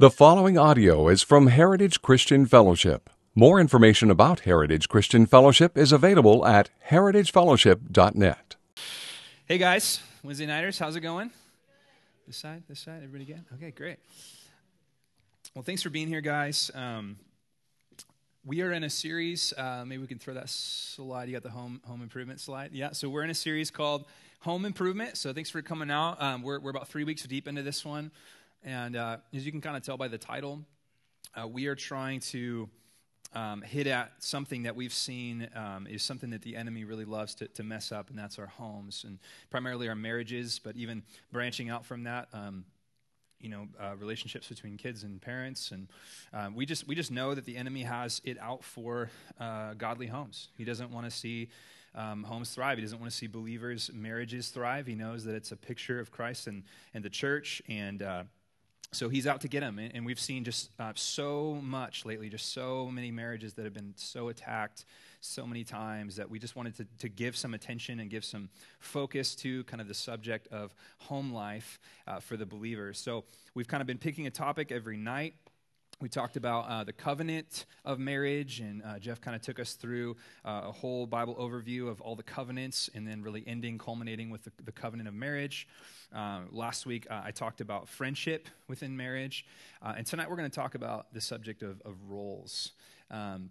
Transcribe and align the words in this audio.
The 0.00 0.10
following 0.10 0.56
audio 0.56 1.08
is 1.08 1.24
from 1.24 1.48
Heritage 1.48 2.02
Christian 2.02 2.46
Fellowship. 2.46 3.10
More 3.34 3.58
information 3.58 4.12
about 4.12 4.38
Heritage 4.40 4.88
Christian 4.88 5.26
Fellowship 5.26 5.76
is 5.76 5.90
available 5.90 6.46
at 6.46 6.70
heritagefellowship.net. 6.88 8.54
Hey 9.46 9.58
guys, 9.58 10.00
Wednesday 10.22 10.46
Nighters, 10.46 10.78
how's 10.78 10.94
it 10.94 11.00
going? 11.00 11.32
This 12.28 12.36
side, 12.36 12.62
this 12.68 12.78
side, 12.78 13.02
everybody 13.02 13.24
good? 13.24 13.44
Okay, 13.54 13.72
great. 13.72 13.98
Well, 15.56 15.64
thanks 15.64 15.82
for 15.82 15.90
being 15.90 16.06
here, 16.06 16.20
guys. 16.20 16.70
Um, 16.76 17.16
we 18.44 18.62
are 18.62 18.70
in 18.70 18.84
a 18.84 18.90
series. 18.90 19.52
Uh, 19.58 19.82
maybe 19.84 20.00
we 20.00 20.06
can 20.06 20.20
throw 20.20 20.34
that 20.34 20.48
slide. 20.48 21.26
You 21.28 21.32
got 21.32 21.42
the 21.42 21.50
home 21.50 21.80
home 21.84 22.02
improvement 22.02 22.38
slide. 22.38 22.70
Yeah. 22.72 22.92
So 22.92 23.08
we're 23.08 23.24
in 23.24 23.30
a 23.30 23.34
series 23.34 23.72
called 23.72 24.04
Home 24.42 24.64
Improvement. 24.64 25.16
So 25.16 25.32
thanks 25.32 25.50
for 25.50 25.60
coming 25.60 25.90
out. 25.90 26.22
Um, 26.22 26.42
we're 26.42 26.60
we're 26.60 26.70
about 26.70 26.86
three 26.86 27.02
weeks 27.02 27.24
deep 27.24 27.48
into 27.48 27.64
this 27.64 27.84
one. 27.84 28.12
And 28.62 28.96
uh, 28.96 29.18
as 29.34 29.46
you 29.46 29.52
can 29.52 29.60
kind 29.60 29.76
of 29.76 29.82
tell 29.82 29.96
by 29.96 30.08
the 30.08 30.18
title, 30.18 30.64
uh, 31.34 31.46
we 31.46 31.66
are 31.66 31.74
trying 31.74 32.20
to 32.20 32.68
um, 33.34 33.62
hit 33.62 33.86
at 33.86 34.12
something 34.18 34.62
that 34.62 34.74
we've 34.74 34.92
seen 34.92 35.48
um, 35.54 35.86
is 35.86 36.02
something 36.02 36.30
that 36.30 36.42
the 36.42 36.56
enemy 36.56 36.84
really 36.84 37.04
loves 37.04 37.34
to, 37.36 37.48
to, 37.48 37.62
mess 37.62 37.92
up, 37.92 38.08
and 38.10 38.18
that's 38.18 38.38
our 38.38 38.46
homes 38.46 39.04
and 39.06 39.18
primarily 39.50 39.88
our 39.88 39.94
marriages, 39.94 40.58
but 40.62 40.76
even 40.76 41.02
branching 41.30 41.68
out 41.68 41.84
from 41.84 42.04
that. 42.04 42.28
Um, 42.32 42.64
you 43.40 43.50
know, 43.50 43.68
uh, 43.80 43.94
relationships 43.96 44.48
between 44.48 44.76
kids 44.76 45.04
and 45.04 45.22
parents, 45.22 45.70
and 45.70 45.86
um, 46.32 46.56
we 46.56 46.66
just 46.66 46.88
we 46.88 46.96
just 46.96 47.12
know 47.12 47.34
that 47.34 47.44
the 47.44 47.56
enemy 47.56 47.82
has 47.82 48.20
it 48.24 48.36
out 48.40 48.64
for 48.64 49.10
uh, 49.38 49.74
godly 49.74 50.08
homes. 50.08 50.48
He 50.56 50.64
doesn't 50.64 50.90
want 50.90 51.04
to 51.08 51.10
see 51.10 51.48
um, 51.94 52.24
homes 52.24 52.50
thrive. 52.50 52.78
He 52.78 52.82
doesn't 52.82 52.98
want 52.98 53.12
to 53.12 53.16
see 53.16 53.28
believers' 53.28 53.92
marriages 53.94 54.48
thrive. 54.48 54.88
He 54.88 54.96
knows 54.96 55.22
that 55.22 55.36
it's 55.36 55.52
a 55.52 55.56
picture 55.56 56.00
of 56.00 56.10
Christ 56.10 56.48
and 56.48 56.64
and 56.94 57.04
the 57.04 57.10
church, 57.10 57.62
and 57.68 58.02
uh, 58.02 58.24
so 58.92 59.08
he's 59.08 59.26
out 59.26 59.42
to 59.42 59.48
get 59.48 59.62
him. 59.62 59.78
And 59.78 60.06
we've 60.06 60.20
seen 60.20 60.44
just 60.44 60.70
uh, 60.78 60.92
so 60.94 61.58
much 61.62 62.04
lately, 62.04 62.28
just 62.28 62.52
so 62.52 62.90
many 62.90 63.10
marriages 63.10 63.54
that 63.54 63.64
have 63.64 63.74
been 63.74 63.94
so 63.96 64.28
attacked 64.28 64.84
so 65.20 65.46
many 65.46 65.64
times 65.64 66.16
that 66.16 66.30
we 66.30 66.38
just 66.38 66.56
wanted 66.56 66.76
to, 66.76 66.86
to 67.00 67.08
give 67.08 67.36
some 67.36 67.54
attention 67.54 68.00
and 68.00 68.10
give 68.10 68.24
some 68.24 68.48
focus 68.78 69.34
to 69.34 69.64
kind 69.64 69.80
of 69.80 69.88
the 69.88 69.94
subject 69.94 70.46
of 70.52 70.74
home 70.98 71.32
life 71.32 71.78
uh, 72.06 72.20
for 72.20 72.36
the 72.36 72.46
believers. 72.46 72.98
So 72.98 73.24
we've 73.54 73.68
kind 73.68 73.80
of 73.80 73.86
been 73.86 73.98
picking 73.98 74.26
a 74.26 74.30
topic 74.30 74.70
every 74.70 74.96
night 74.96 75.34
we 76.00 76.08
talked 76.08 76.36
about 76.36 76.68
uh, 76.68 76.84
the 76.84 76.92
covenant 76.92 77.66
of 77.84 77.98
marriage, 77.98 78.60
and 78.60 78.82
uh, 78.84 78.98
Jeff 78.98 79.20
kind 79.20 79.34
of 79.34 79.42
took 79.42 79.58
us 79.58 79.72
through 79.72 80.16
uh, 80.44 80.62
a 80.66 80.72
whole 80.72 81.06
Bible 81.06 81.34
overview 81.34 81.88
of 81.88 82.00
all 82.00 82.14
the 82.14 82.22
covenants, 82.22 82.88
and 82.94 83.06
then 83.06 83.20
really 83.20 83.42
ending, 83.46 83.78
culminating 83.78 84.30
with 84.30 84.44
the, 84.44 84.52
the 84.64 84.72
covenant 84.72 85.08
of 85.08 85.14
marriage. 85.14 85.66
Uh, 86.14 86.42
last 86.52 86.86
week, 86.86 87.06
uh, 87.10 87.22
I 87.24 87.32
talked 87.32 87.60
about 87.60 87.88
friendship 87.88 88.48
within 88.68 88.96
marriage, 88.96 89.44
uh, 89.82 89.94
and 89.96 90.06
tonight 90.06 90.30
we're 90.30 90.36
going 90.36 90.50
to 90.50 90.54
talk 90.54 90.76
about 90.76 91.12
the 91.12 91.20
subject 91.20 91.62
of, 91.62 91.82
of 91.84 91.96
roles. 92.08 92.72
Um, 93.10 93.50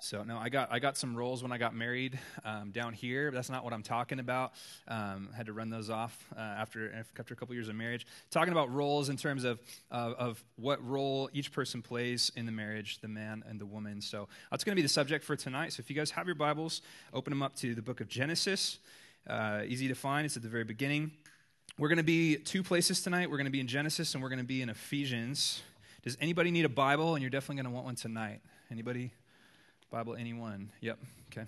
so 0.00 0.22
no, 0.22 0.38
I 0.38 0.48
got 0.48 0.72
I 0.72 0.78
got 0.78 0.96
some 0.96 1.16
roles 1.16 1.42
when 1.42 1.52
I 1.52 1.58
got 1.58 1.74
married 1.74 2.18
um, 2.44 2.70
down 2.70 2.92
here. 2.92 3.30
that's 3.30 3.50
not 3.50 3.64
what 3.64 3.72
I'm 3.72 3.82
talking 3.82 4.18
about. 4.18 4.52
Um, 4.88 5.28
had 5.36 5.46
to 5.46 5.52
run 5.52 5.70
those 5.70 5.90
off 5.90 6.26
uh, 6.36 6.40
after 6.40 6.92
after 7.18 7.34
a 7.34 7.36
couple 7.36 7.54
years 7.54 7.68
of 7.68 7.74
marriage. 7.74 8.06
Talking 8.30 8.52
about 8.52 8.72
roles 8.72 9.08
in 9.08 9.16
terms 9.16 9.44
of 9.44 9.60
uh, 9.90 10.14
of 10.18 10.42
what 10.56 10.84
role 10.86 11.30
each 11.32 11.52
person 11.52 11.82
plays 11.82 12.32
in 12.36 12.46
the 12.46 12.52
marriage, 12.52 13.00
the 13.00 13.08
man 13.08 13.44
and 13.48 13.60
the 13.60 13.66
woman. 13.66 14.00
So 14.00 14.28
that's 14.50 14.64
going 14.64 14.72
to 14.72 14.76
be 14.76 14.82
the 14.82 14.88
subject 14.88 15.24
for 15.24 15.36
tonight. 15.36 15.72
So 15.72 15.80
if 15.80 15.90
you 15.90 15.96
guys 15.96 16.10
have 16.12 16.26
your 16.26 16.34
Bibles, 16.34 16.82
open 17.12 17.30
them 17.30 17.42
up 17.42 17.54
to 17.56 17.74
the 17.74 17.82
book 17.82 18.00
of 18.00 18.08
Genesis. 18.08 18.78
Uh, 19.26 19.62
easy 19.66 19.88
to 19.88 19.94
find. 19.94 20.24
It's 20.24 20.36
at 20.36 20.42
the 20.42 20.48
very 20.48 20.64
beginning. 20.64 21.12
We're 21.78 21.88
going 21.88 21.98
to 21.98 22.04
be 22.04 22.36
two 22.36 22.62
places 22.62 23.02
tonight. 23.02 23.30
We're 23.30 23.36
going 23.36 23.46
to 23.46 23.52
be 23.52 23.60
in 23.60 23.68
Genesis 23.68 24.14
and 24.14 24.22
we're 24.22 24.28
going 24.28 24.40
to 24.40 24.44
be 24.44 24.62
in 24.62 24.68
Ephesians. 24.68 25.62
Does 26.02 26.16
anybody 26.20 26.50
need 26.50 26.64
a 26.64 26.70
Bible? 26.70 27.14
And 27.14 27.22
you're 27.22 27.30
definitely 27.30 27.56
going 27.56 27.66
to 27.66 27.70
want 27.70 27.84
one 27.84 27.94
tonight. 27.94 28.40
Anybody? 28.70 29.12
Bible, 29.90 30.14
anyone? 30.14 30.70
Yep. 30.82 30.98
Okay. 31.32 31.46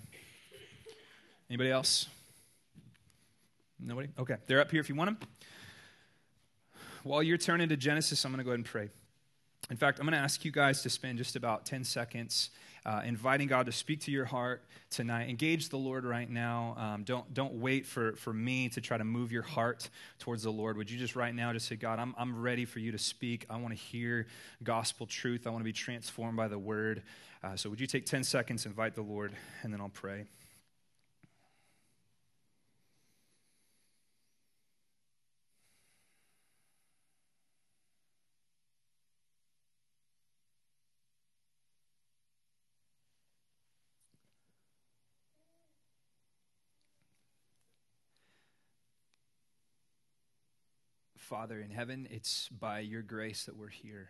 Anybody 1.49 1.71
else? 1.71 2.09
Nobody? 3.79 4.09
Okay. 4.19 4.35
They're 4.47 4.59
up 4.59 4.69
here 4.69 4.81
if 4.81 4.89
you 4.89 4.95
want 4.95 5.17
them. 5.17 5.29
While 7.03 7.23
you're 7.23 7.37
turning 7.37 7.69
to 7.69 7.77
Genesis, 7.77 8.25
I'm 8.25 8.31
going 8.33 8.39
to 8.39 8.43
go 8.43 8.49
ahead 8.49 8.59
and 8.59 8.65
pray. 8.65 8.89
In 9.69 9.77
fact, 9.77 9.99
I'm 9.99 10.05
going 10.05 10.17
to 10.17 10.19
ask 10.19 10.43
you 10.43 10.51
guys 10.51 10.81
to 10.81 10.89
spend 10.89 11.19
just 11.19 11.37
about 11.37 11.65
10 11.65 11.85
seconds 11.85 12.49
uh, 12.85 13.01
inviting 13.05 13.47
God 13.47 13.65
to 13.67 13.71
speak 13.71 14.01
to 14.01 14.11
your 14.11 14.25
heart 14.25 14.63
tonight. 14.89 15.29
Engage 15.29 15.69
the 15.69 15.77
Lord 15.77 16.05
right 16.05 16.29
now. 16.29 16.75
Um, 16.77 17.03
don't, 17.03 17.33
don't 17.33 17.55
wait 17.55 17.85
for, 17.85 18.13
for 18.13 18.33
me 18.33 18.69
to 18.69 18.81
try 18.81 18.97
to 18.97 19.03
move 19.03 19.31
your 19.31 19.43
heart 19.43 19.89
towards 20.19 20.43
the 20.43 20.51
Lord. 20.51 20.77
Would 20.77 20.91
you 20.91 20.97
just 20.97 21.15
right 21.15 21.33
now 21.33 21.53
just 21.53 21.67
say, 21.67 21.75
God, 21.75 21.99
I'm, 21.99 22.13
I'm 22.17 22.41
ready 22.41 22.65
for 22.65 22.79
you 22.79 22.91
to 22.91 22.97
speak. 22.97 23.45
I 23.49 23.57
want 23.57 23.69
to 23.69 23.79
hear 23.79 24.27
gospel 24.63 25.05
truth. 25.05 25.47
I 25.47 25.49
want 25.49 25.61
to 25.61 25.65
be 25.65 25.73
transformed 25.73 26.37
by 26.37 26.47
the 26.47 26.59
word. 26.59 27.03
Uh, 27.43 27.55
so 27.55 27.69
would 27.69 27.79
you 27.79 27.87
take 27.87 28.05
10 28.05 28.23
seconds, 28.23 28.65
invite 28.65 28.95
the 28.95 29.01
Lord, 29.01 29.33
and 29.63 29.73
then 29.73 29.81
I'll 29.81 29.89
pray. 29.89 30.25
Father 51.33 51.59
in 51.59 51.71
heaven, 51.71 52.07
it's 52.11 52.47
by 52.49 52.81
your 52.81 53.01
grace 53.01 53.45
that 53.45 53.57
we're 53.57 53.67
here. 53.67 54.09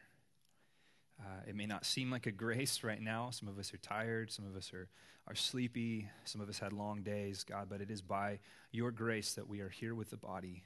Uh, 1.17 1.39
it 1.47 1.55
may 1.55 1.65
not 1.65 1.85
seem 1.85 2.11
like 2.11 2.25
a 2.25 2.33
grace 2.33 2.83
right 2.83 3.01
now. 3.01 3.29
Some 3.29 3.47
of 3.47 3.57
us 3.57 3.73
are 3.73 3.77
tired. 3.77 4.29
Some 4.29 4.45
of 4.45 4.57
us 4.57 4.73
are, 4.73 4.89
are 5.25 5.33
sleepy. 5.33 6.09
Some 6.25 6.41
of 6.41 6.49
us 6.49 6.59
had 6.59 6.73
long 6.73 7.01
days, 7.01 7.45
God, 7.45 7.67
but 7.69 7.79
it 7.79 7.89
is 7.89 8.01
by 8.01 8.39
your 8.73 8.91
grace 8.91 9.35
that 9.35 9.47
we 9.47 9.61
are 9.61 9.69
here 9.69 9.95
with 9.95 10.09
the 10.09 10.17
body, 10.17 10.65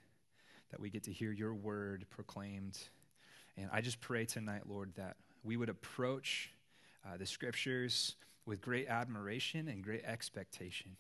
that 0.72 0.80
we 0.80 0.90
get 0.90 1.04
to 1.04 1.14
hear 1.14 1.32
your 1.32 1.54
word 1.54 2.08
proclaimed. 2.10 2.80
And 3.56 3.70
I 3.72 3.82
just 3.82 4.02
pray 4.02 4.26
tonight, 4.26 4.64
Lord, 4.68 4.94
that 4.96 5.16
we 5.44 5.58
would 5.58 5.70
approach 5.70 6.50
uh, 7.06 7.18
the 7.18 7.28
scriptures 7.28 8.16
with 8.48 8.62
great 8.62 8.88
admiration 8.88 9.68
and 9.68 9.84
great 9.84 10.06
expectation. 10.06 10.98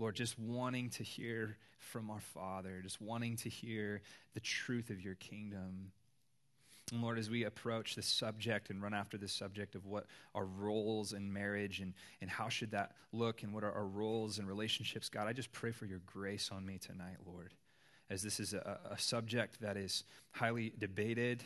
Lord, 0.00 0.16
just 0.16 0.38
wanting 0.38 0.88
to 0.90 1.02
hear 1.02 1.58
from 1.78 2.10
our 2.10 2.20
Father, 2.20 2.80
just 2.82 3.02
wanting 3.02 3.36
to 3.36 3.50
hear 3.50 4.00
the 4.32 4.40
truth 4.40 4.88
of 4.88 5.00
your 5.00 5.14
kingdom. 5.16 5.92
And 6.90 7.02
Lord, 7.02 7.18
as 7.18 7.28
we 7.28 7.44
approach 7.44 7.94
this 7.94 8.06
subject 8.06 8.70
and 8.70 8.82
run 8.82 8.94
after 8.94 9.18
this 9.18 9.32
subject 9.32 9.74
of 9.74 9.84
what 9.84 10.06
our 10.34 10.46
roles 10.46 11.12
in 11.12 11.30
marriage 11.30 11.80
and, 11.80 11.92
and 12.22 12.30
how 12.30 12.48
should 12.48 12.70
that 12.70 12.92
look 13.12 13.42
and 13.42 13.52
what 13.52 13.62
are 13.62 13.72
our 13.72 13.84
roles 13.84 14.38
and 14.38 14.48
relationships, 14.48 15.10
God, 15.10 15.28
I 15.28 15.34
just 15.34 15.52
pray 15.52 15.70
for 15.70 15.84
your 15.84 16.00
grace 16.06 16.50
on 16.50 16.64
me 16.64 16.78
tonight, 16.78 17.18
Lord, 17.26 17.52
as 18.08 18.22
this 18.22 18.40
is 18.40 18.54
a, 18.54 18.78
a 18.90 18.98
subject 18.98 19.60
that 19.60 19.76
is 19.76 20.04
highly 20.30 20.72
debated 20.78 21.44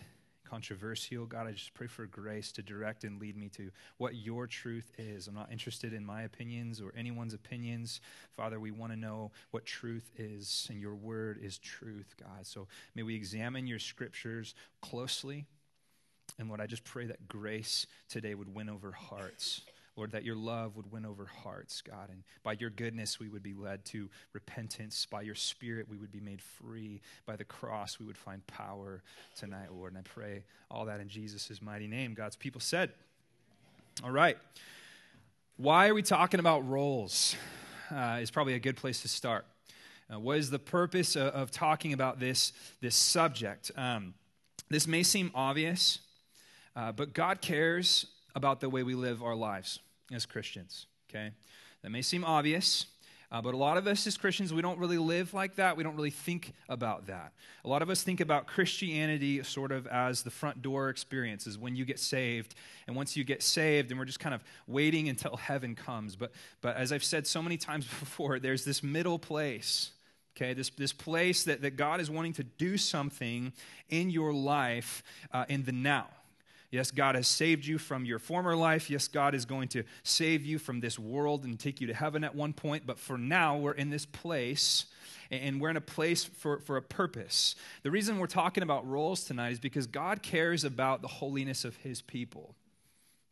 controversial. 0.55 1.27
God, 1.27 1.49
I 1.49 1.51
just 1.51 1.75
pray 1.75 1.89
for 1.89 2.07
grace 2.07 2.53
to 2.53 2.63
direct 2.63 3.03
and 3.03 3.21
lead 3.21 3.37
me 3.37 3.49
to 3.57 3.73
what 3.99 4.15
your 4.15 4.47
truth 4.47 4.93
is. 4.99 5.27
I'm 5.27 5.35
not 5.35 5.51
interested 5.51 5.93
in 5.93 6.07
my 6.07 6.23
opinions 6.23 6.81
or 6.81 6.95
anyone's 6.97 7.35
opinions. 7.35 8.01
Father, 8.37 8.61
we 8.61 8.71
want 8.71 8.93
to 8.93 8.97
know 8.97 9.33
what 9.51 9.67
truth 9.67 10.13
is, 10.17 10.69
and 10.71 10.81
your 10.81 10.95
word 10.95 11.41
is 11.43 11.59
truth, 11.59 12.15
God. 12.23 12.47
So 12.47 12.69
may 12.95 13.03
we 13.03 13.17
examine 13.17 13.67
your 13.67 13.81
scriptures 13.81 14.55
closely. 14.81 15.45
And 16.39 16.47
Lord, 16.47 16.61
I 16.61 16.67
just 16.67 16.85
pray 16.85 17.07
that 17.07 17.27
grace 17.27 17.89
today 18.09 18.37
would 18.37 18.55
win 18.55 18.69
over 18.69 18.93
hearts. 18.93 19.63
Lord, 19.97 20.10
that 20.12 20.25
your 20.25 20.34
love 20.34 20.77
would 20.77 20.91
win 20.91 21.06
over 21.06 21.27
hearts, 21.27 21.81
God. 21.81 22.09
And 22.10 22.25
by 22.43 22.56
your 22.59 22.71
goodness, 22.71 23.21
we 23.21 23.28
would 23.28 23.43
be 23.43 23.55
led 23.55 23.84
to 23.87 24.09
repentance. 24.32 25.06
By 25.06 25.22
your 25.22 25.37
spirit, 25.37 25.88
we 25.88 25.97
would 25.97 26.10
be 26.10 26.21
made 26.21 26.43
free. 26.43 27.00
By 27.27 27.37
the 27.37 27.44
cross, 27.44 28.00
we 28.00 28.06
would 28.06 28.19
find 28.19 28.44
power 28.47 29.03
tonight, 29.37 29.69
Lord. 29.72 29.93
And 29.93 29.99
I 29.99 30.03
pray 30.03 30.44
all 30.71 30.87
that 30.87 31.00
in 31.00 31.09
Jesus' 31.09 31.62
mighty 31.62 31.87
name. 31.87 32.15
God's 32.15 32.37
people 32.37 32.61
said, 32.61 32.91
All 34.02 34.11
right. 34.11 34.37
Why 35.56 35.88
are 35.88 35.94
we 35.94 36.02
talking 36.02 36.40
about 36.40 36.69
roles? 36.69 37.37
Uh, 37.94 38.19
is 38.20 38.31
probably 38.31 38.55
a 38.55 38.58
good 38.58 38.76
place 38.76 39.02
to 39.02 39.08
start. 39.08 39.44
Uh, 40.12 40.19
what 40.19 40.38
is 40.38 40.50
the 40.50 40.58
purpose 40.58 41.14
of, 41.17 41.29
of, 41.29 41.50
talking 41.50 41.93
about 41.93 42.19
this, 42.19 42.52
this 42.81 42.97
subject? 42.97 43.70
Um, 43.76 44.14
this 44.69 44.88
may 44.88 45.02
seem 45.02 45.31
obvious, 45.35 46.00
uh, 46.75 46.93
but 46.93 47.12
God 47.12 47.40
cares 47.40 48.06
about 48.35 48.61
the 48.61 48.69
way 48.69 48.83
we 48.83 48.95
live 48.95 49.23
our 49.23 49.35
lives 49.35 49.81
as 50.13 50.27
Christians, 50.27 50.87
okay? 51.11 51.31
That 51.83 51.91
may 51.91 52.03
seem 52.03 52.25
obvious, 52.25 52.87
uh, 53.35 53.43
but 53.43 53.53
a 53.53 53.57
lot 53.57 53.77
of 53.77 53.89
us 53.89 54.07
as 54.07 54.17
Christians, 54.17 54.53
we 54.53 54.63
don't 54.63 54.79
really 54.79 54.97
live 54.97 55.35
like 55.35 55.57
that. 55.57 55.77
We 55.77 55.83
don't 55.83 55.97
really 55.97 56.11
think 56.11 56.55
about 56.69 57.09
that. 57.09 57.33
A 57.65 57.69
lot 57.69 57.83
of 57.83 57.91
us 57.91 58.03
think 58.03 58.21
about 58.21 58.47
Christianity 58.47 59.43
sort 59.43 59.73
of 59.73 59.89
as 59.89 60.23
the 60.23 60.31
front 60.31 60.63
door 60.63 60.89
experience, 60.89 61.47
is 61.49 61.59
when 61.59 61.75
you 61.75 61.85
get 61.85 61.99
saved. 61.99 62.55
And 62.87 62.95
once 62.95 63.17
you 63.17 63.25
get 63.25 63.43
saved, 63.43 63.91
and 63.91 63.99
we're 63.99 64.05
just 64.05 64.21
kind 64.21 64.37
of 64.37 64.45
waiting 64.69 65.09
until 65.09 65.37
heaven 65.49 65.75
comes. 65.75 66.15
But, 66.15 66.31
but 66.61 66.77
as 66.77 66.93
I've 66.93 67.03
said 67.03 67.27
so 67.27 67.43
many 67.43 67.57
times 67.57 67.87
before, 68.01 68.39
there's 68.39 68.65
this 68.65 68.85
middle 68.85 69.19
place. 69.19 69.91
Okay, 70.37 70.53
this, 70.53 70.71
this 70.71 70.93
place 70.93 71.45
that, 71.45 71.63
that 71.63 71.77
God 71.77 72.01
is 72.01 72.11
wanting 72.11 72.35
to 72.35 72.45
do 72.45 72.77
something 72.77 73.53
in 73.89 74.11
your 74.11 74.33
life 74.33 75.03
uh, 75.33 75.45
in 75.49 75.65
the 75.65 75.73
now. 75.73 76.07
Yes, 76.70 76.90
God 76.90 77.14
has 77.14 77.28
saved 77.28 77.64
you 77.64 77.78
from 77.78 78.05
your 78.05 78.19
former 78.19 78.56
life. 78.56 78.90
Yes, 78.90 79.06
God 79.06 79.34
is 79.34 79.44
going 79.44 79.69
to 79.69 79.84
save 80.02 80.44
you 80.44 80.58
from 80.58 80.81
this 80.81 80.99
world 80.99 81.44
and 81.44 81.58
take 81.58 81.81
you 81.81 81.87
to 81.87 81.94
heaven 81.94 82.25
at 82.25 82.34
one 82.34 82.52
point. 82.52 82.84
But 82.87 82.99
for 82.99 83.16
now, 83.16 83.56
we're 83.56 83.72
in 83.72 83.90
this 83.90 84.06
place 84.06 84.87
and 85.31 85.61
we're 85.61 85.70
in 85.70 85.76
a 85.76 85.81
place 85.81 86.25
for, 86.25 86.58
for 86.61 86.76
a 86.76 86.82
purpose. 86.82 87.55
The 87.82 87.90
reason 87.90 88.19
we're 88.19 88.26
talking 88.26 88.62
about 88.62 88.87
roles 88.88 89.25
tonight 89.25 89.52
is 89.52 89.61
because 89.61 89.87
God 89.87 90.22
cares 90.22 90.64
about 90.64 91.02
the 91.02 91.08
holiness 91.08 91.64
of 91.64 91.76
his 91.76 92.02
people. 92.02 92.55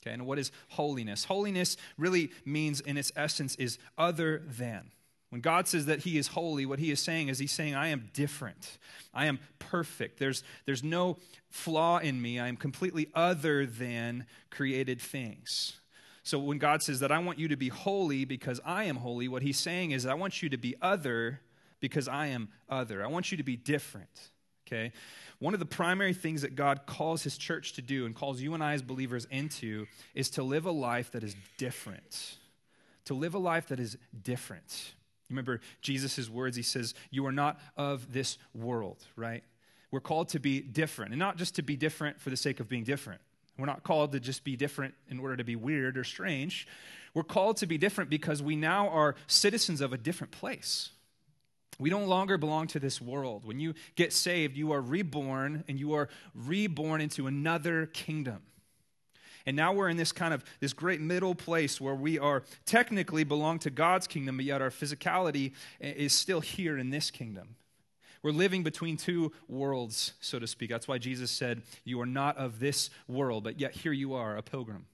Okay, 0.03 0.13
and 0.13 0.27
what 0.27 0.39
is 0.39 0.51
holiness? 0.71 1.25
Holiness 1.25 1.77
really 1.97 2.31
means, 2.45 2.81
in 2.81 2.97
its 2.97 3.13
essence, 3.15 3.55
is 3.57 3.79
other 3.97 4.43
than. 4.47 4.91
When 5.33 5.41
God 5.41 5.67
says 5.67 5.87
that 5.87 6.01
He 6.01 6.19
is 6.19 6.27
holy, 6.27 6.67
what 6.67 6.79
He 6.79 6.91
is 6.91 7.01
saying 7.01 7.29
is 7.29 7.39
He's 7.39 7.53
saying, 7.53 7.75
I 7.75 7.89
am 7.89 8.11
different. 8.13 8.77
I 9.15 9.25
am 9.25 9.39
perfect. 9.59 10.19
There's, 10.19 10.45
there's 10.67 10.85
no 10.85 11.17
flaw 11.49 11.97
in 11.97 12.21
me. 12.21 12.39
I 12.39 12.49
am 12.49 12.59
completely 12.59 13.09
other 13.15 13.65
than 13.65 14.27
created 14.51 15.01
things. 15.01 15.79
So 16.23 16.39
when 16.39 16.59
God 16.59 16.83
says 16.83 17.01
that 17.01 17.11
I 17.11 17.19
want 17.19 17.39
you 17.39 17.49
to 17.49 17.57
be 17.57 17.71
holy 17.71 18.27
because 18.27 18.61
I 18.63 18.85
am 18.85 18.97
holy, 18.97 19.27
what 19.27 19.41
He's 19.41 19.59
saying 19.59 19.93
is, 19.93 20.05
I 20.05 20.13
want 20.13 20.43
you 20.43 20.51
to 20.51 20.59
be 20.59 20.75
other 20.83 21.41
because 21.81 22.09
I 22.09 22.27
am 22.27 22.51
other. 22.69 23.03
I 23.03 23.07
want 23.07 23.31
you 23.31 23.39
to 23.39 23.43
be 23.43 23.57
different. 23.57 24.31
Okay? 24.69 24.93
One 25.39 25.55
of 25.55 25.61
the 25.61 25.67
primary 25.67 26.13
things 26.13 26.43
that 26.43 26.57
God 26.57 26.85
calls 26.85 27.23
his 27.23 27.39
church 27.39 27.73
to 27.73 27.83
do 27.83 28.05
and 28.05 28.15
calls 28.15 28.43
you 28.43 28.53
and 28.53 28.63
I 28.63 28.75
as 28.75 28.83
believers 28.83 29.27
into 29.31 29.87
is 30.15 30.29
to 30.33 30.43
live 30.43 30.67
a 30.67 30.71
life 30.71 31.11
that 31.13 31.25
is 31.25 31.35
different. 31.57 32.37
To 33.07 33.15
live 33.15 33.35
a 33.35 33.39
life 33.39 33.69
that 33.69 33.81
is 33.81 33.97
different. 34.23 34.93
Remember 35.33 35.61
Jesus' 35.81 36.29
words, 36.31 36.57
he 36.57 36.63
says, 36.63 36.95
You 37.11 37.27
are 37.27 37.33
not 37.33 37.59
of 37.77 38.13
this 38.13 38.39
world, 38.55 39.05
right? 39.17 39.43
We're 39.91 40.01
called 40.01 40.29
to 40.31 40.39
be 40.39 40.61
different, 40.61 41.13
and 41.13 41.19
not 41.19 41.37
just 41.37 41.57
to 41.57 41.63
be 41.63 41.77
different 41.77 42.21
for 42.21 42.31
the 42.31 42.37
sake 42.37 42.61
of 42.61 42.69
being 42.69 42.85
different. 42.85 43.21
We're 43.59 43.67
not 43.67 43.83
called 43.83 44.13
to 44.13 44.21
just 44.21 44.45
be 44.45 44.57
different 44.57 44.95
in 45.09 45.19
order 45.19 45.37
to 45.37 45.45
be 45.45 45.57
weird 45.57 45.99
or 45.99 46.05
strange. 46.05 46.67
We're 47.15 47.23
called 47.23 47.59
to 47.59 47.67
be 47.67 47.77
different 47.77 48.09
because 48.09 48.43
we 48.43 48.57
now 48.57 48.89
are 48.89 49.15
citizens 49.27 49.81
of 49.81 49.93
a 49.93 49.99
different 49.99 50.33
place. 50.33 50.91
We 51.79 51.91
no 51.91 52.05
longer 52.05 52.39
belong 52.39 52.69
to 52.69 52.81
this 52.81 53.01
world. 53.01 53.45
When 53.45 53.61
you 53.61 53.75
get 53.97 54.13
saved, 54.13 54.57
you 54.57 54.73
are 54.73 54.81
reborn 54.81 55.65
and 55.69 55.79
you 55.79 55.95
are 55.95 56.09
reborn 56.35 57.01
into 57.01 57.27
another 57.27 57.87
kingdom. 57.87 58.43
And 59.47 59.57
now 59.57 59.73
we're 59.73 59.89
in 59.89 59.97
this 59.97 60.13
kind 60.13 60.33
of 60.33 60.45
this 60.61 60.73
great 60.73 61.01
middle 61.01 61.35
place 61.35 61.81
where 61.81 61.95
we 61.95 62.19
are 62.19 62.43
technically 62.65 63.25
belong 63.25 63.59
to 63.61 63.71
God's 63.71 64.07
kingdom, 64.07 64.37
but 64.37 64.45
yet 64.45 64.63
our 64.63 64.71
physicality 64.71 65.53
is 65.81 66.13
still 66.13 66.41
here 66.41 66.79
in 66.79 66.91
this 66.91 67.11
kingdom. 67.11 67.57
We're 68.23 68.31
living 68.31 68.63
between 68.63 68.97
two 68.97 69.33
worlds, 69.49 70.13
so 70.21 70.39
to 70.39 70.47
speak. 70.47 70.71
That's 70.71 70.87
why 70.87 70.99
Jesus 70.99 71.31
said, 71.31 71.63
You 71.85 72.01
are 72.01 72.07
not 72.07 72.37
of 72.37 72.61
this 72.61 72.91
world, 73.09 73.43
but 73.43 73.59
yet 73.59 73.73
here 73.73 73.93
you 73.93 74.15
are, 74.15 74.37
a 74.37 74.43
pilgrim. 74.43 74.87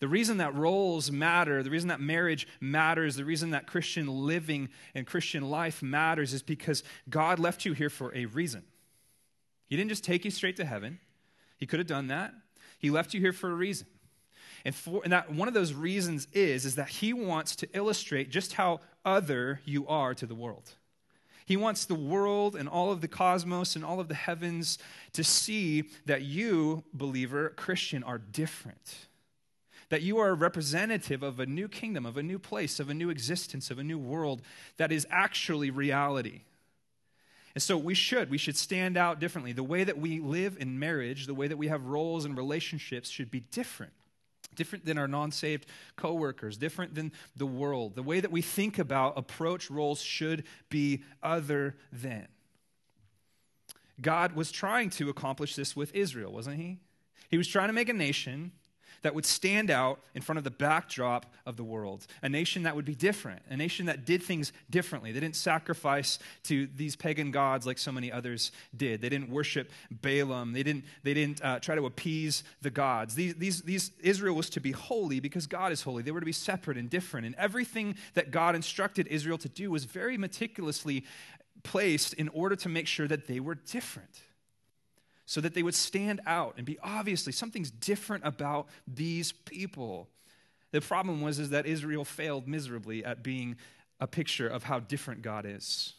The 0.00 0.06
reason 0.06 0.36
that 0.36 0.54
roles 0.54 1.10
matter, 1.10 1.64
the 1.64 1.70
reason 1.70 1.88
that 1.88 2.00
marriage 2.00 2.46
matters, 2.60 3.16
the 3.16 3.24
reason 3.24 3.50
that 3.50 3.66
Christian 3.66 4.06
living 4.06 4.68
and 4.94 5.04
Christian 5.04 5.50
life 5.50 5.82
matters 5.82 6.32
is 6.32 6.42
because 6.42 6.84
God 7.10 7.40
left 7.40 7.64
you 7.64 7.72
here 7.72 7.90
for 7.90 8.14
a 8.14 8.26
reason. 8.26 8.62
He 9.66 9.76
didn't 9.76 9.90
just 9.90 10.04
take 10.04 10.24
you 10.24 10.30
straight 10.30 10.56
to 10.56 10.64
heaven. 10.64 11.00
He 11.56 11.66
could 11.66 11.80
have 11.80 11.88
done 11.88 12.06
that. 12.08 12.32
He 12.78 12.90
left 12.90 13.14
you 13.14 13.20
here 13.20 13.32
for 13.32 13.50
a 13.50 13.54
reason. 13.54 13.86
And, 14.64 14.74
for, 14.74 15.00
and 15.04 15.12
that 15.12 15.32
one 15.32 15.48
of 15.48 15.54
those 15.54 15.72
reasons 15.72 16.26
is, 16.32 16.64
is 16.64 16.74
that 16.76 16.88
he 16.88 17.12
wants 17.12 17.54
to 17.56 17.68
illustrate 17.72 18.30
just 18.30 18.54
how 18.54 18.80
other 19.04 19.60
you 19.64 19.86
are 19.86 20.14
to 20.14 20.26
the 20.26 20.34
world. 20.34 20.72
He 21.46 21.56
wants 21.56 21.84
the 21.84 21.94
world 21.94 22.56
and 22.56 22.68
all 22.68 22.90
of 22.92 23.00
the 23.00 23.08
cosmos 23.08 23.74
and 23.74 23.84
all 23.84 24.00
of 24.00 24.08
the 24.08 24.14
heavens 24.14 24.78
to 25.12 25.24
see 25.24 25.84
that 26.06 26.22
you, 26.22 26.84
believer, 26.92 27.50
Christian, 27.50 28.02
are 28.02 28.18
different 28.18 29.08
that 29.88 30.02
you 30.02 30.18
are 30.18 30.30
a 30.30 30.34
representative 30.34 31.22
of 31.22 31.40
a 31.40 31.46
new 31.46 31.68
kingdom, 31.68 32.04
of 32.04 32.16
a 32.16 32.22
new 32.22 32.38
place, 32.38 32.78
of 32.78 32.90
a 32.90 32.94
new 32.94 33.10
existence, 33.10 33.70
of 33.70 33.78
a 33.78 33.84
new 33.84 33.98
world 33.98 34.42
that 34.76 34.92
is 34.92 35.06
actually 35.10 35.70
reality. 35.70 36.42
And 37.58 37.62
so 37.64 37.76
we 37.76 37.94
should. 37.94 38.30
We 38.30 38.38
should 38.38 38.56
stand 38.56 38.96
out 38.96 39.18
differently. 39.18 39.50
The 39.50 39.64
way 39.64 39.82
that 39.82 39.98
we 39.98 40.20
live 40.20 40.58
in 40.60 40.78
marriage, 40.78 41.26
the 41.26 41.34
way 41.34 41.48
that 41.48 41.56
we 41.56 41.66
have 41.66 41.86
roles 41.86 42.24
and 42.24 42.36
relationships 42.36 43.10
should 43.10 43.32
be 43.32 43.40
different. 43.40 43.92
Different 44.54 44.84
than 44.84 44.96
our 44.96 45.08
non 45.08 45.32
saved 45.32 45.66
coworkers, 45.96 46.56
different 46.56 46.94
than 46.94 47.10
the 47.34 47.46
world. 47.46 47.96
The 47.96 48.04
way 48.04 48.20
that 48.20 48.30
we 48.30 48.42
think 48.42 48.78
about, 48.78 49.18
approach 49.18 49.72
roles 49.72 50.00
should 50.00 50.44
be 50.68 51.02
other 51.20 51.74
than. 51.92 52.28
God 54.00 54.36
was 54.36 54.52
trying 54.52 54.90
to 54.90 55.10
accomplish 55.10 55.56
this 55.56 55.74
with 55.74 55.92
Israel, 55.96 56.32
wasn't 56.32 56.58
he? 56.58 56.78
He 57.28 57.38
was 57.38 57.48
trying 57.48 57.70
to 57.70 57.74
make 57.74 57.88
a 57.88 57.92
nation 57.92 58.52
that 59.02 59.14
would 59.14 59.26
stand 59.26 59.70
out 59.70 60.00
in 60.14 60.22
front 60.22 60.38
of 60.38 60.44
the 60.44 60.50
backdrop 60.50 61.26
of 61.46 61.56
the 61.56 61.64
world. 61.64 62.06
A 62.22 62.28
nation 62.28 62.64
that 62.64 62.76
would 62.76 62.84
be 62.84 62.94
different, 62.94 63.42
a 63.50 63.56
nation 63.56 63.86
that 63.86 64.04
did 64.04 64.22
things 64.22 64.52
differently. 64.70 65.12
They 65.12 65.20
didn't 65.20 65.36
sacrifice 65.36 66.18
to 66.44 66.68
these 66.76 66.96
pagan 66.96 67.30
gods 67.30 67.66
like 67.66 67.78
so 67.78 67.92
many 67.92 68.10
others 68.10 68.52
did. 68.76 69.00
They 69.00 69.08
didn't 69.08 69.30
worship 69.30 69.70
Balaam. 69.90 70.52
They 70.52 70.62
didn't, 70.62 70.84
they 71.02 71.14
didn't 71.14 71.42
uh, 71.42 71.60
try 71.60 71.74
to 71.74 71.86
appease 71.86 72.44
the 72.62 72.70
gods. 72.70 73.14
These, 73.14 73.34
these, 73.34 73.62
these, 73.62 73.90
Israel 74.00 74.34
was 74.34 74.50
to 74.50 74.60
be 74.60 74.72
holy 74.72 75.20
because 75.20 75.46
God 75.46 75.72
is 75.72 75.82
holy. 75.82 76.02
They 76.02 76.10
were 76.10 76.20
to 76.20 76.26
be 76.26 76.32
separate 76.32 76.76
and 76.76 76.90
different. 76.90 77.26
And 77.26 77.34
everything 77.36 77.96
that 78.14 78.30
God 78.30 78.54
instructed 78.54 79.06
Israel 79.08 79.38
to 79.38 79.48
do 79.48 79.70
was 79.70 79.84
very 79.84 80.18
meticulously 80.18 81.04
placed 81.62 82.14
in 82.14 82.28
order 82.30 82.56
to 82.56 82.68
make 82.68 82.86
sure 82.86 83.08
that 83.08 83.26
they 83.26 83.40
were 83.40 83.54
different 83.54 84.22
so 85.28 85.42
that 85.42 85.52
they 85.52 85.62
would 85.62 85.74
stand 85.74 86.22
out 86.26 86.54
and 86.56 86.64
be 86.64 86.78
obviously 86.82 87.34
something's 87.34 87.70
different 87.70 88.24
about 88.24 88.66
these 88.86 89.32
people. 89.32 90.08
The 90.70 90.80
problem 90.80 91.20
was 91.20 91.38
is 91.38 91.50
that 91.50 91.66
Israel 91.66 92.06
failed 92.06 92.48
miserably 92.48 93.04
at 93.04 93.22
being 93.22 93.56
a 94.00 94.06
picture 94.06 94.48
of 94.48 94.62
how 94.62 94.80
different 94.80 95.20
God 95.20 95.44
is. 95.46 95.92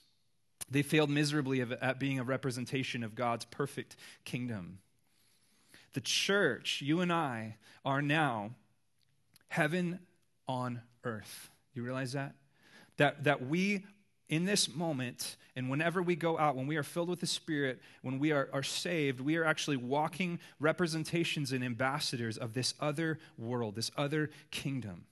They 0.71 0.81
failed 0.81 1.11
miserably 1.11 1.61
at 1.61 1.99
being 1.99 2.17
a 2.17 2.23
representation 2.23 3.03
of 3.03 3.13
God's 3.13 3.45
perfect 3.45 3.97
kingdom. 4.25 4.79
The 5.93 6.01
church, 6.01 6.81
you 6.81 7.01
and 7.01 7.13
I, 7.13 7.57
are 7.85 8.01
now 8.01 8.55
heaven 9.49 9.99
on 10.47 10.81
earth. 11.03 11.51
You 11.75 11.83
realize 11.83 12.13
that? 12.13 12.33
That, 12.97 13.25
that 13.25 13.45
we 13.45 13.85
in 14.29 14.45
this 14.45 14.73
moment, 14.73 15.35
and 15.55 15.69
whenever 15.69 16.01
we 16.01 16.15
go 16.15 16.37
out, 16.37 16.55
when 16.55 16.67
we 16.67 16.77
are 16.77 16.83
filled 16.83 17.09
with 17.09 17.19
the 17.19 17.27
Spirit, 17.27 17.81
when 18.03 18.19
we 18.19 18.31
are, 18.31 18.47
are 18.53 18.63
saved, 18.63 19.19
we 19.19 19.35
are 19.35 19.43
actually 19.43 19.77
walking 19.77 20.39
representations 20.59 21.51
and 21.51 21.63
ambassadors 21.63 22.37
of 22.37 22.53
this 22.53 22.75
other 22.79 23.19
world, 23.37 23.75
this 23.75 23.91
other 23.97 24.29
kingdom. 24.51 25.05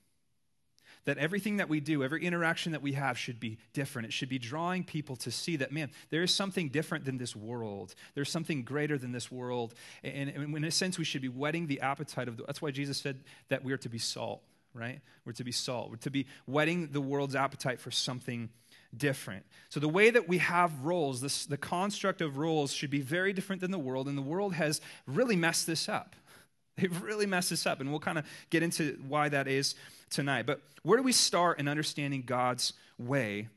That 1.05 1.17
everything 1.17 1.57
that 1.57 1.69
we 1.69 1.79
do, 1.79 2.03
every 2.03 2.23
interaction 2.23 2.73
that 2.73 2.81
we 2.81 2.93
have 2.93 3.17
should 3.17 3.39
be 3.39 3.57
different. 3.73 4.07
It 4.07 4.13
should 4.13 4.29
be 4.29 4.39
drawing 4.39 4.83
people 4.83 5.15
to 5.17 5.31
see 5.31 5.55
that, 5.55 5.71
man, 5.71 5.89
there 6.09 6.21
is 6.21 6.33
something 6.33 6.69
different 6.69 7.05
than 7.05 7.17
this 7.17 7.35
world. 7.35 7.95
There's 8.13 8.29
something 8.29 8.63
greater 8.63 8.97
than 8.97 9.13
this 9.13 9.31
world. 9.31 9.73
And, 10.03 10.29
and 10.29 10.55
in 10.55 10.63
a 10.65 10.71
sense, 10.71 10.99
we 10.99 11.05
should 11.05 11.21
be 11.21 11.29
whetting 11.29 11.67
the 11.67 11.79
appetite 11.79 12.27
of 12.27 12.37
the, 12.37 12.43
that's 12.43 12.61
why 12.61 12.71
Jesus 12.71 12.97
said 12.97 13.21
that 13.47 13.63
we 13.63 13.71
are 13.71 13.77
to 13.77 13.89
be 13.89 13.99
salt, 13.99 14.43
right? 14.73 14.99
We're 15.25 15.31
to 15.33 15.45
be 15.45 15.53
salt. 15.53 15.89
We're 15.89 15.95
to 15.97 16.11
be 16.11 16.27
whetting 16.45 16.91
the 16.91 17.01
world's 17.01 17.35
appetite 17.35 17.79
for 17.79 17.89
something 17.89 18.49
different. 18.95 19.45
So, 19.69 19.79
the 19.79 19.89
way 19.89 20.09
that 20.09 20.27
we 20.27 20.37
have 20.39 20.85
roles, 20.85 21.21
this, 21.21 21.45
the 21.45 21.57
construct 21.57 22.21
of 22.21 22.37
roles, 22.37 22.71
should 22.71 22.89
be 22.89 23.01
very 23.01 23.33
different 23.33 23.61
than 23.61 23.71
the 23.71 23.79
world, 23.79 24.07
and 24.07 24.17
the 24.17 24.21
world 24.21 24.53
has 24.53 24.81
really 25.05 25.35
messed 25.35 25.67
this 25.67 25.89
up. 25.89 26.15
They've 26.77 27.01
really 27.01 27.25
messed 27.25 27.49
this 27.49 27.65
up, 27.65 27.81
and 27.81 27.89
we'll 27.89 27.99
kind 27.99 28.17
of 28.17 28.25
get 28.49 28.63
into 28.63 28.99
why 29.07 29.29
that 29.29 29.47
is 29.47 29.75
tonight. 30.09 30.45
But 30.45 30.61
where 30.83 30.97
do 30.97 31.03
we 31.03 31.11
start 31.11 31.59
in 31.59 31.67
understanding 31.67 32.23
God's 32.25 32.73
way 32.97 33.49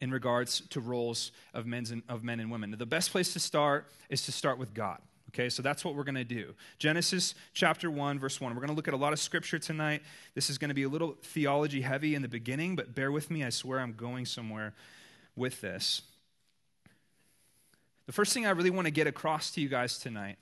in 0.00 0.10
regards 0.10 0.60
to 0.70 0.80
roles 0.80 1.32
of, 1.54 1.66
men's 1.66 1.90
and, 1.90 2.02
of 2.08 2.22
men 2.22 2.40
and 2.40 2.50
women? 2.50 2.74
The 2.76 2.86
best 2.86 3.10
place 3.10 3.32
to 3.32 3.40
start 3.40 3.88
is 4.08 4.22
to 4.26 4.32
start 4.32 4.58
with 4.58 4.74
God. 4.74 5.00
Okay, 5.34 5.48
so 5.48 5.62
that's 5.62 5.84
what 5.84 5.96
we're 5.96 6.04
going 6.04 6.14
to 6.14 6.22
do. 6.22 6.54
Genesis 6.78 7.34
chapter 7.54 7.90
1, 7.90 8.20
verse 8.20 8.40
1. 8.40 8.54
We're 8.54 8.60
going 8.60 8.68
to 8.68 8.74
look 8.74 8.86
at 8.86 8.94
a 8.94 8.96
lot 8.96 9.12
of 9.12 9.18
scripture 9.18 9.58
tonight. 9.58 10.00
This 10.36 10.48
is 10.48 10.58
going 10.58 10.68
to 10.68 10.74
be 10.74 10.84
a 10.84 10.88
little 10.88 11.16
theology 11.22 11.80
heavy 11.80 12.14
in 12.14 12.22
the 12.22 12.28
beginning, 12.28 12.76
but 12.76 12.94
bear 12.94 13.10
with 13.10 13.32
me. 13.32 13.42
I 13.42 13.50
swear 13.50 13.80
I'm 13.80 13.94
going 13.94 14.26
somewhere 14.26 14.74
with 15.34 15.60
this. 15.60 16.02
The 18.06 18.12
first 18.12 18.32
thing 18.32 18.46
I 18.46 18.50
really 18.50 18.70
want 18.70 18.86
to 18.86 18.92
get 18.92 19.08
across 19.08 19.50
to 19.52 19.60
you 19.60 19.68
guys 19.68 19.98
tonight 19.98 20.36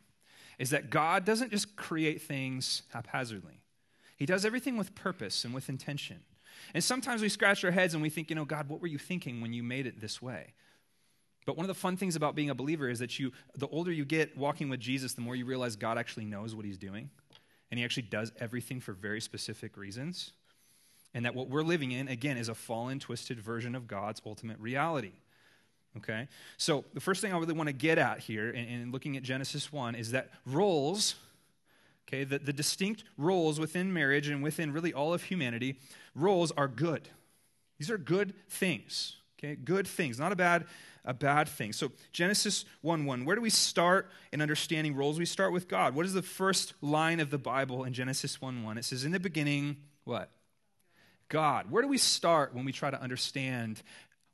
is 0.58 0.68
that 0.70 0.90
God 0.90 1.24
doesn't 1.24 1.50
just 1.50 1.74
create 1.74 2.20
things 2.20 2.82
haphazardly, 2.92 3.62
He 4.18 4.26
does 4.26 4.44
everything 4.44 4.76
with 4.76 4.94
purpose 4.94 5.46
and 5.46 5.54
with 5.54 5.70
intention. 5.70 6.20
And 6.74 6.84
sometimes 6.84 7.22
we 7.22 7.30
scratch 7.30 7.64
our 7.64 7.70
heads 7.70 7.94
and 7.94 8.02
we 8.02 8.10
think, 8.10 8.28
you 8.28 8.36
know, 8.36 8.44
God, 8.44 8.68
what 8.68 8.82
were 8.82 8.88
you 8.88 8.98
thinking 8.98 9.40
when 9.40 9.54
you 9.54 9.62
made 9.62 9.86
it 9.86 10.02
this 10.02 10.20
way? 10.20 10.52
But 11.44 11.56
one 11.56 11.64
of 11.64 11.68
the 11.68 11.74
fun 11.74 11.96
things 11.96 12.14
about 12.14 12.34
being 12.34 12.50
a 12.50 12.54
believer 12.54 12.88
is 12.88 13.00
that 13.00 13.18
you, 13.18 13.32
the 13.56 13.66
older 13.68 13.90
you 13.90 14.04
get 14.04 14.36
walking 14.36 14.68
with 14.68 14.80
Jesus, 14.80 15.14
the 15.14 15.20
more 15.20 15.34
you 15.34 15.44
realize 15.44 15.76
God 15.76 15.98
actually 15.98 16.24
knows 16.24 16.54
what 16.54 16.64
he's 16.64 16.78
doing. 16.78 17.10
And 17.70 17.78
he 17.78 17.84
actually 17.84 18.04
does 18.04 18.32
everything 18.38 18.80
for 18.80 18.92
very 18.92 19.20
specific 19.20 19.76
reasons. 19.76 20.32
And 21.14 21.24
that 21.24 21.34
what 21.34 21.48
we're 21.48 21.62
living 21.62 21.92
in, 21.92 22.08
again, 22.08 22.36
is 22.36 22.48
a 22.48 22.54
fallen, 22.54 22.98
twisted 22.98 23.40
version 23.40 23.74
of 23.74 23.86
God's 23.86 24.22
ultimate 24.24 24.58
reality. 24.58 25.12
Okay? 25.96 26.28
So 26.58 26.84
the 26.94 27.00
first 27.00 27.20
thing 27.20 27.32
I 27.32 27.38
really 27.38 27.54
want 27.54 27.68
to 27.68 27.74
get 27.74 27.98
at 27.98 28.20
here 28.20 28.50
in, 28.50 28.64
in 28.64 28.92
looking 28.92 29.16
at 29.16 29.22
Genesis 29.22 29.72
1 29.72 29.94
is 29.94 30.12
that 30.12 30.30
roles 30.46 31.16
Okay, 32.08 32.24
the, 32.24 32.38
the 32.38 32.52
distinct 32.52 33.04
roles 33.16 33.58
within 33.58 33.92
marriage 33.92 34.28
and 34.28 34.42
within 34.42 34.72
really 34.72 34.92
all 34.92 35.14
of 35.14 35.22
humanity, 35.24 35.78
roles 36.14 36.52
are 36.52 36.68
good. 36.68 37.08
These 37.78 37.90
are 37.90 37.96
good 37.96 38.34
things. 38.50 39.16
Okay, 39.38 39.56
good 39.56 39.88
things, 39.88 40.18
not 40.18 40.30
a 40.30 40.36
bad, 40.36 40.66
a 41.04 41.12
bad 41.14 41.48
thing. 41.48 41.72
So 41.72 41.92
Genesis 42.12 42.64
1 42.82 43.04
1, 43.04 43.24
where 43.24 43.36
do 43.36 43.42
we 43.42 43.50
start 43.50 44.10
in 44.32 44.40
understanding 44.40 44.94
roles? 44.94 45.18
We 45.18 45.24
start 45.24 45.52
with 45.52 45.68
God. 45.68 45.94
What 45.94 46.06
is 46.06 46.12
the 46.12 46.22
first 46.22 46.74
line 46.80 47.20
of 47.20 47.30
the 47.30 47.38
Bible 47.38 47.84
in 47.84 47.92
Genesis 47.92 48.40
1 48.40 48.62
1? 48.62 48.78
It 48.78 48.84
says, 48.84 49.04
In 49.04 49.12
the 49.12 49.20
beginning, 49.20 49.78
what? 50.04 50.30
God. 51.28 51.70
Where 51.70 51.82
do 51.82 51.88
we 51.88 51.98
start 51.98 52.54
when 52.54 52.64
we 52.64 52.72
try 52.72 52.90
to 52.90 53.00
understand 53.00 53.82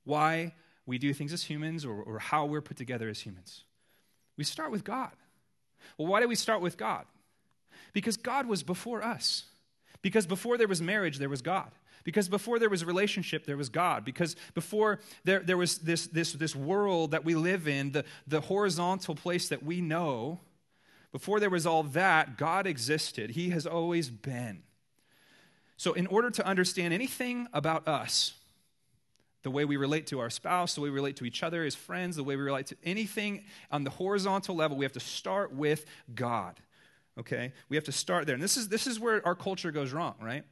why 0.04 0.54
we 0.84 0.98
do 0.98 1.14
things 1.14 1.32
as 1.32 1.44
humans 1.44 1.84
or, 1.84 2.02
or 2.02 2.18
how 2.18 2.44
we're 2.44 2.60
put 2.60 2.76
together 2.76 3.08
as 3.08 3.20
humans? 3.20 3.64
We 4.37 4.44
start 4.44 4.70
with 4.70 4.84
God. 4.84 5.12
Well, 5.96 6.08
why 6.08 6.20
do 6.20 6.28
we 6.28 6.34
start 6.34 6.60
with 6.60 6.76
God? 6.76 7.06
Because 7.92 8.16
God 8.16 8.46
was 8.46 8.62
before 8.62 9.02
us. 9.02 9.44
Because 10.02 10.26
before 10.26 10.58
there 10.58 10.68
was 10.68 10.82
marriage, 10.82 11.18
there 11.18 11.28
was 11.28 11.42
God. 11.42 11.70
Because 12.09 12.31
before 12.31 12.59
there 12.59 12.71
was 12.71 12.81
a 12.81 12.87
relationship, 12.87 13.45
there 13.45 13.59
was 13.59 13.69
God. 13.69 14.03
Because 14.03 14.35
before 14.55 14.99
there, 15.25 15.41
there 15.41 15.59
was 15.59 15.77
this, 15.77 16.07
this, 16.07 16.33
this 16.33 16.57
world 16.57 17.11
that 17.11 17.23
we 17.23 17.35
live 17.35 17.69
in, 17.69 17.93
the, 17.93 18.03
the 18.27 18.41
horizontal 18.41 19.15
place 19.15 19.50
that 19.50 19.62
we 19.62 19.83
know, 19.83 20.41
before 21.12 21.38
there 21.38 21.50
was 21.50 21.67
all 21.67 21.83
that, 21.83 22.38
God 22.38 22.67
existed. 22.67 23.33
He 23.33 23.50
has 23.50 23.67
always 23.67 24.09
been. 24.09 24.62
So, 25.77 25.93
in 25.93 26.07
order 26.07 26.31
to 26.31 26.47
understand 26.47 26.95
anything 26.95 27.47
about 27.53 27.87
us, 27.87 28.33
the 29.43 29.50
way 29.50 29.67
we 29.67 29.77
relate 29.77 30.07
to 30.07 30.21
our 30.21 30.31
spouse, 30.31 30.77
the 30.77 30.81
way 30.81 30.88
we 30.88 30.95
relate 30.95 31.17
to 31.17 31.27
each 31.27 31.43
other 31.43 31.62
as 31.62 31.75
friends, 31.75 32.17
the 32.17 32.25
way 32.25 32.37
we 32.37 32.43
relate 32.43 32.69
to 32.69 32.77
anything 32.85 33.45
on 33.71 33.85
the 33.85 33.91
horizontal 33.91 34.57
level, 34.57 34.79
we 34.79 34.87
have 34.87 34.93
to 34.93 35.00
start 35.00 35.53
with 35.53 35.85
God. 36.15 36.59
Okay? 37.19 37.53
We 37.69 37.77
have 37.77 37.85
to 37.85 37.93
start 37.93 38.25
there. 38.25 38.33
And 38.35 38.43
this 38.43 38.57
is, 38.57 38.69
this 38.69 38.87
is 38.87 38.99
where 38.99 39.21
our 39.27 39.35
culture 39.35 39.71
goes 39.71 39.93
wrong, 39.93 40.15
right? 40.23 40.45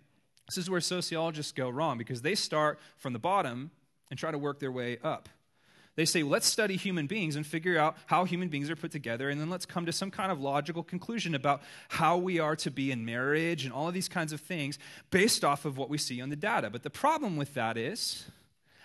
This 0.46 0.58
is 0.58 0.70
where 0.70 0.80
sociologists 0.80 1.52
go 1.52 1.68
wrong 1.68 1.98
because 1.98 2.22
they 2.22 2.34
start 2.34 2.78
from 2.98 3.12
the 3.12 3.18
bottom 3.18 3.70
and 4.10 4.18
try 4.18 4.30
to 4.30 4.38
work 4.38 4.60
their 4.60 4.72
way 4.72 4.98
up. 5.02 5.28
They 5.96 6.04
say, 6.04 6.22
let's 6.22 6.46
study 6.46 6.76
human 6.76 7.06
beings 7.06 7.36
and 7.36 7.46
figure 7.46 7.78
out 7.78 7.96
how 8.04 8.24
human 8.24 8.48
beings 8.48 8.68
are 8.68 8.76
put 8.76 8.92
together, 8.92 9.30
and 9.30 9.40
then 9.40 9.48
let's 9.48 9.64
come 9.64 9.86
to 9.86 9.92
some 9.92 10.10
kind 10.10 10.30
of 10.30 10.38
logical 10.38 10.82
conclusion 10.82 11.34
about 11.34 11.62
how 11.88 12.18
we 12.18 12.38
are 12.38 12.54
to 12.56 12.70
be 12.70 12.92
in 12.92 13.06
marriage 13.06 13.64
and 13.64 13.72
all 13.72 13.88
of 13.88 13.94
these 13.94 14.08
kinds 14.08 14.34
of 14.34 14.40
things 14.42 14.78
based 15.10 15.42
off 15.42 15.64
of 15.64 15.78
what 15.78 15.88
we 15.88 15.96
see 15.96 16.20
on 16.20 16.28
the 16.28 16.36
data. 16.36 16.68
But 16.68 16.82
the 16.82 16.90
problem 16.90 17.38
with 17.38 17.54
that 17.54 17.78
is 17.78 18.26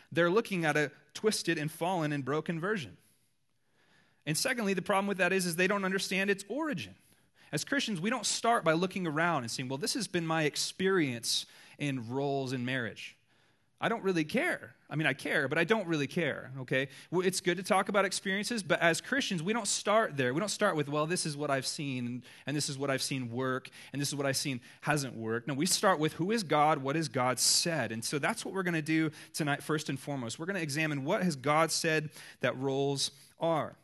they're 0.10 0.30
looking 0.30 0.64
at 0.64 0.78
a 0.78 0.90
twisted 1.14 1.58
and 1.58 1.70
fallen 1.70 2.14
and 2.14 2.24
broken 2.24 2.62
version. 2.62 2.96
And 4.26 4.38
secondly, 4.38 4.74
the 4.74 4.82
problem 4.82 5.08
with 5.08 5.18
that 5.18 5.34
is, 5.34 5.46
is 5.46 5.58
they 5.58 5.68
don't 5.68 5.84
understand 5.84 6.30
its 6.30 6.46
origin. 6.48 6.96
As 7.52 7.64
Christians, 7.64 8.00
we 8.00 8.10
don't 8.10 8.26
start 8.26 8.64
by 8.64 8.74
looking 8.74 9.06
around 9.06 9.44
and 9.44 9.52
saying, 9.52 9.70
well, 9.70 9.78
this 9.78 9.94
has 9.96 10.08
been 10.08 10.26
my 10.26 10.44
experience 10.44 11.46
in 11.78 12.10
roles 12.10 12.54
in 12.54 12.64
marriage. 12.64 13.18
I 13.84 13.90
don't 13.90 14.04
really 14.04 14.24
care. 14.24 14.76
I 14.92 14.96
mean, 14.96 15.08
I 15.08 15.14
care, 15.14 15.48
but 15.48 15.58
I 15.58 15.64
don't 15.64 15.88
really 15.88 16.06
care, 16.06 16.52
okay? 16.60 16.88
It's 17.12 17.42
good 17.42 17.58
to 17.58 17.64
talk 17.64 17.90
about 17.90 18.06
experiences, 18.06 18.62
but 18.62 18.80
as 18.80 19.02
Christians, 19.02 19.42
we 19.42 19.54
don't 19.54 19.68
start 19.68 20.16
there. 20.18 20.36
We 20.36 20.40
don't 20.40 20.50
start 20.50 20.76
with, 20.76 20.88
well, 20.88 21.08
this 21.08 21.26
is 21.26 21.36
what 21.36 21.50
I've 21.50 21.66
seen, 21.66 22.22
and 22.46 22.56
this 22.56 22.70
is 22.70 22.78
what 22.78 22.92
I've 22.92 23.02
seen 23.02 23.32
work, 23.32 23.70
and 23.92 24.00
this 24.00 24.10
is 24.10 24.16
what 24.16 24.28
I've 24.28 24.38
seen 24.38 24.62
hasn't 24.82 25.16
worked. 25.16 25.48
No, 25.48 25.56
we 25.56 25.66
start 25.66 25.98
with 25.98 26.14
who 26.14 26.30
is 26.30 26.44
God, 26.44 26.78
what 26.78 26.96
has 26.96 27.08
God 27.08 27.40
said. 27.40 27.92
And 27.92 28.06
so 28.06 28.20
that's 28.20 28.46
what 28.46 28.54
we're 28.54 28.64
going 28.64 28.76
to 28.76 28.84
do 28.84 29.10
tonight, 29.34 29.64
first 29.64 29.90
and 29.90 30.00
foremost. 30.00 30.38
We're 30.38 30.46
going 30.46 30.58
to 30.58 30.62
examine 30.62 31.04
what 31.04 31.24
has 31.24 31.36
God 31.36 31.72
said 31.72 32.12
that 32.42 32.56
roles 32.60 33.12
are. 33.40 33.76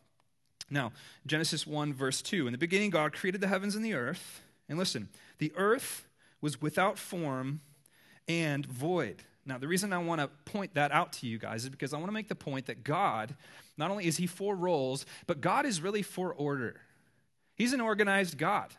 Now, 0.69 0.91
Genesis 1.25 1.65
1, 1.65 1.93
verse 1.93 2.21
2. 2.21 2.47
In 2.47 2.51
the 2.51 2.57
beginning, 2.57 2.89
God 2.89 3.13
created 3.13 3.41
the 3.41 3.47
heavens 3.47 3.75
and 3.75 3.83
the 3.83 3.93
earth. 3.93 4.41
And 4.67 4.77
listen, 4.77 5.09
the 5.38 5.53
earth 5.55 6.05
was 6.41 6.62
without 6.62 6.97
form 6.97 7.62
and 8.27 8.65
void 8.65 9.24
now, 9.47 9.57
the 9.57 9.67
reason 9.67 9.93
I 9.93 9.97
want 10.00 10.19
to 10.19 10.27
point 10.51 10.74
that 10.74 10.91
out 10.91 11.13
to 11.13 11.27
you 11.27 11.39
guys 11.39 11.63
is 11.63 11.69
because 11.69 11.93
I 11.93 11.97
want 11.97 12.09
to 12.09 12.13
make 12.13 12.27
the 12.27 12.36
point 12.36 12.65
that 12.65 12.83
God, 12.83 13.33
not 13.77 13.89
only 13.89 14.05
is 14.05 14.17
He 14.17 14.27
for 14.27 14.53
roles, 14.53 15.05
but 15.25 15.39
God 15.39 15.65
is 15.65 15.81
really 15.81 16.01
for 16.01 16.33
order. 16.33 16.81
He's 17.55 17.71
an 17.71 17.79
organized 17.79 18.38
God. 18.38 18.75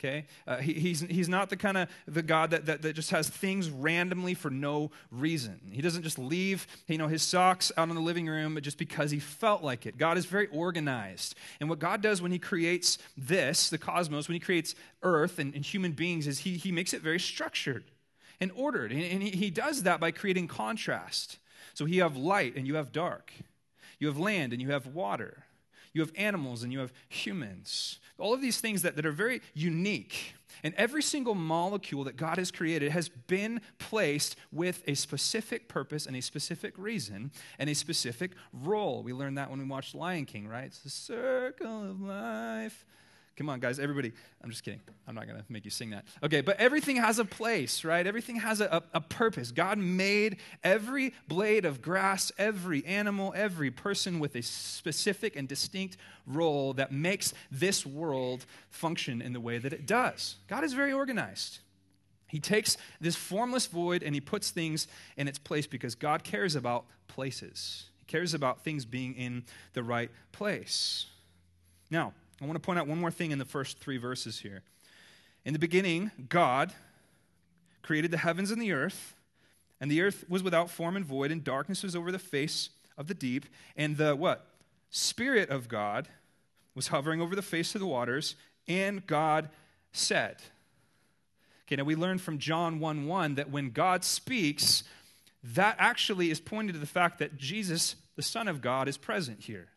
Okay? 0.00 0.24
Uh, 0.46 0.56
he, 0.56 0.72
he's, 0.72 1.02
he's 1.02 1.28
not 1.28 1.50
the 1.50 1.58
kind 1.58 1.76
of 1.76 1.88
the 2.08 2.22
God 2.22 2.52
that, 2.52 2.64
that, 2.66 2.80
that 2.80 2.94
just 2.94 3.10
has 3.10 3.28
things 3.28 3.68
randomly 3.68 4.32
for 4.32 4.50
no 4.50 4.90
reason. 5.10 5.60
He 5.70 5.82
doesn't 5.82 6.02
just 6.04 6.18
leave 6.18 6.66
you 6.88 6.96
know, 6.96 7.06
his 7.06 7.22
socks 7.22 7.70
out 7.76 7.90
in 7.90 7.94
the 7.94 8.00
living 8.00 8.26
room 8.26 8.58
just 8.62 8.78
because 8.78 9.10
he 9.10 9.18
felt 9.18 9.62
like 9.62 9.84
it. 9.84 9.98
God 9.98 10.16
is 10.16 10.24
very 10.24 10.46
organized. 10.46 11.34
And 11.60 11.68
what 11.68 11.80
God 11.80 12.00
does 12.00 12.22
when 12.22 12.32
he 12.32 12.38
creates 12.38 12.96
this, 13.14 13.68
the 13.68 13.76
cosmos, 13.76 14.26
when 14.26 14.34
he 14.34 14.40
creates 14.40 14.74
earth 15.02 15.38
and, 15.38 15.54
and 15.54 15.64
human 15.64 15.92
beings, 15.92 16.26
is 16.26 16.40
he, 16.40 16.54
he 16.54 16.72
makes 16.72 16.94
it 16.94 17.02
very 17.02 17.20
structured 17.20 17.84
and 18.40 18.50
ordered. 18.56 18.92
And 18.92 19.22
he 19.22 19.50
does 19.50 19.82
that 19.82 20.00
by 20.00 20.12
creating 20.12 20.48
contrast. 20.48 21.36
So 21.74 21.84
you 21.84 22.02
have 22.02 22.16
light 22.16 22.56
and 22.56 22.66
you 22.66 22.76
have 22.76 22.90
dark. 22.90 23.32
You 23.98 24.06
have 24.06 24.18
land 24.18 24.54
and 24.54 24.62
you 24.62 24.70
have 24.70 24.86
water. 24.86 25.44
You 25.92 26.00
have 26.02 26.12
animals 26.16 26.62
and 26.62 26.72
you 26.72 26.78
have 26.78 26.92
humans. 27.08 27.98
All 28.18 28.34
of 28.34 28.40
these 28.40 28.60
things 28.60 28.82
that, 28.82 28.96
that 28.96 29.06
are 29.06 29.12
very 29.12 29.40
unique. 29.54 30.34
And 30.62 30.74
every 30.76 31.02
single 31.02 31.34
molecule 31.34 32.04
that 32.04 32.16
God 32.16 32.36
has 32.36 32.50
created 32.50 32.92
has 32.92 33.08
been 33.08 33.60
placed 33.78 34.36
with 34.52 34.82
a 34.86 34.94
specific 34.94 35.68
purpose 35.68 36.06
and 36.06 36.14
a 36.16 36.20
specific 36.20 36.74
reason 36.76 37.30
and 37.58 37.70
a 37.70 37.74
specific 37.74 38.32
role. 38.52 39.02
We 39.02 39.12
learned 39.12 39.38
that 39.38 39.50
when 39.50 39.58
we 39.58 39.64
watched 39.64 39.94
Lion 39.94 40.26
King, 40.26 40.46
right? 40.46 40.64
It's 40.64 40.80
the 40.80 40.90
circle 40.90 41.90
of 41.90 42.00
life. 42.00 42.84
Come 43.40 43.48
on, 43.48 43.58
guys, 43.58 43.78
everybody. 43.78 44.12
I'm 44.44 44.50
just 44.50 44.62
kidding. 44.62 44.82
I'm 45.08 45.14
not 45.14 45.26
going 45.26 45.38
to 45.38 45.44
make 45.48 45.64
you 45.64 45.70
sing 45.70 45.88
that. 45.90 46.04
Okay, 46.22 46.42
but 46.42 46.60
everything 46.60 46.96
has 46.96 47.18
a 47.18 47.24
place, 47.24 47.84
right? 47.84 48.06
Everything 48.06 48.36
has 48.36 48.60
a, 48.60 48.66
a, 48.66 48.98
a, 48.98 49.00
purpose. 49.00 49.50
God 49.50 49.78
made 49.78 50.36
every 50.62 51.14
blade 51.26 51.64
of 51.64 51.80
grass, 51.80 52.30
every 52.36 52.84
animal, 52.84 53.32
every 53.34 53.70
person 53.70 54.20
with 54.20 54.36
a 54.36 54.42
specific 54.42 55.36
and 55.36 55.48
distinct 55.48 55.96
role 56.26 56.74
that 56.74 56.92
makes 56.92 57.32
this 57.50 57.86
world 57.86 58.44
function 58.68 59.22
in 59.22 59.32
the 59.32 59.40
way 59.40 59.56
that 59.56 59.72
it 59.72 59.86
does. 59.86 60.36
God 60.46 60.62
is 60.62 60.74
very 60.74 60.92
organized. 60.92 61.60
He 62.28 62.40
takes 62.40 62.76
this 63.00 63.16
formless 63.16 63.66
void 63.66 64.02
and 64.02 64.14
he 64.14 64.20
puts 64.20 64.50
things 64.50 64.86
in 65.16 65.28
its 65.28 65.38
place 65.38 65.66
because 65.66 65.94
God 65.94 66.24
cares 66.24 66.56
about 66.56 66.84
places. 67.08 67.86
He 68.00 68.04
cares 68.04 68.34
about 68.34 68.64
things 68.64 68.84
being 68.84 69.14
in 69.14 69.44
the 69.72 69.82
right 69.82 70.10
place. 70.30 71.06
Now, 71.90 72.12
I 72.40 72.46
want 72.46 72.56
to 72.56 72.60
point 72.60 72.78
out 72.78 72.86
one 72.86 72.98
more 72.98 73.10
thing 73.10 73.32
in 73.32 73.38
the 73.38 73.44
first 73.44 73.78
three 73.78 73.98
verses 73.98 74.40
here. 74.40 74.62
In 75.44 75.52
the 75.52 75.58
beginning, 75.58 76.10
God 76.28 76.72
created 77.82 78.10
the 78.10 78.18
heavens 78.18 78.50
and 78.50 78.60
the 78.60 78.72
earth, 78.72 79.14
and 79.80 79.90
the 79.90 80.02
earth 80.02 80.24
was 80.28 80.42
without 80.42 80.70
form 80.70 80.96
and 80.96 81.04
void, 81.04 81.30
and 81.30 81.44
darkness 81.44 81.82
was 81.82 81.94
over 81.94 82.10
the 82.10 82.18
face 82.18 82.70
of 82.96 83.08
the 83.08 83.14
deep, 83.14 83.46
and 83.76 83.96
the 83.96 84.16
what? 84.16 84.46
Spirit 84.90 85.50
of 85.50 85.68
God 85.68 86.08
was 86.74 86.88
hovering 86.88 87.20
over 87.20 87.36
the 87.36 87.42
face 87.42 87.74
of 87.74 87.80
the 87.80 87.86
waters, 87.86 88.36
and 88.66 89.06
God 89.06 89.50
said. 89.92 90.36
Okay, 91.66 91.76
now 91.76 91.84
we 91.84 91.94
learn 91.94 92.18
from 92.18 92.38
John 92.38 92.80
1 92.80 93.06
1 93.06 93.34
that 93.36 93.50
when 93.50 93.70
God 93.70 94.02
speaks, 94.02 94.82
that 95.42 95.76
actually 95.78 96.30
is 96.30 96.40
pointing 96.40 96.72
to 96.72 96.80
the 96.80 96.86
fact 96.86 97.18
that 97.18 97.36
Jesus, 97.36 97.96
the 98.16 98.22
Son 98.22 98.48
of 98.48 98.60
God, 98.60 98.88
is 98.88 98.96
present 98.96 99.42
here. 99.42 99.68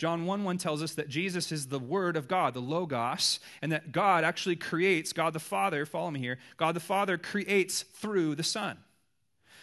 John 0.00 0.24
1 0.24 0.44
1 0.44 0.56
tells 0.56 0.82
us 0.82 0.94
that 0.94 1.10
Jesus 1.10 1.52
is 1.52 1.66
the 1.66 1.78
Word 1.78 2.16
of 2.16 2.26
God, 2.26 2.54
the 2.54 2.60
Logos, 2.60 3.38
and 3.60 3.70
that 3.70 3.92
God 3.92 4.24
actually 4.24 4.56
creates, 4.56 5.12
God 5.12 5.34
the 5.34 5.38
Father, 5.38 5.84
follow 5.84 6.10
me 6.10 6.18
here, 6.18 6.38
God 6.56 6.74
the 6.74 6.80
Father 6.80 7.18
creates 7.18 7.82
through 7.82 8.34
the 8.34 8.42
Son. 8.42 8.78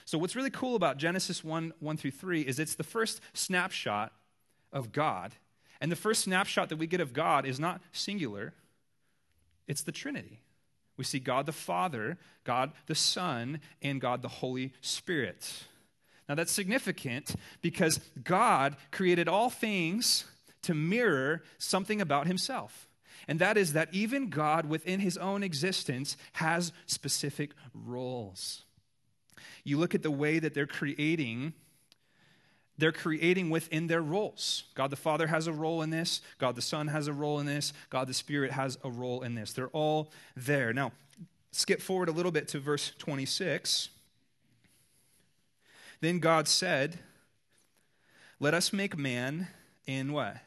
So, 0.06 0.20
what's 0.20 0.36
really 0.36 0.52
cool 0.52 0.76
about 0.76 0.98
Genesis 0.98 1.44
1 1.44 1.74
1 1.80 1.98
through 1.98 2.12
3 2.12 2.42
is 2.42 2.60
it's 2.60 2.76
the 2.76 2.84
first 2.84 3.20
snapshot 3.34 4.14
of 4.72 4.92
God. 4.92 5.34
And 5.82 5.92
the 5.92 5.96
first 5.96 6.26
snapshot 6.26 6.70
that 6.70 6.78
we 6.78 6.86
get 6.86 7.02
of 7.02 7.14
God 7.14 7.48
is 7.48 7.60
not 7.60 7.82
singular, 7.92 8.54
it's 9.68 9.82
the 9.82 9.92
Trinity. 9.92 10.40
We 10.98 11.04
see 11.04 11.18
God 11.18 11.48
the 11.48 11.52
Father, 11.52 12.20
God 12.44 12.74
the 12.86 12.94
Son, 12.94 13.60
and 13.82 14.00
God 14.00 14.22
the 14.22 14.28
Holy 14.28 14.72
Spirit. 14.82 15.64
Now, 16.28 16.36
that's 16.36 16.52
significant 16.52 17.36
because 17.62 18.00
God 18.24 18.76
created 18.92 19.28
all 19.28 19.50
things 19.50 20.26
to 20.64 20.74
mirror 20.74 21.44
something 21.58 22.02
about 22.02 22.28
himself. 22.28 22.88
And 23.28 23.40
that 23.40 23.58
is 23.58 23.74
that 23.74 23.90
even 23.94 24.30
God, 24.30 24.66
within 24.66 25.00
his 25.00 25.18
own 25.18 25.44
existence, 25.44 26.18
has 26.34 26.72
specific 26.86 27.52
roles. 27.74 28.64
You 29.64 29.78
look 29.78 29.96
at 29.96 30.04
the 30.04 30.12
way 30.12 30.40
that 30.40 30.54
they're 30.54 30.68
creating 30.68 31.54
they're 32.78 32.92
creating 32.92 33.50
within 33.50 33.88
their 33.88 34.02
roles. 34.02 34.66
God 34.76 34.92
the 34.92 34.96
Father 34.96 35.28
has 35.28 35.48
a 35.48 35.54
role 35.54 35.82
in 35.82 35.90
this. 35.90 36.22
God 36.38 36.56
the 36.56 36.62
Son 36.62 36.88
has 36.88 37.08
a 37.08 37.14
role 37.14 37.40
in 37.40 37.46
this. 37.46 37.74
God 37.90 38.08
the 38.08 38.14
Spirit 38.14 38.52
has 38.52 38.78
a 38.84 38.90
role 38.90 39.24
in 39.24 39.34
this. 39.34 39.54
They're 39.54 39.70
all 39.70 40.12
there. 40.36 40.74
Now, 40.74 40.92
skip 41.52 41.82
forward 41.82 42.08
a 42.08 42.12
little 42.12 42.32
bit 42.32 42.48
to 42.50 42.60
verse 42.60 42.92
26. 43.00 43.90
Then 46.02 46.20
God 46.20 46.48
said, 46.48 47.00
Let 48.40 48.54
us 48.54 48.72
make 48.72 48.98
man 48.98 49.48
in 49.86 50.14
what? 50.14 50.38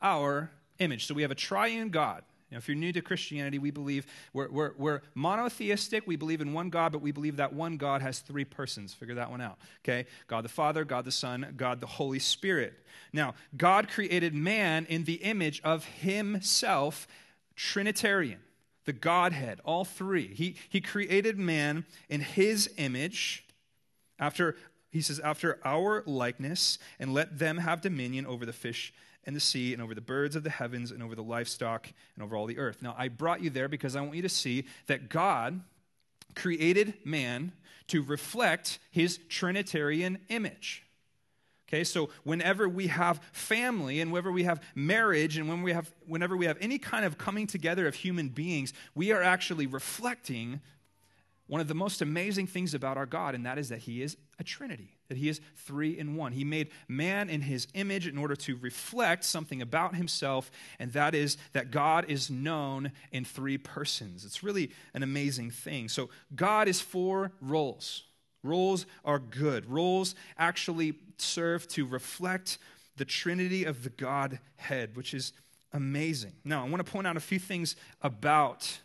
Our 0.00 0.50
image. 0.78 1.06
So 1.06 1.14
we 1.14 1.22
have 1.22 1.30
a 1.30 1.36
triune 1.36 1.90
God. 1.90 2.24
Know, 2.52 2.58
if 2.58 2.68
you're 2.68 2.76
new 2.76 2.92
to 2.92 3.00
Christianity, 3.00 3.58
we 3.58 3.70
believe 3.70 4.06
we're, 4.34 4.50
we're, 4.50 4.72
we're 4.76 5.00
monotheistic. 5.14 6.06
We 6.06 6.16
believe 6.16 6.42
in 6.42 6.52
one 6.52 6.68
God, 6.68 6.92
but 6.92 7.00
we 7.00 7.10
believe 7.10 7.36
that 7.36 7.52
one 7.52 7.78
God 7.78 8.02
has 8.02 8.20
three 8.20 8.44
persons. 8.44 8.92
Figure 8.92 9.14
that 9.14 9.30
one 9.30 9.40
out. 9.40 9.58
Okay? 9.82 10.06
God 10.26 10.44
the 10.44 10.50
Father, 10.50 10.84
God 10.84 11.06
the 11.06 11.12
Son, 11.12 11.54
God 11.56 11.80
the 11.80 11.86
Holy 11.86 12.18
Spirit. 12.18 12.74
Now, 13.12 13.34
God 13.56 13.88
created 13.88 14.34
man 14.34 14.86
in 14.90 15.04
the 15.04 15.14
image 15.14 15.62
of 15.64 15.86
himself, 15.86 17.08
Trinitarian, 17.56 18.40
the 18.84 18.92
Godhead, 18.92 19.60
all 19.64 19.86
three. 19.86 20.34
He, 20.34 20.56
he 20.68 20.82
created 20.82 21.38
man 21.38 21.86
in 22.10 22.20
his 22.20 22.70
image 22.76 23.46
after 24.22 24.56
he 24.90 25.00
says, 25.00 25.18
after 25.20 25.58
our 25.64 26.02
likeness, 26.06 26.78
and 26.98 27.12
let 27.14 27.38
them 27.38 27.56
have 27.56 27.80
dominion 27.80 28.26
over 28.26 28.44
the 28.46 28.52
fish 28.52 28.92
and 29.24 29.34
the 29.34 29.40
sea, 29.40 29.72
and 29.72 29.82
over 29.82 29.94
the 29.94 30.00
birds 30.00 30.36
of 30.36 30.42
the 30.42 30.50
heavens, 30.50 30.90
and 30.90 31.02
over 31.02 31.14
the 31.14 31.22
livestock, 31.22 31.88
and 32.14 32.24
over 32.24 32.36
all 32.36 32.46
the 32.46 32.58
earth. 32.58 32.82
Now, 32.82 32.94
I 32.98 33.08
brought 33.08 33.40
you 33.40 33.50
there 33.50 33.68
because 33.68 33.96
I 33.96 34.00
want 34.00 34.16
you 34.16 34.22
to 34.22 34.28
see 34.28 34.64
that 34.86 35.08
God 35.08 35.60
created 36.34 36.94
man 37.04 37.52
to 37.88 38.02
reflect 38.02 38.78
his 38.90 39.18
Trinitarian 39.28 40.18
image. 40.28 40.84
Okay, 41.68 41.84
so 41.84 42.10
whenever 42.24 42.68
we 42.68 42.88
have 42.88 43.20
family 43.32 44.00
and 44.00 44.12
whenever 44.12 44.30
we 44.30 44.42
have 44.42 44.60
marriage 44.74 45.38
and 45.38 45.48
when 45.48 45.62
we 45.62 45.72
have, 45.72 45.90
whenever 46.06 46.36
we 46.36 46.46
have 46.46 46.58
any 46.60 46.78
kind 46.78 47.04
of 47.04 47.16
coming 47.16 47.46
together 47.46 47.86
of 47.86 47.94
human 47.94 48.28
beings, 48.28 48.74
we 48.94 49.10
are 49.12 49.22
actually 49.22 49.66
reflecting 49.66 50.60
one 51.52 51.60
of 51.60 51.68
the 51.68 51.74
most 51.74 52.00
amazing 52.00 52.46
things 52.46 52.72
about 52.72 52.96
our 52.96 53.04
God, 53.04 53.34
and 53.34 53.44
that 53.44 53.58
is 53.58 53.68
that 53.68 53.80
He 53.80 54.00
is 54.00 54.16
a 54.38 54.42
Trinity, 54.42 54.96
that 55.08 55.18
He 55.18 55.28
is 55.28 55.38
three 55.54 55.98
in 55.98 56.16
one. 56.16 56.32
He 56.32 56.44
made 56.44 56.70
man 56.88 57.28
in 57.28 57.42
His 57.42 57.68
image 57.74 58.06
in 58.06 58.16
order 58.16 58.34
to 58.36 58.56
reflect 58.56 59.22
something 59.22 59.60
about 59.60 59.94
Himself, 59.94 60.50
and 60.78 60.90
that 60.94 61.14
is 61.14 61.36
that 61.52 61.70
God 61.70 62.06
is 62.08 62.30
known 62.30 62.90
in 63.10 63.26
three 63.26 63.58
persons. 63.58 64.24
It's 64.24 64.42
really 64.42 64.70
an 64.94 65.02
amazing 65.02 65.50
thing. 65.50 65.90
So, 65.90 66.08
God 66.34 66.68
is 66.68 66.80
for 66.80 67.32
roles. 67.42 68.04
Roles 68.42 68.86
are 69.04 69.18
good. 69.18 69.70
Roles 69.70 70.14
actually 70.38 70.94
serve 71.18 71.68
to 71.68 71.84
reflect 71.84 72.56
the 72.96 73.04
Trinity 73.04 73.64
of 73.64 73.84
the 73.84 73.90
Godhead, 73.90 74.96
which 74.96 75.12
is 75.12 75.34
amazing. 75.74 76.32
Now, 76.46 76.64
I 76.64 76.68
want 76.70 76.82
to 76.82 76.90
point 76.90 77.06
out 77.06 77.18
a 77.18 77.20
few 77.20 77.38
things 77.38 77.76
about 78.00 78.80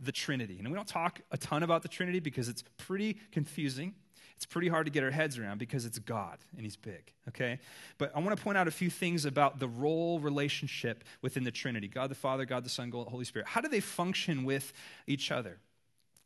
the 0.00 0.12
Trinity. 0.12 0.58
And 0.58 0.68
we 0.68 0.74
don't 0.74 0.88
talk 0.88 1.20
a 1.30 1.36
ton 1.36 1.62
about 1.62 1.82
the 1.82 1.88
Trinity 1.88 2.20
because 2.20 2.48
it's 2.48 2.64
pretty 2.78 3.18
confusing. 3.32 3.94
It's 4.36 4.46
pretty 4.46 4.68
hard 4.68 4.86
to 4.86 4.90
get 4.90 5.04
our 5.04 5.10
heads 5.10 5.38
around 5.38 5.58
because 5.58 5.84
it's 5.84 5.98
God 5.98 6.38
and 6.56 6.64
He's 6.64 6.76
big, 6.76 7.12
okay? 7.28 7.58
But 7.98 8.10
I 8.16 8.20
want 8.20 8.34
to 8.34 8.42
point 8.42 8.56
out 8.56 8.68
a 8.68 8.70
few 8.70 8.88
things 8.88 9.26
about 9.26 9.58
the 9.58 9.68
role 9.68 10.18
relationship 10.18 11.04
within 11.20 11.44
the 11.44 11.50
Trinity 11.50 11.88
God 11.88 12.10
the 12.10 12.14
Father, 12.14 12.46
God 12.46 12.64
the 12.64 12.70
Son, 12.70 12.88
God 12.88 13.06
the 13.06 13.10
Holy 13.10 13.26
Spirit. 13.26 13.48
How 13.48 13.60
do 13.60 13.68
they 13.68 13.80
function 13.80 14.44
with 14.44 14.72
each 15.06 15.30
other? 15.30 15.58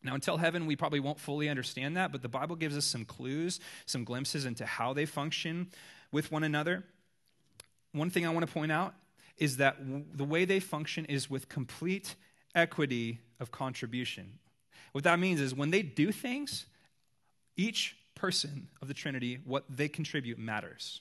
Now, 0.04 0.14
until 0.14 0.36
heaven, 0.36 0.66
we 0.66 0.76
probably 0.76 1.00
won't 1.00 1.18
fully 1.18 1.48
understand 1.48 1.96
that, 1.96 2.12
but 2.12 2.22
the 2.22 2.28
Bible 2.28 2.56
gives 2.56 2.76
us 2.76 2.84
some 2.84 3.04
clues, 3.04 3.58
some 3.86 4.04
glimpses 4.04 4.44
into 4.44 4.64
how 4.66 4.92
they 4.92 5.06
function 5.06 5.70
with 6.12 6.30
one 6.30 6.44
another. 6.44 6.84
One 7.92 8.10
thing 8.10 8.26
I 8.26 8.30
want 8.30 8.46
to 8.46 8.52
point 8.52 8.70
out 8.70 8.94
is 9.38 9.56
that 9.56 9.78
w- 9.78 10.04
the 10.12 10.24
way 10.24 10.44
they 10.44 10.60
function 10.60 11.06
is 11.06 11.30
with 11.30 11.48
complete 11.48 12.14
equity 12.54 13.18
of 13.40 13.50
contribution. 13.50 14.38
What 14.92 15.04
that 15.04 15.18
means 15.18 15.40
is 15.40 15.54
when 15.54 15.70
they 15.70 15.82
do 15.82 16.12
things, 16.12 16.66
each 17.56 17.96
person 18.14 18.68
of 18.80 18.88
the 18.88 18.94
Trinity, 18.94 19.40
what 19.44 19.64
they 19.68 19.88
contribute 19.88 20.38
matters. 20.38 21.00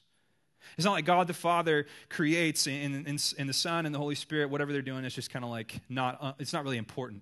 It's 0.78 0.86
not 0.86 0.94
like 0.94 1.06
God 1.06 1.28
the 1.28 1.34
Father 1.34 1.86
creates 2.10 2.68
in, 2.68 3.06
in, 3.06 3.18
in 3.38 3.48
the 3.48 3.54
Son 3.54 3.86
and 3.86 3.94
the 3.94 4.00
Holy 4.00 4.16
Spirit, 4.16 4.50
whatever 4.50 4.72
they're 4.72 4.82
doing 4.82 5.06
is 5.06 5.13
just 5.13 5.30
kind 5.30 5.44
of 5.46 5.52
like 5.52 5.80
not, 5.90 6.18
uh, 6.22 6.34
it's 6.40 6.54
not 6.54 6.63
really 6.63 6.78
important. 6.78 7.22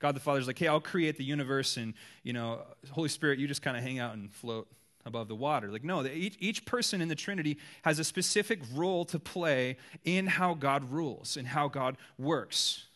God 0.00 0.16
the 0.16 0.20
Father's 0.20 0.46
like, 0.46 0.58
hey, 0.58 0.66
I'll 0.66 0.80
create 0.80 1.16
the 1.16 1.24
universe, 1.24 1.76
and, 1.76 1.94
you 2.24 2.32
know, 2.32 2.62
Holy 2.90 3.08
Spirit, 3.08 3.38
you 3.38 3.46
just 3.46 3.62
kind 3.62 3.76
of 3.76 3.84
hang 3.84 4.00
out 4.00 4.14
and 4.14 4.32
float 4.32 4.66
above 5.04 5.28
the 5.28 5.36
water. 5.36 5.70
Like, 5.70 5.84
no, 5.84 6.04
each, 6.04 6.36
each 6.40 6.64
person 6.64 7.00
in 7.00 7.08
the 7.08 7.14
Trinity 7.14 7.58
has 7.82 7.98
a 8.00 8.04
specific 8.04 8.60
role 8.74 9.04
to 9.06 9.18
play 9.18 9.76
in 10.04 10.26
how 10.26 10.54
God 10.54 10.90
rules 10.90 11.36
and 11.36 11.46
how 11.46 11.68
God 11.68 11.96
works. 12.18 12.86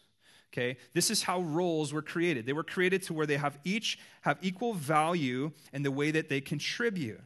Okay? 0.56 0.78
This 0.94 1.10
is 1.10 1.22
how 1.22 1.40
roles 1.42 1.92
were 1.92 2.02
created. 2.02 2.46
They 2.46 2.52
were 2.54 2.64
created 2.64 3.02
to 3.04 3.14
where 3.14 3.26
they 3.26 3.36
have 3.36 3.58
each 3.64 3.98
have 4.22 4.38
equal 4.40 4.72
value 4.72 5.52
in 5.72 5.82
the 5.82 5.90
way 5.90 6.10
that 6.10 6.28
they 6.28 6.40
contribute. 6.40 7.20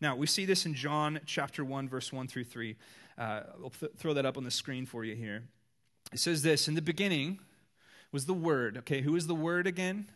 Now, 0.00 0.14
we 0.14 0.26
see 0.26 0.44
this 0.44 0.66
in 0.66 0.74
John 0.74 1.20
chapter 1.26 1.64
1, 1.64 1.88
verse 1.88 2.12
1 2.12 2.28
through 2.28 2.44
3. 2.44 2.76
Uh, 3.18 3.22
I'll 3.62 3.70
th- 3.70 3.92
throw 3.96 4.14
that 4.14 4.24
up 4.24 4.36
on 4.36 4.44
the 4.44 4.50
screen 4.50 4.86
for 4.86 5.04
you 5.04 5.14
here. 5.14 5.42
It 6.12 6.20
says 6.20 6.42
this 6.42 6.68
In 6.68 6.74
the 6.74 6.82
beginning 6.82 7.40
was 8.12 8.26
the 8.26 8.34
Word. 8.34 8.78
Okay, 8.78 9.02
who 9.02 9.16
is 9.16 9.26
the 9.26 9.34
Word 9.34 9.66
again? 9.66 10.08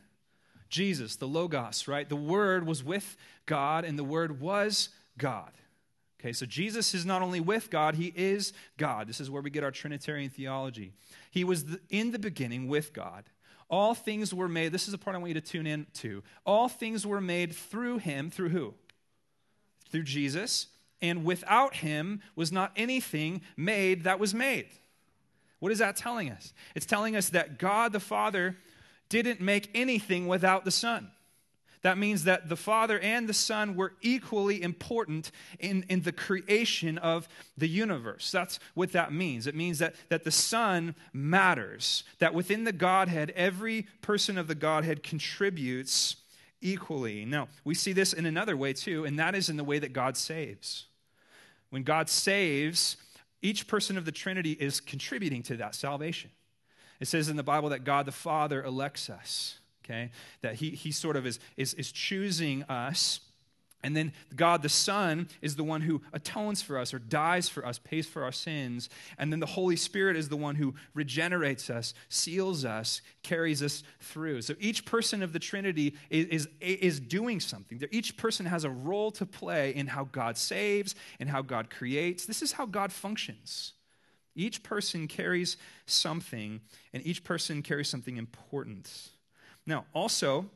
Jesus, 0.69 1.17
the 1.17 1.29
Logos, 1.29 1.87
right? 1.89 2.09
The 2.09 2.17
Word 2.17 2.67
was 2.67 2.83
with 2.83 3.17
God, 3.47 3.85
and 3.85 3.99
the 3.99 4.05
Word 4.05 4.41
was 4.41 4.91
God. 5.19 5.53
Okay, 6.25 6.33
so 6.33 6.47
Jesus 6.47 6.95
is 6.95 7.05
not 7.05 7.21
only 7.21 7.39
with 7.39 7.69
God, 7.69 7.97
he 7.97 8.11
is 8.17 8.55
God. 8.79 9.07
This 9.07 9.21
is 9.21 9.31
where 9.31 9.43
we 9.43 9.51
get 9.51 9.63
our 9.63 9.71
Trinitarian 9.71 10.31
theology. 10.31 10.95
He 11.31 11.45
was 11.45 11.67
in 11.91 12.13
the 12.13 12.19
beginning 12.19 12.67
with 12.67 12.95
God. 12.95 13.25
All 13.69 13.95
things 13.95 14.33
were 14.33 14.49
made, 14.49 14.73
this 14.73 14.87
is 14.87 14.93
the 14.93 14.99
part 14.99 15.15
I 15.15 15.19
want 15.19 15.29
you 15.29 15.35
to 15.35 15.43
tune 15.43 15.67
in 15.67 15.87
to. 15.95 16.23
All 16.47 16.71
things 16.71 17.07
were 17.07 17.21
made 17.21 17.55
through 17.55 17.99
him, 17.99 18.31
through 18.31 18.49
who? 18.49 18.73
Through 19.91 20.05
Jesus. 20.05 20.69
And 21.03 21.27
without 21.27 21.77
him 21.77 22.23
was 22.35 22.51
not 22.51 22.73
anything 22.75 23.43
made 23.55 24.05
that 24.05 24.19
was 24.19 24.33
made. 24.33 24.69
What 25.59 25.73
is 25.73 25.81
that 25.81 25.95
telling 25.95 26.31
us? 26.31 26.55
It's 26.75 26.87
telling 26.87 27.17
us 27.17 27.29
that 27.31 27.59
God 27.59 27.93
the 27.93 28.01
Father 28.01 28.57
didn't 29.11 29.43
make 29.43 29.69
anything 29.75 30.27
without 30.27 30.65
the 30.65 30.71
Son. 30.71 31.11
That 31.85 31.99
means 31.99 32.25
that 32.25 32.49
the 32.49 32.57
Father 32.57 32.99
and 32.99 33.29
the 33.29 33.35
Son 33.35 33.77
were 33.77 33.93
equally 34.01 34.63
important 34.63 35.31
in, 35.61 35.85
in 35.91 36.01
the 36.01 36.13
creation 36.13 36.97
of 36.97 37.29
the 37.59 37.69
universe. 37.69 38.31
That's 38.31 38.59
what 38.73 38.93
that 38.93 39.13
means. 39.13 39.47
It 39.47 39.55
means 39.55 39.81
that, 39.81 39.95
that 40.09 40.25
the 40.25 40.31
Son 40.31 40.95
matters, 41.13 42.05
that 42.21 42.33
within 42.33 42.65
the 42.65 42.73
Godhead, 42.73 43.35
every 43.37 43.87
person 44.01 44.39
of 44.39 44.49
the 44.49 44.55
Godhead 44.55 45.03
contributes 45.03 46.17
equally. 46.63 47.27
Now, 47.27 47.49
we 47.65 47.75
see 47.75 47.93
this 47.93 48.15
in 48.15 48.25
another 48.25 48.57
way 48.57 48.73
too, 48.73 49.05
and 49.05 49.19
that 49.19 49.35
is 49.35 49.51
in 49.51 49.59
the 49.59 49.63
way 49.63 49.79
that 49.79 49.93
God 49.93 50.17
saves. 50.17 50.87
When 51.69 51.83
God 51.83 52.09
saves, 52.09 52.97
each 53.43 53.69
person 53.69 53.99
of 53.99 54.07
the 54.07 54.13
Trinity 54.13 54.53
is 54.53 54.81
contributing 54.81 55.43
to 55.43 55.57
that 55.59 55.75
salvation. 55.75 56.31
It 56.99 57.09
says 57.09 57.29
in 57.29 57.37
the 57.37 57.43
Bible 57.43 57.69
that 57.69 57.85
God 57.85 58.07
the 58.07 58.13
Father 58.13 58.65
elects 58.65 59.11
us 59.11 59.59
okay? 59.85 60.11
That 60.43 60.57
he, 60.57 60.71
he 60.71 60.93
sort 60.93 61.17
of 61.17 61.27
is, 61.27 61.39
is, 61.57 61.75
is 61.75 61.93
choosing 61.93 62.63
us. 62.65 63.21
And 63.83 63.95
then 63.95 64.15
God 64.35 64.63
the 64.63 64.71
Son 64.71 65.29
is 65.43 65.57
the 65.57 65.63
one 65.63 65.83
who 65.83 66.01
atones 66.15 66.63
for 66.63 66.79
us 66.79 66.95
or 66.95 66.99
dies 66.99 67.51
for 67.51 67.67
us, 67.67 67.79
pays 67.79 68.07
for 68.07 68.25
our 68.25 68.33
sins. 68.33 68.89
And 69.19 69.31
then 69.31 69.41
the 69.41 69.47
Holy 69.47 69.77
Spirit 69.77 70.17
is 70.17 70.31
the 70.31 70.39
one 70.39 70.55
who 70.55 70.75
regenerates 70.95 71.69
us, 71.69 71.93
seals 72.09 72.65
us, 72.65 73.03
carries 73.23 73.63
us 73.63 73.83
through. 74.01 74.41
So 74.41 74.55
each 74.59 74.87
person 74.87 75.23
of 75.23 75.35
the 75.35 75.39
Trinity 75.39 75.97
is, 76.09 76.27
is, 76.29 76.49
is 76.81 76.99
doing 76.99 77.41
something. 77.41 77.83
Each 77.91 78.17
person 78.17 78.47
has 78.47 78.65
a 78.65 78.71
role 78.71 79.11
to 79.13 79.27
play 79.27 79.75
in 79.75 79.89
how 79.89 80.05
God 80.05 80.39
saves 80.39 80.95
and 81.21 81.29
how 81.29 81.43
God 81.43 81.69
creates. 81.69 82.25
This 82.25 82.41
is 82.41 82.53
how 82.53 82.65
God 82.65 82.91
functions. 82.91 83.75
Each 84.35 84.63
person 84.63 85.07
carries 85.07 85.57
something, 85.87 86.61
and 86.93 87.07
each 87.07 87.23
person 87.23 87.63
carries 87.63 87.89
something 87.89 88.17
important. 88.17 88.91
Now, 89.67 89.87
also, 89.93 90.51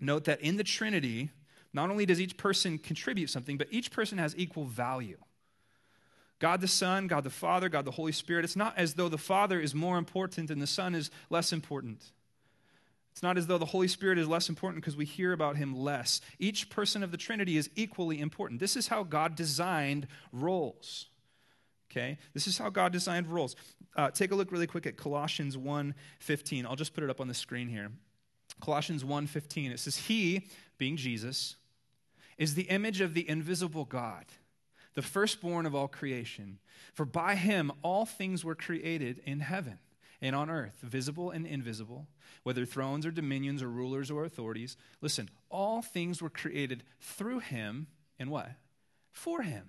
note 0.00 0.24
that 0.24 0.40
in 0.40 0.56
the 0.56 0.64
Trinity, 0.64 1.30
not 1.72 1.90
only 1.90 2.06
does 2.06 2.20
each 2.20 2.36
person 2.36 2.78
contribute 2.78 3.30
something, 3.30 3.58
but 3.58 3.68
each 3.70 3.90
person 3.90 4.18
has 4.18 4.34
equal 4.36 4.64
value. 4.64 5.18
God 6.38 6.60
the 6.60 6.68
Son, 6.68 7.06
God 7.06 7.24
the 7.24 7.30
Father, 7.30 7.68
God 7.68 7.84
the 7.84 7.90
Holy 7.90 8.12
Spirit. 8.12 8.44
It's 8.44 8.56
not 8.56 8.76
as 8.76 8.94
though 8.94 9.08
the 9.08 9.18
Father 9.18 9.60
is 9.60 9.74
more 9.74 9.98
important 9.98 10.50
and 10.50 10.60
the 10.60 10.66
Son 10.66 10.94
is 10.94 11.10
less 11.30 11.52
important. 11.52 12.12
It's 13.12 13.22
not 13.22 13.38
as 13.38 13.46
though 13.46 13.58
the 13.58 13.64
Holy 13.64 13.86
Spirit 13.88 14.18
is 14.18 14.26
less 14.26 14.48
important 14.48 14.82
because 14.82 14.96
we 14.96 15.04
hear 15.04 15.32
about 15.32 15.56
him 15.56 15.76
less. 15.76 16.20
Each 16.38 16.68
person 16.68 17.04
of 17.04 17.12
the 17.12 17.16
Trinity 17.16 17.56
is 17.56 17.70
equally 17.76 18.20
important. 18.20 18.60
This 18.60 18.76
is 18.76 18.88
how 18.88 19.04
God 19.04 19.36
designed 19.36 20.08
roles. 20.32 21.06
Okay? 21.90 22.18
This 22.34 22.48
is 22.48 22.58
how 22.58 22.70
God 22.70 22.92
designed 22.92 23.28
roles. 23.28 23.54
Uh, 23.96 24.10
take 24.10 24.32
a 24.32 24.34
look 24.34 24.50
really 24.50 24.66
quick 24.66 24.86
at 24.86 24.96
Colossians 24.96 25.56
1:15. 25.56 26.66
I'll 26.66 26.74
just 26.74 26.92
put 26.92 27.04
it 27.04 27.10
up 27.10 27.20
on 27.20 27.28
the 27.28 27.34
screen 27.34 27.68
here. 27.68 27.92
Colossians 28.60 29.04
1:15 29.04 29.70
it 29.72 29.80
says 29.80 29.96
he 29.96 30.48
being 30.78 30.96
Jesus 30.96 31.56
is 32.38 32.54
the 32.54 32.62
image 32.62 33.00
of 33.00 33.14
the 33.14 33.28
invisible 33.28 33.84
God 33.84 34.26
the 34.94 35.02
firstborn 35.02 35.66
of 35.66 35.74
all 35.74 35.88
creation. 35.88 36.58
For 36.92 37.04
by 37.04 37.34
him 37.34 37.72
all 37.82 38.06
things 38.06 38.44
were 38.44 38.54
created 38.54 39.20
in 39.24 39.40
heaven 39.40 39.78
and 40.22 40.34
on 40.34 40.48
earth 40.48 40.78
visible 40.82 41.30
and 41.30 41.46
invisible 41.46 42.06
whether 42.44 42.64
thrones 42.64 43.04
or 43.04 43.10
dominions 43.10 43.62
or 43.62 43.68
rulers 43.68 44.10
or 44.10 44.24
authorities. 44.24 44.76
Listen 45.00 45.28
all 45.50 45.82
things 45.82 46.22
were 46.22 46.30
created 46.30 46.82
through 47.00 47.40
him 47.40 47.88
and 48.18 48.30
what? 48.30 48.50
For 49.10 49.42
him. 49.42 49.68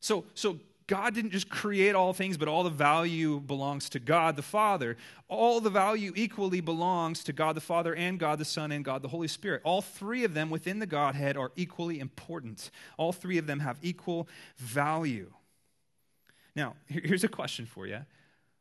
So 0.00 0.24
so 0.34 0.60
God 0.86 1.14
didn't 1.14 1.32
just 1.32 1.48
create 1.48 1.96
all 1.96 2.12
things, 2.12 2.36
but 2.36 2.46
all 2.46 2.62
the 2.62 2.70
value 2.70 3.40
belongs 3.40 3.88
to 3.90 3.98
God 3.98 4.36
the 4.36 4.42
Father. 4.42 4.96
All 5.28 5.60
the 5.60 5.70
value 5.70 6.12
equally 6.14 6.60
belongs 6.60 7.24
to 7.24 7.32
God 7.32 7.56
the 7.56 7.60
Father 7.60 7.94
and 7.94 8.20
God 8.20 8.38
the 8.38 8.44
Son 8.44 8.70
and 8.70 8.84
God 8.84 9.02
the 9.02 9.08
Holy 9.08 9.26
Spirit. 9.26 9.62
All 9.64 9.82
three 9.82 10.22
of 10.22 10.32
them 10.32 10.48
within 10.48 10.78
the 10.78 10.86
Godhead 10.86 11.36
are 11.36 11.50
equally 11.56 11.98
important. 11.98 12.70
All 12.98 13.12
three 13.12 13.36
of 13.36 13.48
them 13.48 13.60
have 13.60 13.78
equal 13.82 14.28
value. 14.58 15.32
Now, 16.54 16.76
here's 16.86 17.24
a 17.24 17.28
question 17.28 17.66
for 17.66 17.86
you 17.86 18.02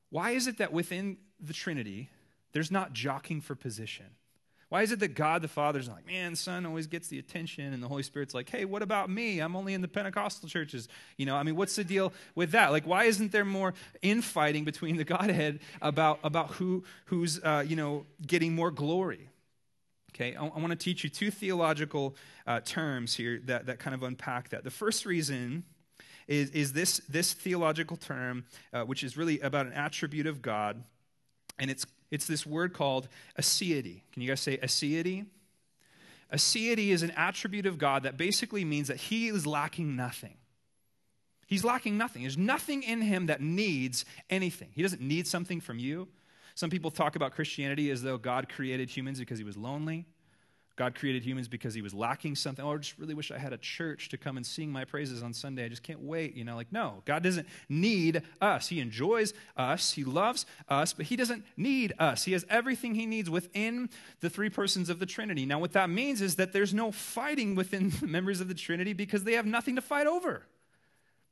Why 0.10 0.32
is 0.32 0.48
it 0.48 0.58
that 0.58 0.74
within 0.74 1.18
the 1.40 1.54
Trinity, 1.54 2.10
there's 2.54 2.72
not 2.72 2.94
jockeying 2.94 3.42
for 3.42 3.54
position? 3.54 4.08
Why 4.76 4.82
is 4.82 4.92
it 4.92 5.00
that 5.00 5.16
God 5.16 5.42
the 5.42 5.48
Father's 5.48 5.88
like, 5.88 6.06
man, 6.06 6.36
Son 6.36 6.66
always 6.66 6.86
gets 6.86 7.08
the 7.08 7.18
attention, 7.18 7.72
and 7.72 7.82
the 7.82 7.88
Holy 7.88 8.04
Spirit's 8.04 8.34
like, 8.34 8.50
hey, 8.50 8.66
what 8.66 8.82
about 8.82 9.10
me? 9.10 9.40
I'm 9.40 9.56
only 9.56 9.74
in 9.74 9.80
the 9.80 9.88
Pentecostal 9.88 10.50
churches. 10.50 10.90
You 11.16 11.26
know, 11.26 11.38
I 11.38 11.44
mean, 11.44 11.56
what's 11.56 11.78
the 11.78 11.86
deal 11.86 12.12
with 12.36 12.52
that? 12.52 12.74
Like, 12.74 12.86
why 12.86 13.06
isn't 13.06 13.32
there 13.32 13.46
more 13.46 13.74
infighting 14.02 14.66
between 14.66 14.98
the 14.98 15.06
Godhead 15.06 15.62
about, 15.82 16.20
about 16.26 16.50
who, 16.56 16.84
who's, 17.06 17.42
uh, 17.42 17.64
you 17.66 17.78
know, 17.78 18.06
getting 18.28 18.54
more 18.54 18.70
glory? 18.70 19.30
Okay, 20.14 20.36
I, 20.36 20.46
I 20.46 20.60
want 20.60 20.72
to 20.72 20.76
teach 20.76 21.06
you 21.06 21.10
two 21.10 21.32
theological 21.32 22.18
uh, 22.46 22.60
terms 22.60 23.16
here 23.16 23.40
that, 23.46 23.68
that 23.68 23.80
kind 23.80 23.94
of 23.94 24.04
unpack 24.04 24.50
that. 24.50 24.66
The 24.66 24.72
first 24.72 25.06
reason 25.06 25.64
is, 26.28 26.50
is 26.50 26.74
this, 26.74 26.98
this 27.08 27.32
theological 27.32 27.96
term, 27.96 28.44
uh, 28.74 28.84
which 28.84 29.06
is 29.06 29.16
really 29.16 29.40
about 29.40 29.68
an 29.68 29.72
attribute 29.72 30.28
of 30.28 30.42
God, 30.42 30.84
and 31.58 31.72
it's 31.72 31.86
it's 32.12 32.28
this 32.28 32.46
word 32.46 32.74
called 32.74 33.08
aseity. 33.40 34.02
Can 34.12 34.22
you 34.22 34.28
guys 34.28 34.42
say 34.42 34.58
aseity? 34.58 35.26
Aseity 36.34 36.90
is 36.90 37.04
an 37.04 37.12
attribute 37.12 37.66
of 37.66 37.78
God 37.78 38.04
that 38.04 38.18
basically 38.18 38.66
means 38.66 38.88
that 38.88 38.98
he 38.98 39.28
is 39.28 39.46
lacking 39.46 39.96
nothing. 39.96 40.36
He's 41.48 41.64
lacking 41.64 41.98
nothing. 41.98 42.24
There's 42.24 42.38
nothing 42.38 42.84
in 42.84 43.02
him 43.02 43.28
that 43.28 43.42
needs 43.42 44.06
anything. 44.30 44.70
He 44.74 44.82
doesn't 44.82 45.02
need 45.02 45.28
something 45.28 45.62
from 45.62 45.78
you. 45.78 46.08
Some 46.56 46.70
people 46.70 46.90
talk 46.90 47.16
about 47.16 47.34
Christianity 47.34 47.92
as 47.92 48.02
though 48.02 48.18
God 48.18 48.50
created 48.50 48.90
humans 48.90 49.20
because 49.20 49.38
he 49.38 49.44
was 49.44 49.58
lonely. 49.58 50.06
God 50.76 50.94
created 50.94 51.24
humans 51.24 51.48
because 51.48 51.74
he 51.74 51.82
was 51.82 51.94
lacking 51.94 52.36
something. 52.36 52.64
Oh, 52.64 52.74
I 52.74 52.78
just 52.78 53.00
really 53.00 53.14
wish 53.14 53.32
I 53.32 53.38
had 53.38 53.54
a 53.54 53.58
church 53.58 54.10
to 54.10 54.18
come 54.18 54.36
and 54.36 54.46
sing 54.46 54.72
my 54.72 54.84
praises 54.84 55.24
on 55.24 55.34
Sunday. 55.34 55.64
I 55.64 55.70
just 55.70 55.84
can't 55.84 56.02
wait. 56.02 56.36
You 56.36 56.44
know, 56.44 56.56
like, 56.56 56.72
no, 56.72 57.02
God 57.06 57.24
doesn't 57.24 57.48
need 57.70 58.22
us. 58.42 58.68
He 58.68 58.82
enjoys 58.82 59.34
us, 59.56 59.94
He 59.94 60.04
loves 60.04 60.46
us, 60.68 60.92
but 60.92 61.06
He 61.06 61.16
doesn't 61.16 61.46
need 61.56 61.94
us. 61.98 62.26
He 62.26 62.34
has 62.34 62.46
everything 62.50 62.94
He 62.96 63.06
needs 63.06 63.30
within 63.30 63.90
the 64.20 64.30
three 64.30 64.50
persons 64.50 64.90
of 64.90 65.00
the 65.00 65.06
Trinity. 65.06 65.46
Now, 65.46 65.60
what 65.60 65.72
that 65.74 65.90
means 65.90 66.22
is 66.22 66.36
that 66.36 66.52
there's 66.52 66.74
no 66.74 66.92
fighting 66.92 67.56
within 67.56 67.90
the 68.02 68.08
members 68.08 68.42
of 68.42 68.50
the 68.50 68.54
Trinity 68.54 68.92
because 68.92 69.24
they 69.24 69.34
have 69.34 69.46
nothing 69.46 69.76
to 69.78 69.82
fight 69.82 70.08
over. 70.08 70.46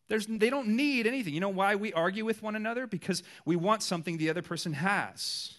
There's, 0.08 0.26
they 0.26 0.50
don't 0.50 0.70
need 0.70 1.06
anything. 1.06 1.34
You 1.34 1.42
know 1.42 1.50
why 1.50 1.76
we 1.76 1.92
argue 1.92 2.24
with 2.24 2.42
one 2.42 2.56
another? 2.56 2.88
Because 2.88 3.24
we 3.46 3.56
want 3.56 3.84
something 3.84 4.18
the 4.18 4.30
other 4.30 4.42
person 4.42 4.74
has. 4.74 5.56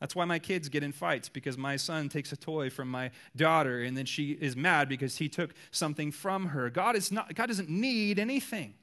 That's 0.00 0.14
why 0.14 0.26
my 0.26 0.38
kids 0.38 0.68
get 0.68 0.82
in 0.82 0.92
fights 0.92 1.28
because 1.28 1.56
my 1.56 1.76
son 1.76 2.08
takes 2.08 2.30
a 2.30 2.36
toy 2.36 2.68
from 2.68 2.90
my 2.90 3.10
daughter 3.34 3.82
and 3.82 3.96
then 3.96 4.04
she 4.04 4.32
is 4.32 4.54
mad 4.54 4.88
because 4.88 5.16
he 5.16 5.28
took 5.28 5.54
something 5.70 6.12
from 6.12 6.46
her. 6.46 6.68
God 6.68 6.96
is 6.96 7.10
not 7.10 7.34
God 7.34 7.46
doesn't 7.46 7.70
need 7.70 8.18
anything. 8.18 8.74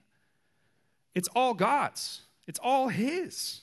It's 1.13 1.29
all 1.35 1.53
God's. 1.53 2.21
It's 2.47 2.59
all 2.59 2.87
his. 2.87 3.61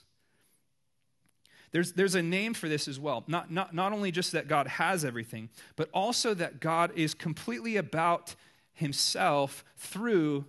There's, 1.72 1.92
there's 1.92 2.16
a 2.16 2.22
name 2.22 2.54
for 2.54 2.68
this 2.68 2.88
as 2.88 2.98
well. 2.98 3.22
Not, 3.28 3.50
not, 3.50 3.74
not 3.74 3.92
only 3.92 4.10
just 4.10 4.32
that 4.32 4.48
God 4.48 4.66
has 4.66 5.04
everything, 5.04 5.50
but 5.76 5.88
also 5.92 6.34
that 6.34 6.60
God 6.60 6.92
is 6.96 7.14
completely 7.14 7.76
about 7.76 8.34
himself 8.72 9.64
through 9.76 10.44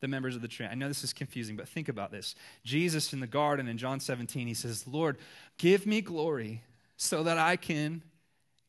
the 0.00 0.08
members 0.08 0.36
of 0.36 0.42
the 0.42 0.48
Trinity. 0.48 0.72
I 0.72 0.76
know 0.76 0.88
this 0.88 1.02
is 1.02 1.14
confusing, 1.14 1.56
but 1.56 1.66
think 1.66 1.88
about 1.88 2.10
this. 2.10 2.34
Jesus 2.64 3.14
in 3.14 3.20
the 3.20 3.26
garden 3.26 3.68
in 3.68 3.78
John 3.78 4.00
17, 4.00 4.46
he 4.46 4.52
says, 4.52 4.86
Lord, 4.86 5.16
give 5.58 5.86
me 5.86 6.00
glory 6.00 6.62
so 6.96 7.22
that 7.22 7.38
I 7.38 7.56
can 7.56 8.02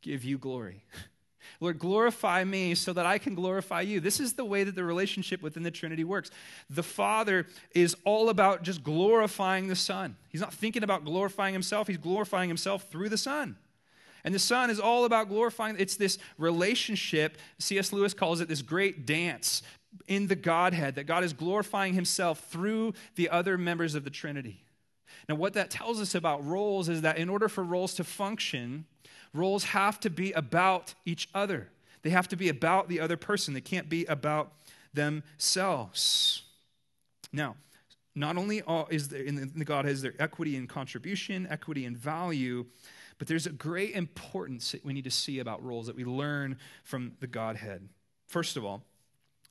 give 0.02 0.24
you 0.24 0.38
glory. 0.38 0.84
Lord, 1.60 1.80
glorify 1.80 2.44
me 2.44 2.76
so 2.76 2.94
that 2.94 3.06
I 3.06 3.18
can 3.18 3.34
glorify 3.34 3.82
you. 3.82 4.00
This 4.00 4.20
is 4.20 4.34
the 4.34 4.46
way 4.46 4.64
that 4.64 4.76
the 4.76 4.84
relationship 4.84 5.42
within 5.42 5.64
the 5.64 5.72
Trinity 5.72 6.04
works. 6.04 6.30
The 6.70 6.84
Father 6.84 7.48
is 7.74 7.96
all 8.04 8.30
about 8.30 8.64
just 8.64 8.84
glorifying 8.84 9.68
the 9.68 9.76
Son. 9.76 10.16
He's 10.30 10.42
not 10.42 10.54
thinking 10.54 10.84
about 10.84 11.06
glorifying 11.06 11.54
himself, 11.54 11.88
he's 11.88 11.98
glorifying 11.98 12.50
himself 12.50 12.90
through 12.90 13.10
the 13.10 13.18
Son. 13.18 13.58
And 14.24 14.36
the 14.36 14.40
Son 14.40 14.70
is 14.70 14.80
all 14.80 15.06
about 15.06 15.30
glorifying. 15.30 15.78
It's 15.80 15.96
this 15.96 16.18
relationship. 16.38 17.38
C.S. 17.60 17.94
Lewis 17.94 18.14
calls 18.14 18.42
it 18.42 18.48
this 18.48 18.62
great 18.62 19.06
dance 19.06 19.62
in 20.08 20.28
the 20.28 20.36
Godhead, 20.36 20.96
that 20.96 21.06
God 21.06 21.24
is 21.24 21.34
glorifying 21.34 21.94
himself 21.94 22.42
through 22.50 22.94
the 23.16 23.30
other 23.30 23.58
members 23.58 23.96
of 23.96 24.04
the 24.04 24.10
Trinity. 24.10 24.64
Now, 25.28 25.36
what 25.36 25.54
that 25.54 25.70
tells 25.70 26.00
us 26.02 26.16
about 26.16 26.46
roles 26.46 26.90
is 26.90 27.02
that 27.02 27.18
in 27.18 27.30
order 27.30 27.50
for 27.50 27.64
roles 27.64 27.94
to 27.96 28.04
function, 28.04 28.86
roles 29.34 29.66
have 29.66 30.00
to 30.02 30.10
be 30.10 30.32
about 30.34 30.94
each 31.06 31.30
other. 31.34 31.70
They 32.02 32.10
have 32.10 32.28
to 32.30 32.36
be 32.36 32.50
about 32.50 32.90
the 32.90 33.00
other 33.00 33.18
person, 33.18 33.54
they 33.54 33.62
can't 33.62 33.90
be 33.90 34.06
about 34.06 34.54
themselves. 34.94 36.44
Now, 37.34 37.56
not 38.16 38.38
only 38.38 38.64
is 38.90 39.10
there 39.10 39.22
in 39.22 39.36
the 39.56 39.66
Godhead 39.66 39.94
is 39.94 40.02
there 40.02 40.14
equity 40.18 40.56
and 40.56 40.68
contribution, 40.68 41.48
equity 41.50 41.86
and 41.86 41.96
value, 41.96 42.66
but 43.20 43.28
there's 43.28 43.46
a 43.46 43.52
great 43.52 43.94
importance 43.94 44.72
that 44.72 44.84
we 44.84 44.94
need 44.94 45.04
to 45.04 45.12
see 45.12 45.40
about 45.40 45.64
roles 45.64 45.88
that 45.88 45.96
we 45.96 46.06
learn 46.06 46.58
from 46.84 47.14
the 47.20 47.28
Godhead. 47.28 47.90
First 48.28 48.58
of 48.58 48.66
all, 48.66 48.84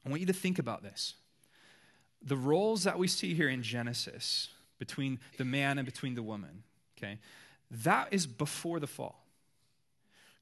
I 0.04 0.08
want 0.08 0.20
you 0.20 0.26
to 0.26 0.32
think 0.32 0.58
about 0.58 0.82
this. 0.82 1.14
The 2.22 2.36
roles 2.36 2.84
that 2.84 2.98
we 2.98 3.06
see 3.06 3.34
here 3.34 3.48
in 3.48 3.62
Genesis 3.62 4.48
between 4.78 5.18
the 5.38 5.44
man 5.44 5.78
and 5.78 5.86
between 5.86 6.14
the 6.14 6.22
woman, 6.22 6.62
okay, 6.96 7.18
that 7.70 8.08
is 8.10 8.26
before 8.26 8.80
the 8.80 8.86
fall. 8.86 9.22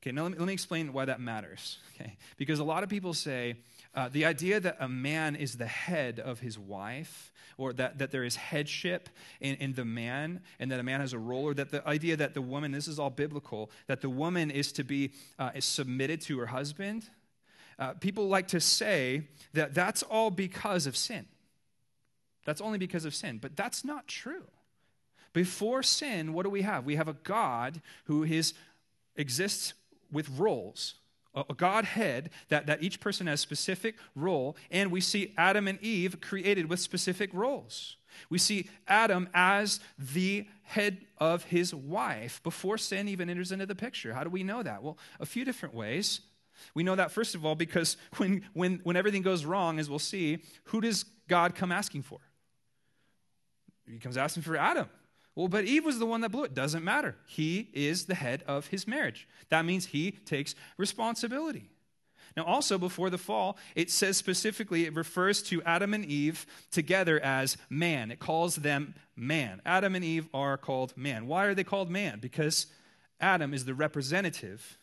Okay, 0.02 0.12
now 0.12 0.24
let 0.24 0.32
me, 0.32 0.38
let 0.38 0.46
me 0.46 0.52
explain 0.52 0.92
why 0.92 1.06
that 1.06 1.20
matters. 1.20 1.78
Okay, 1.94 2.16
because 2.36 2.58
a 2.58 2.64
lot 2.64 2.82
of 2.82 2.88
people 2.88 3.14
say 3.14 3.56
uh, 3.94 4.08
the 4.10 4.24
idea 4.24 4.60
that 4.60 4.76
a 4.80 4.88
man 4.88 5.34
is 5.34 5.56
the 5.56 5.66
head 5.66 6.20
of 6.20 6.40
his 6.40 6.58
wife, 6.58 7.32
or 7.56 7.72
that, 7.72 7.98
that 7.98 8.10
there 8.10 8.24
is 8.24 8.36
headship 8.36 9.08
in, 9.40 9.54
in 9.56 9.74
the 9.74 9.84
man, 9.84 10.40
and 10.58 10.70
that 10.70 10.80
a 10.80 10.82
man 10.82 11.00
has 11.00 11.12
a 11.12 11.18
role, 11.18 11.44
or 11.44 11.54
that 11.54 11.70
the 11.70 11.86
idea 11.88 12.16
that 12.16 12.34
the 12.34 12.42
woman, 12.42 12.72
this 12.72 12.88
is 12.88 12.98
all 12.98 13.10
biblical, 13.10 13.70
that 13.86 14.00
the 14.00 14.10
woman 14.10 14.50
is 14.50 14.72
to 14.72 14.84
be 14.84 15.12
uh, 15.38 15.50
is 15.54 15.64
submitted 15.64 16.20
to 16.22 16.38
her 16.38 16.46
husband 16.46 17.08
uh, 17.78 17.92
people 17.94 18.28
like 18.28 18.48
to 18.48 18.60
say 18.60 19.22
that 19.52 19.74
that's 19.74 20.02
all 20.04 20.30
because 20.30 20.86
of 20.86 20.96
sin. 20.96 21.26
That's 22.44 22.60
only 22.60 22.78
because 22.78 23.04
of 23.04 23.14
sin, 23.14 23.38
but 23.38 23.56
that's 23.56 23.84
not 23.84 24.06
true. 24.06 24.44
Before 25.32 25.82
sin, 25.82 26.32
what 26.32 26.44
do 26.44 26.50
we 26.50 26.62
have? 26.62 26.84
We 26.84 26.96
have 26.96 27.08
a 27.08 27.16
God 27.24 27.82
who 28.04 28.22
is, 28.22 28.54
exists 29.16 29.74
with 30.12 30.28
roles, 30.30 30.94
a, 31.34 31.54
Godhead 31.54 32.30
that, 32.48 32.66
that 32.66 32.82
each 32.82 33.00
person 33.00 33.26
has 33.26 33.40
specific 33.40 33.96
role, 34.14 34.56
and 34.70 34.92
we 34.92 35.00
see 35.00 35.34
Adam 35.36 35.66
and 35.66 35.80
Eve 35.82 36.20
created 36.20 36.70
with 36.70 36.78
specific 36.78 37.30
roles. 37.32 37.96
We 38.30 38.38
see 38.38 38.68
Adam 38.86 39.28
as 39.34 39.80
the 39.98 40.46
head 40.62 40.98
of 41.18 41.44
his 41.44 41.74
wife 41.74 42.40
before 42.44 42.78
sin 42.78 43.08
even 43.08 43.28
enters 43.28 43.50
into 43.50 43.66
the 43.66 43.74
picture. 43.74 44.14
How 44.14 44.22
do 44.22 44.30
we 44.30 44.44
know 44.44 44.62
that? 44.62 44.84
Well, 44.84 44.96
a 45.18 45.26
few 45.26 45.44
different 45.44 45.74
ways. 45.74 46.20
We 46.74 46.84
know 46.84 46.94
that, 46.94 47.10
first 47.10 47.34
of 47.34 47.44
all, 47.44 47.56
because 47.56 47.96
when, 48.18 48.44
when, 48.52 48.80
when 48.84 48.96
everything 48.96 49.22
goes 49.22 49.44
wrong, 49.44 49.80
as 49.80 49.90
we'll 49.90 49.98
see, 49.98 50.38
who 50.64 50.80
does 50.80 51.04
God 51.28 51.56
come 51.56 51.72
asking 51.72 52.02
for? 52.02 52.20
He 53.90 53.98
comes 53.98 54.16
asking 54.16 54.42
for 54.42 54.56
Adam. 54.56 54.88
Well, 55.34 55.48
but 55.48 55.64
Eve 55.64 55.84
was 55.84 55.98
the 55.98 56.06
one 56.06 56.20
that 56.20 56.30
blew 56.30 56.44
it. 56.44 56.54
Doesn't 56.54 56.84
matter. 56.84 57.16
He 57.26 57.68
is 57.72 58.06
the 58.06 58.14
head 58.14 58.44
of 58.46 58.68
his 58.68 58.86
marriage. 58.86 59.28
That 59.48 59.64
means 59.64 59.86
he 59.86 60.12
takes 60.12 60.54
responsibility. 60.76 61.70
Now, 62.36 62.44
also 62.44 62.78
before 62.78 63.10
the 63.10 63.18
fall, 63.18 63.56
it 63.76 63.90
says 63.90 64.16
specifically, 64.16 64.86
it 64.86 64.94
refers 64.94 65.42
to 65.44 65.62
Adam 65.62 65.94
and 65.94 66.04
Eve 66.04 66.46
together 66.70 67.20
as 67.20 67.56
man. 67.70 68.10
It 68.10 68.18
calls 68.18 68.56
them 68.56 68.94
man. 69.14 69.60
Adam 69.64 69.94
and 69.94 70.04
Eve 70.04 70.28
are 70.34 70.56
called 70.56 70.96
man. 70.96 71.26
Why 71.26 71.44
are 71.44 71.54
they 71.54 71.64
called 71.64 71.90
man? 71.90 72.18
Because 72.20 72.66
Adam 73.20 73.54
is 73.54 73.64
the 73.64 73.74
representative 73.74 74.78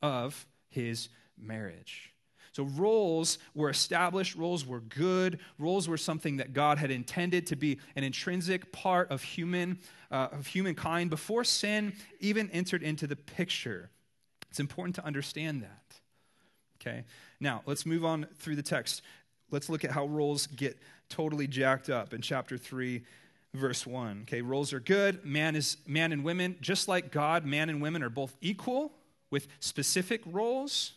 of 0.00 0.46
his 0.68 1.08
marriage. 1.36 2.11
So 2.52 2.64
roles 2.64 3.38
were 3.54 3.70
established, 3.70 4.36
roles 4.36 4.66
were 4.66 4.80
good, 4.80 5.40
roles 5.58 5.88
were 5.88 5.96
something 5.96 6.36
that 6.36 6.52
God 6.52 6.78
had 6.78 6.90
intended 6.90 7.46
to 7.48 7.56
be 7.56 7.78
an 7.96 8.04
intrinsic 8.04 8.72
part 8.72 9.10
of 9.10 9.22
human 9.22 9.78
uh, 10.10 10.28
of 10.32 10.46
humankind 10.46 11.08
before 11.08 11.42
sin 11.42 11.94
even 12.20 12.50
entered 12.50 12.82
into 12.82 13.06
the 13.06 13.16
picture. 13.16 13.88
It's 14.50 14.60
important 14.60 14.94
to 14.96 15.04
understand 15.04 15.62
that. 15.62 15.96
Okay? 16.80 17.04
Now, 17.40 17.62
let's 17.64 17.86
move 17.86 18.04
on 18.04 18.26
through 18.38 18.56
the 18.56 18.62
text. 18.62 19.00
Let's 19.50 19.70
look 19.70 19.84
at 19.84 19.90
how 19.90 20.04
roles 20.06 20.46
get 20.46 20.78
totally 21.08 21.46
jacked 21.46 21.88
up 21.88 22.12
in 22.12 22.20
chapter 22.20 22.58
3 22.58 23.02
verse 23.54 23.86
1. 23.86 24.22
Okay, 24.22 24.42
roles 24.42 24.72
are 24.72 24.80
good. 24.80 25.24
Man 25.24 25.56
is 25.56 25.76
man 25.86 26.12
and 26.12 26.24
women, 26.24 26.56
just 26.60 26.88
like 26.88 27.10
God, 27.10 27.44
man 27.44 27.68
and 27.68 27.82
women 27.82 28.02
are 28.02 28.10
both 28.10 28.36
equal 28.40 28.92
with 29.30 29.46
specific 29.60 30.22
roles. 30.26 30.92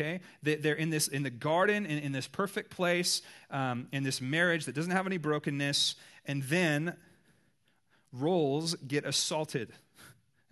Okay, 0.00 0.20
they're 0.42 0.74
in 0.74 0.90
this 0.90 1.08
in 1.08 1.24
the 1.24 1.30
garden, 1.30 1.84
in, 1.84 1.98
in 1.98 2.12
this 2.12 2.28
perfect 2.28 2.70
place, 2.70 3.20
um, 3.50 3.88
in 3.90 4.04
this 4.04 4.20
marriage 4.20 4.64
that 4.66 4.74
doesn't 4.76 4.92
have 4.92 5.06
any 5.06 5.16
brokenness, 5.16 5.96
and 6.24 6.44
then 6.44 6.94
roles 8.12 8.76
get 8.76 9.04
assaulted. 9.04 9.72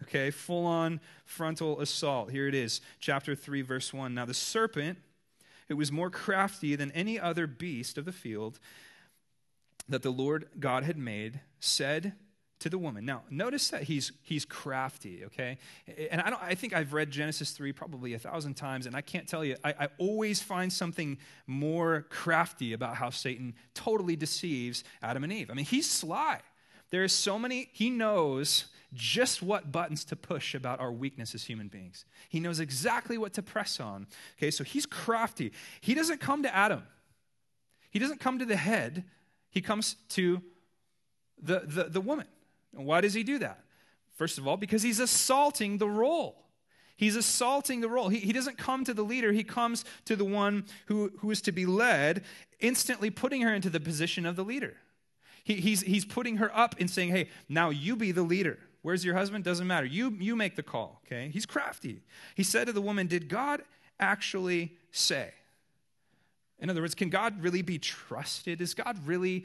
Okay, 0.02 0.30
full 0.30 0.66
on 0.66 1.00
frontal 1.24 1.80
assault. 1.80 2.30
Here 2.30 2.48
it 2.48 2.54
is, 2.54 2.80
chapter 2.98 3.36
3, 3.36 3.62
verse 3.62 3.94
1. 3.94 4.12
Now 4.14 4.24
the 4.24 4.34
serpent, 4.34 4.98
who 5.68 5.76
was 5.76 5.92
more 5.92 6.10
crafty 6.10 6.74
than 6.74 6.90
any 6.90 7.18
other 7.18 7.46
beast 7.46 7.96
of 7.96 8.04
the 8.04 8.12
field 8.12 8.58
that 9.88 10.02
the 10.02 10.10
Lord 10.10 10.48
God 10.58 10.82
had 10.82 10.98
made, 10.98 11.40
said 11.60 12.14
to 12.60 12.70
the 12.70 12.78
woman. 12.78 13.04
Now, 13.04 13.22
notice 13.30 13.68
that 13.68 13.82
he's 13.82 14.12
he's 14.22 14.44
crafty, 14.44 15.24
okay? 15.26 15.58
And 16.10 16.20
I 16.20 16.30
don't 16.30 16.42
I 16.42 16.54
think 16.54 16.72
I've 16.72 16.92
read 16.92 17.10
Genesis 17.10 17.50
3 17.50 17.72
probably 17.72 18.14
a 18.14 18.18
thousand 18.18 18.54
times, 18.54 18.86
and 18.86 18.96
I 18.96 19.02
can't 19.02 19.28
tell 19.28 19.44
you, 19.44 19.56
I, 19.62 19.74
I 19.80 19.88
always 19.98 20.40
find 20.40 20.72
something 20.72 21.18
more 21.46 22.06
crafty 22.08 22.72
about 22.72 22.96
how 22.96 23.10
Satan 23.10 23.54
totally 23.74 24.16
deceives 24.16 24.84
Adam 25.02 25.24
and 25.24 25.32
Eve. 25.32 25.50
I 25.50 25.54
mean, 25.54 25.66
he's 25.66 25.90
sly. 25.90 26.40
There 26.90 27.04
is 27.04 27.12
so 27.12 27.38
many, 27.38 27.68
he 27.72 27.90
knows 27.90 28.66
just 28.94 29.42
what 29.42 29.72
buttons 29.72 30.04
to 30.04 30.16
push 30.16 30.54
about 30.54 30.80
our 30.80 30.92
weakness 30.92 31.34
as 31.34 31.44
human 31.44 31.68
beings. 31.68 32.04
He 32.28 32.40
knows 32.40 32.60
exactly 32.60 33.18
what 33.18 33.32
to 33.34 33.42
press 33.42 33.80
on. 33.80 34.06
Okay, 34.38 34.50
so 34.50 34.64
he's 34.64 34.86
crafty. 34.86 35.52
He 35.80 35.94
doesn't 35.94 36.20
come 36.20 36.42
to 36.44 36.54
Adam, 36.54 36.84
he 37.90 37.98
doesn't 37.98 38.20
come 38.20 38.38
to 38.38 38.44
the 38.44 38.56
head, 38.56 39.04
he 39.50 39.60
comes 39.60 39.96
to 40.10 40.40
the, 41.42 41.60
the, 41.66 41.84
the 41.84 42.00
woman. 42.00 42.26
And 42.74 42.86
why 42.86 43.00
does 43.00 43.14
he 43.14 43.22
do 43.22 43.38
that? 43.38 43.60
First 44.14 44.38
of 44.38 44.48
all, 44.48 44.56
because 44.56 44.82
he's 44.82 45.00
assaulting 45.00 45.78
the 45.78 45.88
role. 45.88 46.44
He's 46.96 47.16
assaulting 47.16 47.82
the 47.82 47.88
role. 47.88 48.08
He, 48.08 48.18
he 48.18 48.32
doesn't 48.32 48.56
come 48.56 48.84
to 48.84 48.94
the 48.94 49.02
leader, 49.02 49.32
he 49.32 49.44
comes 49.44 49.84
to 50.06 50.16
the 50.16 50.24
one 50.24 50.64
who, 50.86 51.12
who 51.18 51.30
is 51.30 51.42
to 51.42 51.52
be 51.52 51.66
led, 51.66 52.24
instantly 52.60 53.10
putting 53.10 53.42
her 53.42 53.54
into 53.54 53.68
the 53.68 53.80
position 53.80 54.24
of 54.24 54.36
the 54.36 54.44
leader. 54.44 54.74
He, 55.44 55.56
he's, 55.56 55.82
he's 55.82 56.04
putting 56.04 56.38
her 56.38 56.50
up 56.56 56.74
and 56.80 56.90
saying, 56.90 57.10
hey, 57.10 57.28
now 57.48 57.70
you 57.70 57.94
be 57.94 58.12
the 58.12 58.22
leader. 58.22 58.58
Where's 58.86 59.04
your 59.04 59.14
husband? 59.14 59.44
Doesn't 59.44 59.66
matter. 59.66 59.84
You, 59.84 60.16
you 60.18 60.36
make 60.36 60.56
the 60.56 60.62
call, 60.62 61.02
okay? 61.04 61.28
He's 61.32 61.44
crafty. 61.44 62.02
He 62.36 62.44
said 62.44 62.68
to 62.68 62.72
the 62.72 62.80
woman, 62.80 63.08
Did 63.08 63.28
God 63.28 63.62
actually 63.98 64.76
say? 64.92 65.32
In 66.60 66.70
other 66.70 66.80
words, 66.80 66.94
can 66.94 67.10
God 67.10 67.42
really 67.42 67.62
be 67.62 67.80
trusted? 67.80 68.60
Is 68.60 68.74
God 68.74 68.96
really, 69.04 69.44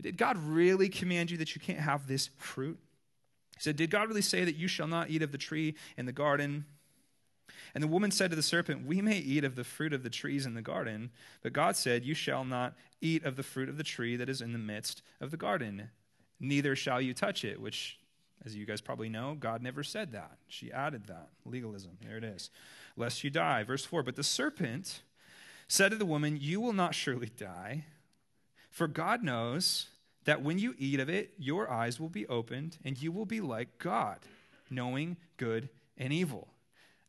did 0.00 0.16
God 0.16 0.36
really 0.38 0.88
command 0.88 1.30
you 1.30 1.36
that 1.38 1.54
you 1.54 1.60
can't 1.60 1.80
have 1.80 2.06
this 2.06 2.30
fruit? 2.38 2.78
He 3.56 3.62
said, 3.62 3.76
Did 3.76 3.90
God 3.90 4.08
really 4.08 4.22
say 4.22 4.44
that 4.44 4.56
you 4.56 4.68
shall 4.68 4.86
not 4.86 5.10
eat 5.10 5.22
of 5.22 5.32
the 5.32 5.38
tree 5.38 5.74
in 5.96 6.06
the 6.06 6.12
garden? 6.12 6.64
And 7.74 7.82
the 7.82 7.88
woman 7.88 8.10
said 8.10 8.30
to 8.30 8.36
the 8.36 8.42
serpent, 8.42 8.86
We 8.86 9.02
may 9.02 9.18
eat 9.18 9.44
of 9.44 9.56
the 9.56 9.64
fruit 9.64 9.92
of 9.92 10.02
the 10.02 10.10
trees 10.10 10.46
in 10.46 10.54
the 10.54 10.62
garden, 10.62 11.10
but 11.42 11.52
God 11.52 11.76
said, 11.76 12.04
You 12.04 12.14
shall 12.14 12.44
not 12.44 12.74
eat 13.00 13.24
of 13.24 13.36
the 13.36 13.42
fruit 13.42 13.68
of 13.68 13.76
the 13.76 13.84
tree 13.84 14.16
that 14.16 14.28
is 14.28 14.40
in 14.40 14.52
the 14.52 14.58
midst 14.58 15.02
of 15.20 15.30
the 15.30 15.36
garden, 15.36 15.90
neither 16.40 16.76
shall 16.76 17.00
you 17.00 17.14
touch 17.14 17.44
it, 17.44 17.60
which, 17.60 17.98
as 18.44 18.54
you 18.56 18.64
guys 18.64 18.80
probably 18.80 19.08
know, 19.08 19.36
God 19.38 19.62
never 19.62 19.82
said 19.82 20.12
that. 20.12 20.38
She 20.46 20.72
added 20.72 21.06
that. 21.06 21.28
Legalism. 21.44 21.98
There 22.00 22.16
it 22.16 22.24
is. 22.24 22.50
Lest 22.96 23.24
you 23.24 23.30
die. 23.30 23.64
Verse 23.64 23.84
4 23.84 24.02
But 24.02 24.16
the 24.16 24.24
serpent 24.24 25.02
said 25.66 25.90
to 25.90 25.96
the 25.96 26.06
woman, 26.06 26.38
You 26.40 26.60
will 26.60 26.72
not 26.72 26.94
surely 26.94 27.30
die, 27.36 27.84
for 28.70 28.86
God 28.86 29.22
knows 29.22 29.88
that 30.24 30.42
when 30.42 30.58
you 30.58 30.74
eat 30.78 31.00
of 31.00 31.08
it, 31.08 31.32
your 31.38 31.70
eyes 31.70 31.98
will 31.98 32.08
be 32.08 32.26
opened, 32.26 32.76
and 32.84 33.00
you 33.00 33.10
will 33.10 33.24
be 33.24 33.40
like 33.40 33.78
God, 33.78 34.18
knowing 34.70 35.16
good 35.36 35.68
and 35.96 36.12
evil. 36.12 36.48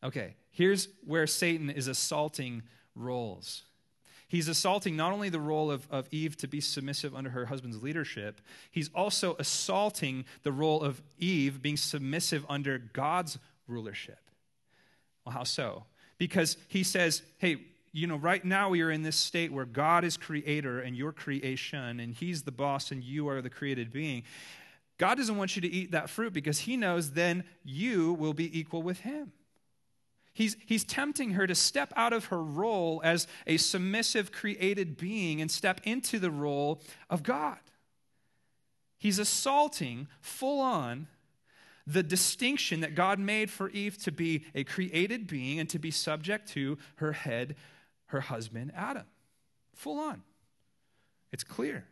Okay, 0.02 0.34
here's 0.50 0.88
where 1.04 1.26
Satan 1.26 1.68
is 1.68 1.86
assaulting 1.86 2.62
roles. 2.94 3.64
He's 4.28 4.48
assaulting 4.48 4.96
not 4.96 5.12
only 5.12 5.28
the 5.28 5.40
role 5.40 5.70
of, 5.70 5.86
of 5.90 6.06
Eve 6.12 6.36
to 6.38 6.46
be 6.46 6.60
submissive 6.60 7.14
under 7.14 7.30
her 7.30 7.46
husband's 7.46 7.82
leadership, 7.82 8.40
he's 8.70 8.88
also 8.94 9.34
assaulting 9.38 10.24
the 10.44 10.52
role 10.52 10.80
of 10.82 11.02
Eve 11.18 11.60
being 11.60 11.76
submissive 11.76 12.46
under 12.48 12.78
God's 12.78 13.38
rulership. 13.66 14.20
Well, 15.24 15.34
how 15.34 15.44
so? 15.44 15.84
Because 16.16 16.56
he 16.68 16.84
says, 16.84 17.22
hey, 17.38 17.56
you 17.92 18.06
know, 18.06 18.16
right 18.16 18.44
now 18.44 18.68
we 18.68 18.82
are 18.82 18.90
in 18.90 19.02
this 19.02 19.16
state 19.16 19.52
where 19.52 19.64
God 19.64 20.04
is 20.04 20.16
creator 20.16 20.80
and 20.80 20.96
your 20.96 21.12
creation, 21.12 22.00
and 22.00 22.14
he's 22.14 22.42
the 22.42 22.52
boss 22.52 22.90
and 22.92 23.02
you 23.02 23.28
are 23.28 23.42
the 23.42 23.50
created 23.50 23.92
being. 23.92 24.22
God 24.98 25.16
doesn't 25.16 25.36
want 25.36 25.56
you 25.56 25.62
to 25.62 25.68
eat 25.68 25.92
that 25.92 26.10
fruit 26.10 26.32
because 26.32 26.60
he 26.60 26.76
knows 26.76 27.12
then 27.12 27.44
you 27.64 28.12
will 28.14 28.34
be 28.34 28.58
equal 28.58 28.82
with 28.82 29.00
him. 29.00 29.32
He's, 30.32 30.56
he's 30.64 30.84
tempting 30.84 31.32
her 31.32 31.46
to 31.46 31.54
step 31.54 31.92
out 31.96 32.12
of 32.12 32.26
her 32.26 32.42
role 32.42 33.00
as 33.02 33.26
a 33.46 33.56
submissive, 33.56 34.30
created 34.30 34.96
being 34.96 35.40
and 35.40 35.50
step 35.50 35.80
into 35.84 36.18
the 36.18 36.30
role 36.30 36.80
of 37.08 37.22
God. 37.22 37.58
He's 38.98 39.18
assaulting 39.18 40.06
full 40.20 40.60
on 40.60 41.08
the 41.86 42.02
distinction 42.02 42.80
that 42.80 42.94
God 42.94 43.18
made 43.18 43.50
for 43.50 43.70
Eve 43.70 43.98
to 44.04 44.12
be 44.12 44.44
a 44.54 44.62
created 44.62 45.26
being 45.26 45.58
and 45.58 45.68
to 45.70 45.78
be 45.78 45.90
subject 45.90 46.48
to 46.50 46.78
her 46.96 47.12
head, 47.12 47.56
her 48.10 48.20
husband, 48.20 48.72
Adam. 48.76 49.04
Full 49.74 49.98
on. 49.98 50.22
It's 51.32 51.44
clear. 51.44 51.84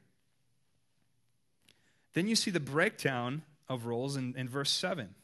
Then 2.15 2.27
you 2.27 2.35
see 2.35 2.51
the 2.51 2.61
breakdown 2.61 3.43
of 3.69 3.87
roles 3.87 4.17
in, 4.17 4.35
in 4.37 4.49
verse 4.49 4.71
7. 4.71 5.15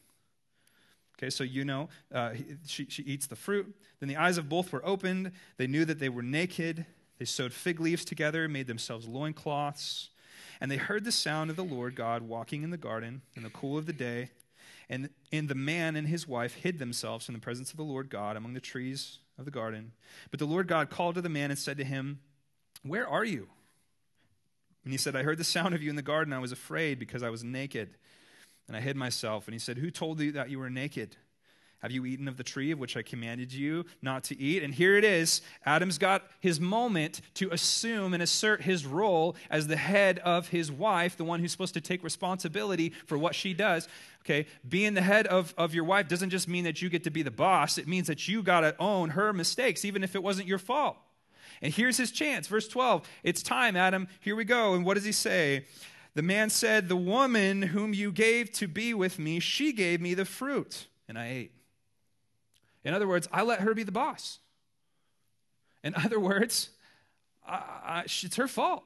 Okay, 1.17 1.29
so 1.29 1.43
you 1.43 1.63
know, 1.63 1.89
uh, 2.13 2.33
she, 2.65 2.85
she 2.85 3.03
eats 3.03 3.27
the 3.27 3.35
fruit. 3.35 3.73
Then 3.99 4.09
the 4.09 4.17
eyes 4.17 4.37
of 4.37 4.49
both 4.49 4.71
were 4.71 4.85
opened. 4.85 5.31
They 5.57 5.67
knew 5.67 5.85
that 5.85 5.99
they 5.99 6.09
were 6.09 6.23
naked. 6.23 6.85
They 7.19 7.25
sewed 7.25 7.53
fig 7.53 7.79
leaves 7.79 8.03
together, 8.03 8.47
made 8.47 8.67
themselves 8.67 9.07
loincloths. 9.07 10.09
And 10.61 10.71
they 10.71 10.77
heard 10.77 11.03
the 11.03 11.11
sound 11.11 11.49
of 11.49 11.55
the 11.55 11.63
Lord 11.63 11.95
God 11.95 12.21
walking 12.21 12.63
in 12.63 12.69
the 12.69 12.77
garden 12.77 13.21
in 13.35 13.43
the 13.43 13.49
cool 13.49 13.77
of 13.77 13.85
the 13.85 13.93
day. 13.93 14.29
And, 14.89 15.09
and 15.31 15.49
the 15.49 15.55
man 15.55 15.95
and 15.95 16.07
his 16.07 16.27
wife 16.27 16.55
hid 16.55 16.79
themselves 16.79 17.25
from 17.25 17.33
the 17.33 17.41
presence 17.41 17.71
of 17.71 17.77
the 17.77 17.83
Lord 17.83 18.09
God 18.09 18.37
among 18.37 18.53
the 18.53 18.59
trees 18.59 19.19
of 19.37 19.45
the 19.45 19.51
garden. 19.51 19.91
But 20.31 20.39
the 20.39 20.45
Lord 20.45 20.67
God 20.67 20.89
called 20.89 21.15
to 21.15 21.21
the 21.21 21.29
man 21.29 21.51
and 21.51 21.59
said 21.59 21.77
to 21.77 21.83
him, 21.83 22.19
Where 22.83 23.07
are 23.07 23.25
you? 23.25 23.47
And 24.83 24.93
he 24.93 24.97
said, 24.97 25.15
I 25.15 25.23
heard 25.23 25.37
the 25.37 25.43
sound 25.43 25.73
of 25.73 25.81
you 25.81 25.89
in 25.89 25.95
the 25.95 26.01
garden. 26.01 26.33
I 26.33 26.39
was 26.39 26.51
afraid 26.51 26.99
because 26.99 27.23
I 27.23 27.29
was 27.29 27.43
naked 27.43 27.97
and 28.67 28.77
I 28.77 28.81
hid 28.81 28.95
myself. 28.95 29.47
And 29.47 29.53
he 29.53 29.59
said, 29.59 29.77
Who 29.77 29.91
told 29.91 30.19
you 30.19 30.31
that 30.33 30.49
you 30.49 30.59
were 30.59 30.69
naked? 30.69 31.17
Have 31.85 31.91
you 31.91 32.07
eaten 32.07 32.27
of 32.27 32.35
the 32.35 32.43
tree 32.43 32.71
of 32.71 32.79
which 32.79 32.97
I 32.97 33.03
commanded 33.03 33.53
you 33.53 33.85
not 34.01 34.23
to 34.23 34.41
eat? 34.41 34.63
And 34.63 34.73
here 34.73 34.97
it 34.97 35.03
is. 35.03 35.43
Adam's 35.67 35.99
got 35.99 36.23
his 36.39 36.59
moment 36.59 37.21
to 37.35 37.51
assume 37.51 38.15
and 38.15 38.23
assert 38.23 38.63
his 38.63 38.87
role 38.87 39.35
as 39.51 39.67
the 39.67 39.75
head 39.75 40.17
of 40.25 40.47
his 40.47 40.71
wife, 40.71 41.15
the 41.15 41.23
one 41.23 41.39
who's 41.39 41.51
supposed 41.51 41.75
to 41.75 41.81
take 41.81 42.03
responsibility 42.03 42.91
for 43.05 43.19
what 43.19 43.35
she 43.35 43.53
does. 43.53 43.87
Okay, 44.23 44.47
being 44.67 44.95
the 44.95 45.03
head 45.03 45.27
of, 45.27 45.53
of 45.59 45.75
your 45.75 45.83
wife 45.83 46.07
doesn't 46.07 46.31
just 46.31 46.47
mean 46.47 46.63
that 46.63 46.81
you 46.81 46.89
get 46.89 47.03
to 47.03 47.11
be 47.11 47.21
the 47.21 47.29
boss, 47.29 47.77
it 47.77 47.87
means 47.87 48.07
that 48.07 48.27
you 48.27 48.41
got 48.41 48.61
to 48.61 48.75
own 48.79 49.09
her 49.09 49.31
mistakes, 49.31 49.85
even 49.85 50.03
if 50.03 50.15
it 50.15 50.23
wasn't 50.23 50.47
your 50.47 50.57
fault. 50.57 50.97
And 51.61 51.71
here's 51.71 51.97
his 51.97 52.09
chance. 52.09 52.47
Verse 52.47 52.67
12 52.67 53.07
It's 53.21 53.43
time, 53.43 53.75
Adam. 53.75 54.07
Here 54.21 54.35
we 54.35 54.43
go. 54.43 54.73
And 54.73 54.83
what 54.85 54.95
does 54.95 55.05
he 55.05 55.11
say? 55.11 55.65
The 56.15 56.23
man 56.23 56.49
said, 56.49 56.89
The 56.89 56.95
woman 56.95 57.61
whom 57.61 57.93
you 57.93 58.11
gave 58.11 58.51
to 58.53 58.67
be 58.67 58.95
with 58.95 59.19
me, 59.19 59.39
she 59.39 59.71
gave 59.71 60.01
me 60.01 60.15
the 60.15 60.25
fruit, 60.25 60.87
and 61.07 61.19
I 61.19 61.27
ate. 61.27 61.51
In 62.85 62.93
other 62.93 63.07
words, 63.07 63.27
I 63.31 63.41
let 63.41 63.61
her 63.61 63.73
be 63.73 63.83
the 63.83 63.91
boss. 63.91 64.39
In 65.83 65.93
other 66.03 66.19
words, 66.19 66.69
I, 67.45 67.53
I, 67.53 68.03
it's 68.05 68.35
her 68.37 68.47
fault. 68.47 68.83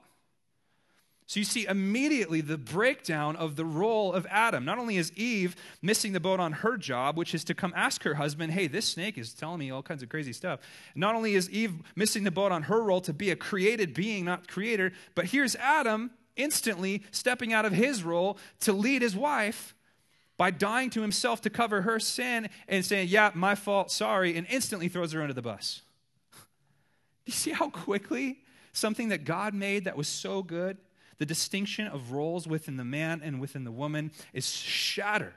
So 1.27 1.39
you 1.39 1.43
see 1.43 1.67
immediately 1.67 2.41
the 2.41 2.57
breakdown 2.57 3.35
of 3.35 3.55
the 3.55 3.63
role 3.63 4.13
of 4.13 4.25
Adam. 4.31 4.65
Not 4.65 4.79
only 4.79 4.97
is 4.97 5.13
Eve 5.13 5.55
missing 5.79 6.11
the 6.11 6.19
boat 6.19 6.39
on 6.39 6.53
her 6.53 6.75
job, 6.75 7.17
which 7.17 7.35
is 7.35 7.43
to 7.43 7.53
come 7.53 7.71
ask 7.75 8.01
her 8.01 8.15
husband, 8.15 8.51
hey, 8.51 8.65
this 8.65 8.87
snake 8.87 9.15
is 9.15 9.31
telling 9.35 9.59
me 9.59 9.69
all 9.69 9.83
kinds 9.83 10.01
of 10.01 10.09
crazy 10.09 10.33
stuff. 10.33 10.59
Not 10.95 11.13
only 11.13 11.35
is 11.35 11.47
Eve 11.51 11.75
missing 11.95 12.23
the 12.23 12.31
boat 12.31 12.51
on 12.51 12.63
her 12.63 12.81
role 12.81 12.99
to 13.01 13.13
be 13.13 13.29
a 13.29 13.35
created 13.35 13.93
being, 13.93 14.25
not 14.25 14.47
creator, 14.47 14.91
but 15.13 15.25
here's 15.25 15.55
Adam 15.57 16.09
instantly 16.35 17.03
stepping 17.11 17.53
out 17.53 17.65
of 17.65 17.73
his 17.73 18.03
role 18.03 18.39
to 18.61 18.73
lead 18.73 19.03
his 19.03 19.15
wife 19.15 19.75
by 20.39 20.51
dying 20.51 20.89
to 20.89 21.01
himself 21.01 21.41
to 21.41 21.49
cover 21.49 21.81
her 21.81 21.99
sin 21.99 22.49
and 22.69 22.85
saying, 22.85 23.09
Yeah, 23.09 23.29
my 23.33 23.55
fault, 23.55 23.91
sorry, 23.91 24.37
and 24.37 24.47
instantly 24.49 24.87
throws 24.87 25.11
her 25.11 25.21
under 25.21 25.33
the 25.33 25.41
bus. 25.41 25.81
Do 26.31 26.39
you 27.25 27.33
see 27.33 27.51
how 27.51 27.69
quickly 27.69 28.39
something 28.71 29.09
that 29.09 29.25
God 29.25 29.53
made 29.53 29.83
that 29.83 29.97
was 29.97 30.07
so 30.07 30.41
good, 30.41 30.77
the 31.17 31.25
distinction 31.25 31.87
of 31.87 32.13
roles 32.13 32.47
within 32.47 32.77
the 32.77 32.85
man 32.85 33.19
and 33.21 33.41
within 33.41 33.65
the 33.65 33.71
woman, 33.71 34.11
is 34.31 34.49
shattered 34.49 35.33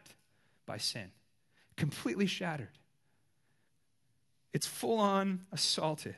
by 0.66 0.78
sin? 0.78 1.10
Completely 1.76 2.26
shattered. 2.26 2.78
It's 4.52 4.68
full 4.68 5.00
on 5.00 5.46
assaulted. 5.50 6.14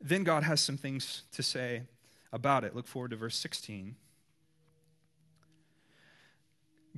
Then 0.00 0.22
God 0.22 0.44
has 0.44 0.60
some 0.60 0.76
things 0.76 1.24
to 1.32 1.42
say 1.42 1.82
about 2.32 2.62
it. 2.62 2.76
Look 2.76 2.86
forward 2.86 3.10
to 3.10 3.16
verse 3.16 3.36
16. 3.36 3.96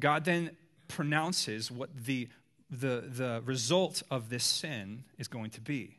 God 0.00 0.24
then 0.24 0.56
pronounces 0.88 1.70
what 1.70 1.90
the 1.94 2.28
the, 2.70 3.04
the 3.08 3.42
result 3.44 4.02
of 4.10 4.30
this 4.30 4.44
sin 4.44 5.04
is 5.18 5.28
going 5.28 5.50
to 5.50 5.60
be. 5.60 5.98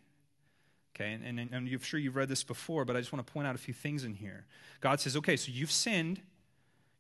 Okay, 0.96 1.14
and, 1.14 1.24
and, 1.24 1.40
and 1.40 1.54
I'm 1.54 1.80
sure 1.80 2.00
you've 2.00 2.16
read 2.16 2.30
this 2.30 2.44
before, 2.44 2.86
but 2.86 2.96
I 2.96 3.00
just 3.00 3.12
want 3.12 3.26
to 3.26 3.32
point 3.32 3.48
out 3.48 3.56
a 3.56 3.58
few 3.58 3.74
things 3.74 4.04
in 4.04 4.14
here. 4.14 4.46
God 4.82 5.00
says, 5.00 5.16
okay, 5.18 5.38
so 5.38 5.52
you've 5.52 5.72
sinned. 5.72 6.22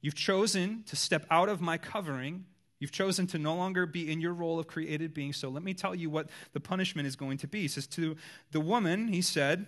You've 0.01 0.15
chosen 0.15 0.83
to 0.87 0.95
step 0.95 1.25
out 1.29 1.49
of 1.49 1.61
my 1.61 1.77
covering. 1.77 2.45
You've 2.79 2.91
chosen 2.91 3.27
to 3.27 3.37
no 3.37 3.55
longer 3.55 3.85
be 3.85 4.11
in 4.11 4.21
your 4.21 4.33
role 4.33 4.59
of 4.59 4.67
created 4.67 5.13
being. 5.13 5.33
So 5.33 5.49
let 5.49 5.61
me 5.61 5.73
tell 5.73 5.93
you 5.93 6.09
what 6.09 6.29
the 6.53 6.59
punishment 6.59 7.07
is 7.07 7.15
going 7.15 7.37
to 7.39 7.47
be. 7.47 7.61
He 7.61 7.67
says, 7.67 7.85
To 7.87 8.15
the 8.51 8.59
woman, 8.59 9.07
he 9.07 9.21
said, 9.21 9.67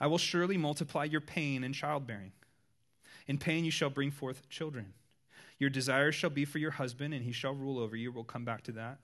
I 0.00 0.06
will 0.06 0.18
surely 0.18 0.56
multiply 0.56 1.04
your 1.04 1.20
pain 1.20 1.64
in 1.64 1.72
childbearing. 1.72 2.32
In 3.26 3.38
pain 3.38 3.64
you 3.64 3.70
shall 3.70 3.90
bring 3.90 4.10
forth 4.10 4.48
children. 4.48 4.94
Your 5.58 5.70
desire 5.70 6.12
shall 6.12 6.30
be 6.30 6.44
for 6.44 6.58
your 6.58 6.70
husband, 6.72 7.14
and 7.14 7.24
he 7.24 7.32
shall 7.32 7.54
rule 7.54 7.78
over 7.78 7.96
you. 7.96 8.12
We'll 8.12 8.24
come 8.24 8.44
back 8.44 8.62
to 8.64 8.72
that. 8.72 8.98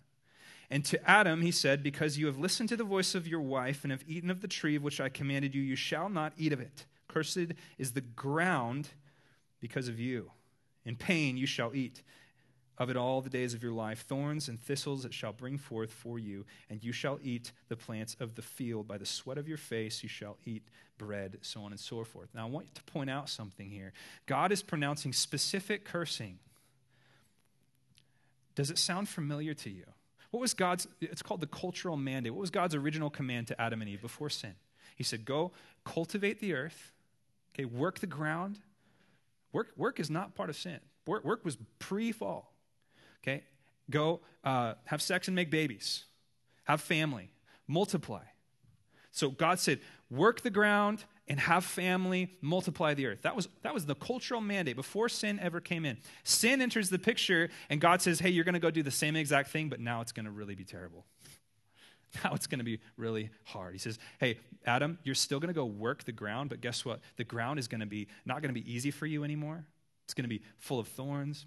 And 0.70 0.84
to 0.86 1.10
Adam 1.10 1.42
he 1.42 1.50
said, 1.50 1.82
Because 1.82 2.18
you 2.18 2.26
have 2.26 2.38
listened 2.38 2.68
to 2.70 2.76
the 2.76 2.84
voice 2.84 3.14
of 3.14 3.26
your 3.26 3.40
wife 3.40 3.84
and 3.84 3.90
have 3.90 4.04
eaten 4.06 4.30
of 4.30 4.40
the 4.40 4.48
tree 4.48 4.76
of 4.76 4.82
which 4.82 5.00
I 5.00 5.08
commanded 5.08 5.54
you, 5.54 5.62
you 5.62 5.76
shall 5.76 6.08
not 6.08 6.32
eat 6.36 6.52
of 6.52 6.60
it. 6.60 6.86
Cursed 7.08 7.52
is 7.78 7.92
the 7.92 8.00
ground 8.00 8.88
because 9.60 9.88
of 9.88 10.00
you. 10.00 10.30
In 10.84 10.96
pain 10.96 11.36
you 11.36 11.46
shall 11.46 11.74
eat 11.74 12.02
of 12.78 12.90
it 12.90 12.96
all 12.96 13.20
the 13.20 13.30
days 13.30 13.54
of 13.54 13.62
your 13.62 13.72
life. 13.72 14.00
Thorns 14.00 14.48
and 14.48 14.60
thistles 14.60 15.04
it 15.04 15.14
shall 15.14 15.32
bring 15.32 15.58
forth 15.58 15.92
for 15.92 16.18
you, 16.18 16.44
and 16.68 16.82
you 16.82 16.92
shall 16.92 17.18
eat 17.22 17.52
the 17.68 17.76
plants 17.76 18.16
of 18.20 18.34
the 18.34 18.42
field. 18.42 18.88
By 18.88 18.98
the 18.98 19.06
sweat 19.06 19.38
of 19.38 19.48
your 19.48 19.58
face 19.58 20.02
you 20.02 20.08
shall 20.08 20.36
eat 20.44 20.62
bread, 20.98 21.38
so 21.42 21.60
on 21.62 21.72
and 21.72 21.80
so 21.80 22.02
forth. 22.04 22.28
Now 22.34 22.46
I 22.46 22.50
want 22.50 22.66
you 22.66 22.72
to 22.74 22.84
point 22.84 23.10
out 23.10 23.28
something 23.28 23.70
here. 23.70 23.92
God 24.26 24.52
is 24.52 24.62
pronouncing 24.62 25.12
specific 25.12 25.84
cursing. 25.84 26.38
Does 28.54 28.70
it 28.70 28.78
sound 28.78 29.08
familiar 29.08 29.54
to 29.54 29.70
you? 29.70 29.84
What 30.30 30.40
was 30.40 30.54
God's, 30.54 30.88
it's 31.00 31.22
called 31.22 31.40
the 31.40 31.46
cultural 31.46 31.96
mandate. 31.96 32.32
What 32.32 32.40
was 32.40 32.50
God's 32.50 32.74
original 32.74 33.10
command 33.10 33.48
to 33.48 33.60
Adam 33.60 33.80
and 33.80 33.90
Eve 33.90 34.00
before 34.00 34.30
sin? 34.30 34.54
He 34.96 35.04
said, 35.04 35.24
Go 35.24 35.52
cultivate 35.84 36.40
the 36.40 36.54
earth, 36.54 36.92
okay, 37.54 37.64
work 37.64 38.00
the 38.00 38.06
ground. 38.06 38.58
Work, 39.52 39.68
work 39.76 40.00
is 40.00 40.10
not 40.10 40.34
part 40.34 40.50
of 40.50 40.56
sin. 40.56 40.80
Work, 41.06 41.24
work 41.24 41.44
was 41.44 41.56
pre 41.78 42.10
fall. 42.10 42.53
Okay? 43.24 43.42
Go 43.90 44.20
uh, 44.44 44.74
have 44.84 45.00
sex 45.00 45.28
and 45.28 45.34
make 45.34 45.50
babies, 45.50 46.04
have 46.64 46.80
family, 46.80 47.30
multiply. 47.66 48.22
So 49.10 49.30
God 49.30 49.58
said, 49.58 49.80
work 50.10 50.42
the 50.42 50.50
ground 50.50 51.04
and 51.28 51.40
have 51.40 51.64
family, 51.64 52.32
multiply 52.42 52.92
the 52.94 53.06
earth. 53.06 53.22
That 53.22 53.34
was, 53.34 53.48
that 53.62 53.72
was 53.72 53.86
the 53.86 53.94
cultural 53.94 54.40
mandate 54.40 54.76
before 54.76 55.08
sin 55.08 55.38
ever 55.40 55.60
came 55.60 55.84
in. 55.84 55.98
Sin 56.24 56.60
enters 56.60 56.90
the 56.90 56.98
picture, 56.98 57.48
and 57.70 57.80
God 57.80 58.02
says, 58.02 58.20
hey, 58.20 58.30
you're 58.30 58.44
going 58.44 58.54
to 58.54 58.60
go 58.60 58.70
do 58.70 58.82
the 58.82 58.90
same 58.90 59.16
exact 59.16 59.50
thing, 59.50 59.68
but 59.68 59.80
now 59.80 60.00
it's 60.02 60.12
going 60.12 60.26
to 60.26 60.30
really 60.30 60.54
be 60.54 60.64
terrible. 60.64 61.06
Now 62.22 62.32
it's 62.32 62.46
going 62.46 62.60
to 62.60 62.64
be 62.64 62.78
really 62.96 63.30
hard. 63.42 63.72
He 63.72 63.80
says, 63.80 63.98
Hey, 64.20 64.38
Adam, 64.64 65.00
you're 65.02 65.16
still 65.16 65.40
going 65.40 65.48
to 65.48 65.52
go 65.52 65.64
work 65.64 66.04
the 66.04 66.12
ground, 66.12 66.48
but 66.48 66.60
guess 66.60 66.84
what? 66.84 67.00
The 67.16 67.24
ground 67.24 67.58
is 67.58 67.66
going 67.66 67.80
to 67.80 67.86
be 67.86 68.06
not 68.24 68.40
going 68.40 68.54
to 68.54 68.60
be 68.60 68.72
easy 68.72 68.92
for 68.92 69.04
you 69.04 69.24
anymore. 69.24 69.66
It's 70.04 70.14
going 70.14 70.22
to 70.22 70.28
be 70.28 70.42
full 70.58 70.78
of 70.78 70.86
thorns 70.86 71.44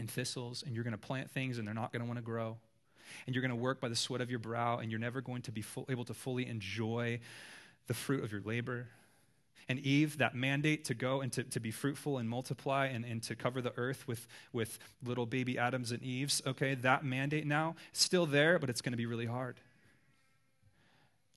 and 0.00 0.10
thistles, 0.10 0.64
and 0.66 0.74
you're 0.74 0.82
going 0.82 0.92
to 0.92 0.98
plant 0.98 1.30
things 1.30 1.58
and 1.58 1.66
they're 1.66 1.74
not 1.74 1.92
going 1.92 2.00
to 2.00 2.06
want 2.06 2.18
to 2.18 2.24
grow. 2.24 2.56
And 3.26 3.34
you're 3.34 3.42
going 3.42 3.50
to 3.50 3.56
work 3.56 3.80
by 3.80 3.88
the 3.88 3.96
sweat 3.96 4.20
of 4.20 4.30
your 4.30 4.38
brow, 4.38 4.78
and 4.78 4.90
you're 4.90 5.00
never 5.00 5.20
going 5.20 5.42
to 5.42 5.52
be 5.52 5.62
full, 5.62 5.86
able 5.88 6.04
to 6.04 6.14
fully 6.14 6.46
enjoy 6.46 7.20
the 7.86 7.94
fruit 7.94 8.24
of 8.24 8.32
your 8.32 8.40
labor. 8.40 8.88
And 9.68 9.78
Eve, 9.80 10.18
that 10.18 10.34
mandate 10.34 10.84
to 10.86 10.94
go 10.94 11.20
and 11.20 11.32
to, 11.32 11.44
to 11.44 11.60
be 11.60 11.70
fruitful 11.70 12.18
and 12.18 12.28
multiply 12.28 12.86
and, 12.86 13.04
and 13.04 13.22
to 13.24 13.36
cover 13.36 13.60
the 13.60 13.72
earth 13.76 14.06
with, 14.08 14.26
with 14.52 14.78
little 15.04 15.26
baby 15.26 15.58
Adams 15.58 15.92
and 15.92 16.02
Eves, 16.02 16.42
okay, 16.46 16.74
that 16.76 17.04
mandate 17.04 17.46
now, 17.46 17.76
still 17.92 18.26
there, 18.26 18.58
but 18.58 18.70
it's 18.70 18.80
going 18.80 18.92
to 18.92 18.96
be 18.96 19.06
really 19.06 19.26
hard. 19.26 19.60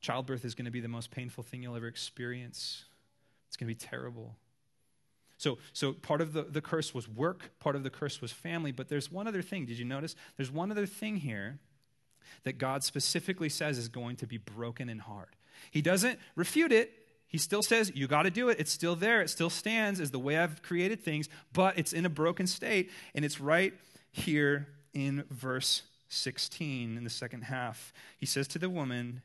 Childbirth 0.01 0.45
is 0.45 0.55
going 0.55 0.65
to 0.65 0.71
be 0.71 0.81
the 0.81 0.87
most 0.87 1.11
painful 1.11 1.43
thing 1.43 1.63
you'll 1.63 1.75
ever 1.75 1.87
experience. 1.87 2.85
It's 3.47 3.57
going 3.57 3.67
to 3.67 3.75
be 3.75 3.87
terrible. 3.87 4.35
So, 5.43 5.57
so 5.73 5.91
part 5.91 6.21
of 6.21 6.31
the, 6.31 6.43
the 6.43 6.61
curse 6.61 6.93
was 6.93 7.09
work, 7.09 7.51
part 7.59 7.75
of 7.75 7.83
the 7.83 7.89
curse 7.89 8.21
was 8.21 8.31
family, 8.31 8.71
but 8.71 8.87
there's 8.87 9.11
one 9.11 9.27
other 9.27 9.41
thing. 9.41 9.65
Did 9.65 9.77
you 9.77 9.83
notice? 9.83 10.15
There's 10.37 10.49
one 10.49 10.71
other 10.71 10.85
thing 10.85 11.17
here 11.17 11.59
that 12.45 12.57
God 12.57 12.81
specifically 12.81 13.49
says 13.49 13.77
is 13.77 13.89
going 13.89 14.15
to 14.17 14.25
be 14.25 14.37
broken 14.37 14.87
and 14.87 15.01
hard. 15.01 15.35
He 15.69 15.81
doesn't 15.81 16.17
refute 16.37 16.71
it. 16.71 16.93
He 17.27 17.37
still 17.37 17.61
says, 17.61 17.91
You 17.93 18.07
got 18.07 18.23
to 18.23 18.31
do 18.31 18.47
it. 18.47 18.57
It's 18.57 18.71
still 18.71 18.95
there. 18.95 19.21
It 19.21 19.29
still 19.29 19.49
stands 19.49 19.99
as 19.99 20.11
the 20.11 20.19
way 20.19 20.37
I've 20.37 20.61
created 20.63 21.01
things, 21.01 21.27
but 21.51 21.77
it's 21.77 21.91
in 21.91 22.05
a 22.05 22.09
broken 22.09 22.47
state. 22.47 22.89
And 23.13 23.25
it's 23.25 23.41
right 23.41 23.73
here 24.13 24.69
in 24.93 25.25
verse 25.29 25.81
16 26.07 26.95
in 26.95 27.03
the 27.03 27.09
second 27.09 27.41
half. 27.41 27.91
He 28.17 28.25
says 28.25 28.47
to 28.47 28.59
the 28.59 28.69
woman, 28.69 29.23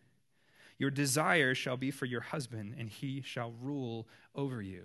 Your 0.78 0.90
desire 0.90 1.54
shall 1.54 1.76
be 1.76 1.92
for 1.92 2.07
your 2.07 2.22
husband, 2.22 2.74
and 2.76 2.88
he 2.88 3.22
shall 3.22 3.52
rule 3.62 4.09
over 4.35 4.61
you. 4.61 4.83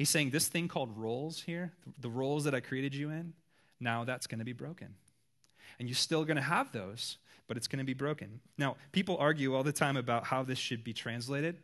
He's 0.00 0.08
saying 0.08 0.30
this 0.30 0.48
thing 0.48 0.66
called 0.66 0.96
roles 0.96 1.42
here, 1.42 1.74
the 2.00 2.08
roles 2.08 2.44
that 2.44 2.54
I 2.54 2.60
created 2.60 2.94
you 2.94 3.10
in, 3.10 3.34
now 3.80 4.04
that's 4.04 4.26
going 4.26 4.38
to 4.38 4.46
be 4.46 4.54
broken. 4.54 4.94
And 5.78 5.90
you're 5.90 5.94
still 5.94 6.24
going 6.24 6.38
to 6.38 6.42
have 6.42 6.72
those, 6.72 7.18
but 7.46 7.58
it's 7.58 7.68
going 7.68 7.80
to 7.80 7.84
be 7.84 7.92
broken. 7.92 8.40
Now, 8.56 8.76
people 8.92 9.18
argue 9.18 9.54
all 9.54 9.62
the 9.62 9.74
time 9.74 9.98
about 9.98 10.24
how 10.24 10.42
this 10.42 10.58
should 10.58 10.84
be 10.84 10.94
translated. 10.94 11.58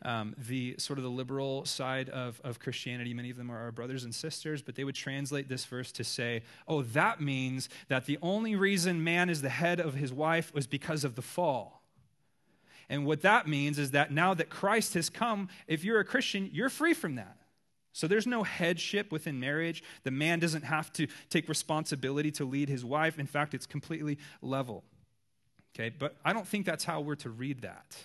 Um, 0.00 0.34
the 0.38 0.76
sort 0.78 0.98
of 0.98 1.02
the 1.02 1.10
liberal 1.10 1.66
side 1.66 2.08
of, 2.08 2.40
of 2.44 2.60
Christianity, 2.60 3.12
many 3.12 3.28
of 3.28 3.36
them 3.36 3.50
are 3.50 3.58
our 3.58 3.72
brothers 3.72 4.04
and 4.04 4.14
sisters, 4.14 4.62
but 4.62 4.74
they 4.74 4.84
would 4.84 4.94
translate 4.94 5.50
this 5.50 5.66
verse 5.66 5.92
to 5.92 6.02
say, 6.02 6.40
oh, 6.66 6.80
that 6.80 7.20
means 7.20 7.68
that 7.88 8.06
the 8.06 8.16
only 8.22 8.56
reason 8.56 9.04
man 9.04 9.28
is 9.28 9.42
the 9.42 9.50
head 9.50 9.80
of 9.80 9.92
his 9.92 10.14
wife 10.14 10.50
was 10.54 10.66
because 10.66 11.04
of 11.04 11.14
the 11.14 11.20
fall. 11.20 11.82
And 12.88 13.04
what 13.04 13.20
that 13.20 13.46
means 13.46 13.78
is 13.78 13.90
that 13.90 14.10
now 14.10 14.32
that 14.32 14.48
Christ 14.48 14.94
has 14.94 15.10
come, 15.10 15.50
if 15.66 15.84
you're 15.84 16.00
a 16.00 16.06
Christian, 16.06 16.48
you're 16.54 16.70
free 16.70 16.94
from 16.94 17.16
that. 17.16 17.36
So 17.92 18.06
there's 18.06 18.26
no 18.26 18.42
headship 18.42 19.10
within 19.10 19.40
marriage. 19.40 19.82
The 20.04 20.10
man 20.10 20.38
doesn't 20.38 20.62
have 20.62 20.92
to 20.94 21.08
take 21.28 21.48
responsibility 21.48 22.30
to 22.32 22.44
lead 22.44 22.68
his 22.68 22.84
wife. 22.84 23.18
In 23.18 23.26
fact, 23.26 23.54
it's 23.54 23.66
completely 23.66 24.18
level. 24.42 24.84
Okay, 25.74 25.94
but 25.96 26.16
I 26.24 26.32
don't 26.32 26.46
think 26.46 26.66
that's 26.66 26.84
how 26.84 27.00
we're 27.00 27.16
to 27.16 27.30
read 27.30 27.62
that. 27.62 27.96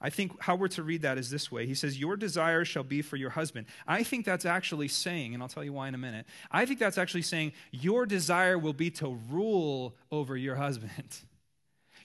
I 0.00 0.10
think 0.10 0.40
how 0.40 0.54
we're 0.54 0.68
to 0.68 0.82
read 0.84 1.02
that 1.02 1.18
is 1.18 1.28
this 1.28 1.50
way. 1.50 1.66
He 1.66 1.74
says, 1.74 1.98
Your 1.98 2.16
desire 2.16 2.64
shall 2.64 2.84
be 2.84 3.02
for 3.02 3.16
your 3.16 3.30
husband. 3.30 3.66
I 3.86 4.04
think 4.04 4.24
that's 4.24 4.44
actually 4.44 4.88
saying, 4.88 5.34
and 5.34 5.42
I'll 5.42 5.48
tell 5.48 5.64
you 5.64 5.72
why 5.72 5.88
in 5.88 5.94
a 5.94 5.98
minute. 5.98 6.26
I 6.50 6.66
think 6.66 6.78
that's 6.78 6.98
actually 6.98 7.22
saying, 7.22 7.52
Your 7.72 8.06
desire 8.06 8.58
will 8.58 8.72
be 8.72 8.90
to 8.92 9.18
rule 9.28 9.96
over 10.12 10.36
your 10.36 10.56
husband. 10.56 10.92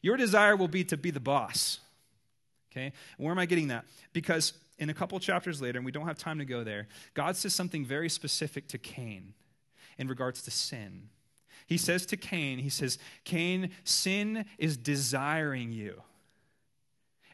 Your 0.02 0.18
desire 0.18 0.58
will 0.58 0.68
be 0.68 0.84
to 0.86 0.98
be 0.98 1.12
the 1.12 1.22
boss. 1.22 1.80
Okay? 2.72 2.92
Where 3.18 3.32
am 3.32 3.40
I 3.40 3.46
getting 3.46 3.70
that? 3.70 3.86
Because 4.12 4.52
in 4.84 4.90
a 4.90 4.94
couple 4.94 5.18
chapters 5.20 5.62
later, 5.62 5.80
and 5.80 5.86
we 5.86 5.92
don't 5.92 6.06
have 6.06 6.18
time 6.18 6.40
to 6.40 6.46
go 6.46 6.64
there, 6.64 6.88
God 7.14 7.38
says 7.38 7.56
something 7.56 7.86
very 7.86 8.10
specific 8.10 8.68
to 8.68 8.78
Cain 8.78 9.34
in 9.98 10.08
regards 10.08 10.44
to 10.44 10.52
sin. 10.52 11.10
He 11.66 11.78
says 11.78 12.06
to 12.08 12.18
Cain, 12.18 12.60
He 12.60 12.70
says, 12.70 13.00
Cain, 13.24 13.72
sin 13.86 14.46
is 14.58 14.76
desiring 14.76 15.72
you. 15.72 16.02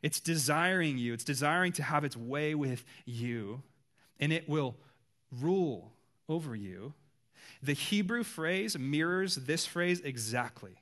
It's 0.03 0.19
desiring 0.19 0.97
you. 0.97 1.13
It's 1.13 1.23
desiring 1.23 1.71
to 1.73 1.83
have 1.83 2.03
its 2.03 2.15
way 2.15 2.53
with 2.55 2.85
you, 3.05 3.63
and 4.19 4.31
it 4.31 4.47
will 4.47 4.77
rule 5.41 5.91
over 6.29 6.55
you. 6.55 6.93
The 7.63 7.73
Hebrew 7.73 8.23
phrase 8.23 8.77
mirrors 8.77 9.35
this 9.35 9.65
phrase 9.65 9.99
exactly. 10.01 10.77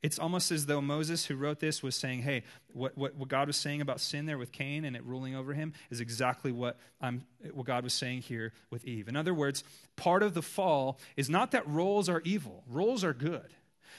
It's 0.00 0.18
almost 0.18 0.52
as 0.52 0.66
though 0.66 0.80
Moses, 0.80 1.26
who 1.26 1.34
wrote 1.34 1.58
this, 1.58 1.82
was 1.82 1.96
saying, 1.96 2.22
hey, 2.22 2.44
what, 2.72 2.96
what, 2.96 3.16
what, 3.16 3.28
God 3.28 3.48
was 3.48 3.56
saying 3.56 3.80
about 3.80 4.00
sin 4.00 4.26
there 4.26 4.38
with 4.38 4.52
Cain 4.52 4.84
and 4.84 4.94
it 4.94 5.04
ruling 5.04 5.34
over 5.34 5.54
him 5.54 5.72
is 5.90 6.00
exactly 6.00 6.52
what, 6.52 6.78
I'm, 7.00 7.24
what 7.52 7.66
God 7.66 7.82
was 7.82 7.94
saying 7.94 8.22
here 8.22 8.52
with 8.70 8.84
Eve. 8.84 9.08
In 9.08 9.16
other 9.16 9.34
words, 9.34 9.64
part 9.96 10.22
of 10.22 10.34
the 10.34 10.42
fall 10.42 11.00
is 11.16 11.28
not 11.28 11.50
that 11.50 11.66
roles 11.66 12.08
are 12.08 12.22
evil, 12.24 12.62
roles 12.68 13.02
are 13.02 13.12
good. 13.12 13.54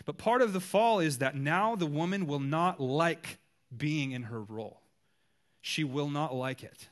But 0.05 0.17
part 0.17 0.41
of 0.41 0.53
the 0.53 0.62
fall 0.62 0.99
is 0.99 1.17
that 1.17 1.35
now 1.35 1.75
the 1.75 1.85
woman 1.85 2.25
will 2.25 2.39
not 2.39 2.79
like 2.79 3.38
being 3.75 4.12
in 4.12 4.23
her 4.23 4.41
role. 4.41 4.79
She 5.62 5.83
will 5.83 6.09
not 6.09 6.33
like 6.33 6.63
it. 6.63 6.87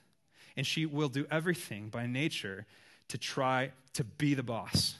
And 0.58 0.68
she 0.68 0.86
will 0.86 1.08
do 1.08 1.26
everything 1.32 1.88
by 1.88 2.08
nature 2.08 2.66
to 3.08 3.18
try 3.18 3.72
to 3.93 4.03
be 4.03 4.34
the 4.34 4.43
boss. 4.43 4.95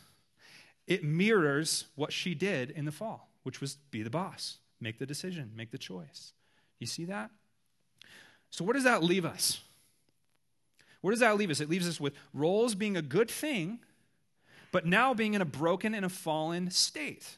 It 0.86 1.03
mirrors 1.03 1.86
what 1.95 2.14
she 2.14 2.34
did 2.34 2.72
in 2.72 2.86
the 2.86 2.91
fall 2.93 3.27
which 3.48 3.62
was 3.62 3.78
be 3.91 4.04
the 4.04 4.10
boss, 4.10 4.58
make 4.82 5.00
the 5.00 5.06
decision, 5.06 5.54
make 5.56 5.72
the 5.72 5.78
choice. 5.78 6.34
You 6.80 6.86
see 6.86 7.06
that? 7.06 7.32
So, 8.50 8.66
where 8.66 8.74
does 8.74 8.84
that 8.84 9.04
leave 9.04 9.24
us? 9.24 9.62
Where 11.00 11.14
does 11.14 11.22
that 11.22 11.38
leave 11.38 11.50
us? 11.50 11.62
It 11.62 11.70
leaves 11.70 11.88
us 11.88 11.98
with 11.98 12.14
roles 12.34 12.76
being 12.76 12.98
a 12.98 13.02
good 13.02 13.32
thing, 13.32 13.80
but 14.74 14.86
now 14.86 15.14
being 15.14 15.34
in 15.34 15.41
a 15.41 15.45
broken 15.45 15.93
and 15.93 16.06
a 16.06 16.10
fallen 16.10 16.70
state. 16.72 17.38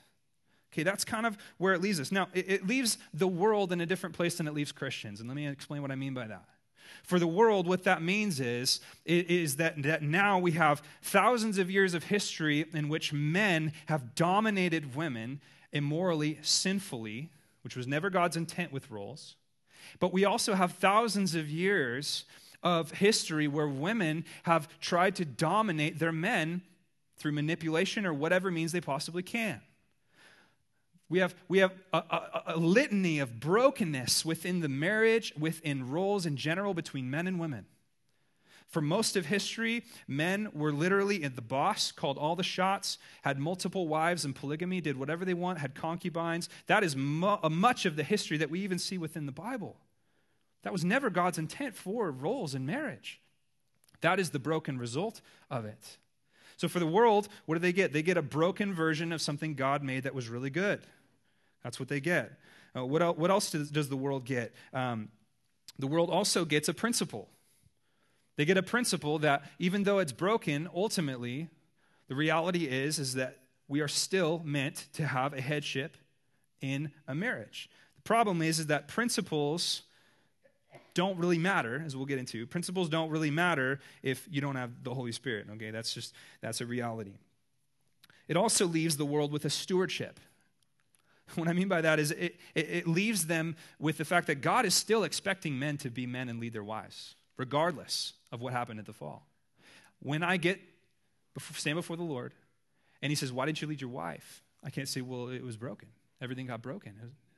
Okay, 0.73 0.81
that's 0.81 1.05
kind 1.05 1.27
of 1.27 1.37
where 1.59 1.75
it 1.75 1.81
leaves 1.81 1.99
us. 1.99 2.11
Now, 2.11 2.27
it, 2.33 2.49
it 2.49 2.67
leaves 2.67 2.97
the 3.13 3.27
world 3.27 3.71
in 3.71 3.79
a 3.79 3.85
different 3.85 4.15
place 4.15 4.37
than 4.37 4.47
it 4.47 4.55
leaves 4.55 4.71
Christians. 4.71 5.19
And 5.19 5.29
let 5.29 5.35
me 5.35 5.47
explain 5.47 5.83
what 5.83 5.91
I 5.91 5.95
mean 5.95 6.15
by 6.15 6.25
that. 6.25 6.45
For 7.03 7.19
the 7.19 7.27
world, 7.27 7.67
what 7.67 7.83
that 7.83 8.01
means 8.01 8.39
is, 8.39 8.81
is 9.05 9.57
that, 9.57 9.83
that 9.83 10.01
now 10.01 10.39
we 10.39 10.53
have 10.53 10.81
thousands 11.03 11.59
of 11.59 11.69
years 11.69 11.93
of 11.93 12.05
history 12.05 12.65
in 12.73 12.89
which 12.89 13.13
men 13.13 13.73
have 13.85 14.15
dominated 14.15 14.95
women 14.95 15.39
immorally, 15.71 16.39
sinfully, 16.41 17.29
which 17.63 17.75
was 17.75 17.87
never 17.87 18.09
God's 18.09 18.37
intent 18.37 18.71
with 18.71 18.89
roles. 18.89 19.35
But 19.99 20.13
we 20.13 20.25
also 20.25 20.53
have 20.53 20.73
thousands 20.73 21.35
of 21.35 21.49
years 21.49 22.25
of 22.61 22.91
history 22.91 23.47
where 23.47 23.67
women 23.67 24.25
have 24.43 24.67
tried 24.79 25.15
to 25.15 25.25
dominate 25.25 25.99
their 25.99 26.11
men 26.11 26.61
through 27.17 27.31
manipulation 27.33 28.05
or 28.05 28.13
whatever 28.13 28.51
means 28.51 28.71
they 28.71 28.81
possibly 28.81 29.23
can. 29.23 29.61
We 31.09 31.19
have, 31.19 31.33
we 31.47 31.59
have 31.59 31.73
a, 31.91 31.97
a, 31.97 32.43
a, 32.47 32.57
litany 32.57 33.17
of 33.19 33.39
brokenness 33.39 34.23
within 34.23 34.59
the 34.59 34.69
marriage, 34.69 35.33
within 35.37 35.89
roles 35.89 36.27
in 36.27 36.37
general 36.37 36.75
between 36.75 37.09
men 37.09 37.25
and 37.25 37.39
women. 37.39 37.65
For 38.69 38.81
most 38.81 39.15
of 39.15 39.25
history, 39.25 39.83
men 40.07 40.49
were 40.53 40.71
literally 40.71 41.17
the 41.27 41.41
boss, 41.41 41.91
called 41.91 42.19
all 42.19 42.35
the 42.35 42.43
shots, 42.43 42.99
had 43.23 43.39
multiple 43.39 43.87
wives 43.87 44.25
and 44.25 44.35
polygamy, 44.35 44.79
did 44.79 44.95
whatever 44.95 45.25
they 45.25 45.33
want, 45.33 45.57
had 45.57 45.73
concubines. 45.73 46.49
That 46.67 46.83
is 46.83 46.95
mu- 46.95 47.37
much 47.49 47.87
of 47.87 47.95
the 47.95 48.03
history 48.03 48.37
that 48.37 48.51
we 48.51 48.59
even 48.61 48.77
see 48.77 48.99
within 48.99 49.25
the 49.25 49.31
Bible. 49.31 49.77
That 50.61 50.71
was 50.71 50.85
never 50.85 51.09
God's 51.09 51.39
intent 51.39 51.75
for 51.75 52.11
roles 52.11 52.53
in 52.53 52.65
marriage. 52.65 53.19
That 54.01 54.19
is 54.19 54.29
the 54.29 54.39
broken 54.39 54.77
result 54.77 55.21
of 55.49 55.65
it. 55.65 55.97
So 56.57 56.67
for 56.67 56.79
the 56.79 56.87
world, 56.87 57.27
what 57.45 57.55
do 57.55 57.59
they 57.59 57.73
get? 57.73 57.91
They 57.91 58.03
get 58.03 58.17
a 58.17 58.21
broken 58.21 58.73
version 58.73 59.11
of 59.11 59.21
something 59.21 59.55
God 59.55 59.81
made 59.81 60.03
that 60.03 60.13
was 60.13 60.29
really 60.29 60.49
good. 60.49 60.81
That's 61.63 61.79
what 61.79 61.89
they 61.89 61.99
get. 61.99 62.33
Uh, 62.75 62.85
what, 62.85 63.01
el- 63.01 63.15
what 63.15 63.31
else 63.31 63.49
does, 63.49 63.71
does, 63.71 63.89
the 63.89 63.97
world 63.97 64.25
get? 64.25 64.53
Um, 64.73 65.09
the 65.79 65.87
world 65.87 66.09
also 66.09 66.45
gets 66.45 66.69
a 66.69 66.73
principle. 66.73 67.29
They 68.39 68.45
get 68.45 68.55
a 68.55 68.63
principle 68.63 69.19
that 69.19 69.43
even 69.59 69.83
though 69.83 69.99
it's 69.99 70.13
broken, 70.13 70.69
ultimately, 70.73 71.49
the 72.07 72.15
reality 72.15 72.69
is, 72.69 72.97
is 72.97 73.15
that 73.15 73.39
we 73.67 73.81
are 73.81 73.89
still 73.89 74.41
meant 74.45 74.87
to 74.93 75.05
have 75.05 75.33
a 75.33 75.41
headship 75.41 75.97
in 76.61 76.93
a 77.05 77.13
marriage. 77.13 77.69
The 77.97 78.03
problem 78.03 78.41
is, 78.41 78.59
is 78.59 78.67
that 78.67 78.87
principles 78.87 79.81
don't 80.93 81.17
really 81.17 81.37
matter, 81.37 81.83
as 81.85 81.97
we'll 81.97 82.05
get 82.05 82.17
into. 82.17 82.47
Principles 82.47 82.87
don't 82.87 83.09
really 83.09 83.29
matter 83.29 83.81
if 84.03 84.25
you 84.31 84.39
don't 84.39 84.55
have 84.55 84.85
the 84.85 84.93
Holy 84.93 85.11
Spirit. 85.11 85.47
Okay, 85.55 85.71
that's 85.71 85.93
just 85.93 86.13
that's 86.39 86.61
a 86.61 86.65
reality. 86.65 87.17
It 88.29 88.37
also 88.37 88.65
leaves 88.65 88.95
the 88.95 89.05
world 89.05 89.33
with 89.33 89.43
a 89.43 89.49
stewardship. 89.49 90.17
What 91.35 91.49
I 91.49 91.53
mean 91.53 91.67
by 91.67 91.81
that 91.81 91.99
is 91.99 92.11
it, 92.11 92.37
it, 92.55 92.69
it, 92.69 92.87
leaves 92.87 93.27
them 93.27 93.57
with 93.79 93.97
the 93.97 94.05
fact 94.05 94.27
that 94.27 94.41
God 94.41 94.65
is 94.65 94.73
still 94.73 95.03
expecting 95.03 95.59
men 95.59 95.77
to 95.79 95.91
be 95.91 96.07
men 96.07 96.29
and 96.29 96.39
lead 96.39 96.53
their 96.53 96.63
wives, 96.63 97.13
regardless 97.37 98.13
of 98.31 98.41
what 98.41 98.53
happened 98.53 98.79
at 98.79 98.85
the 98.85 98.93
fall. 98.93 99.25
When 99.99 100.23
I 100.23 100.37
get 100.37 100.59
stand 101.53 101.75
before 101.75 101.97
the 101.97 102.03
Lord 102.03 102.33
and 103.01 103.11
he 103.11 103.15
says, 103.15 103.31
Why 103.31 103.45
didn't 103.45 103.61
you 103.61 103.67
lead 103.67 103.81
your 103.81 103.89
wife? 103.89 104.43
I 104.63 104.69
can't 104.69 104.87
say, 104.87 105.01
Well, 105.01 105.29
it 105.29 105.43
was 105.43 105.57
broken. 105.57 105.89
Everything 106.21 106.47
got 106.47 106.61
broken. 106.61 106.93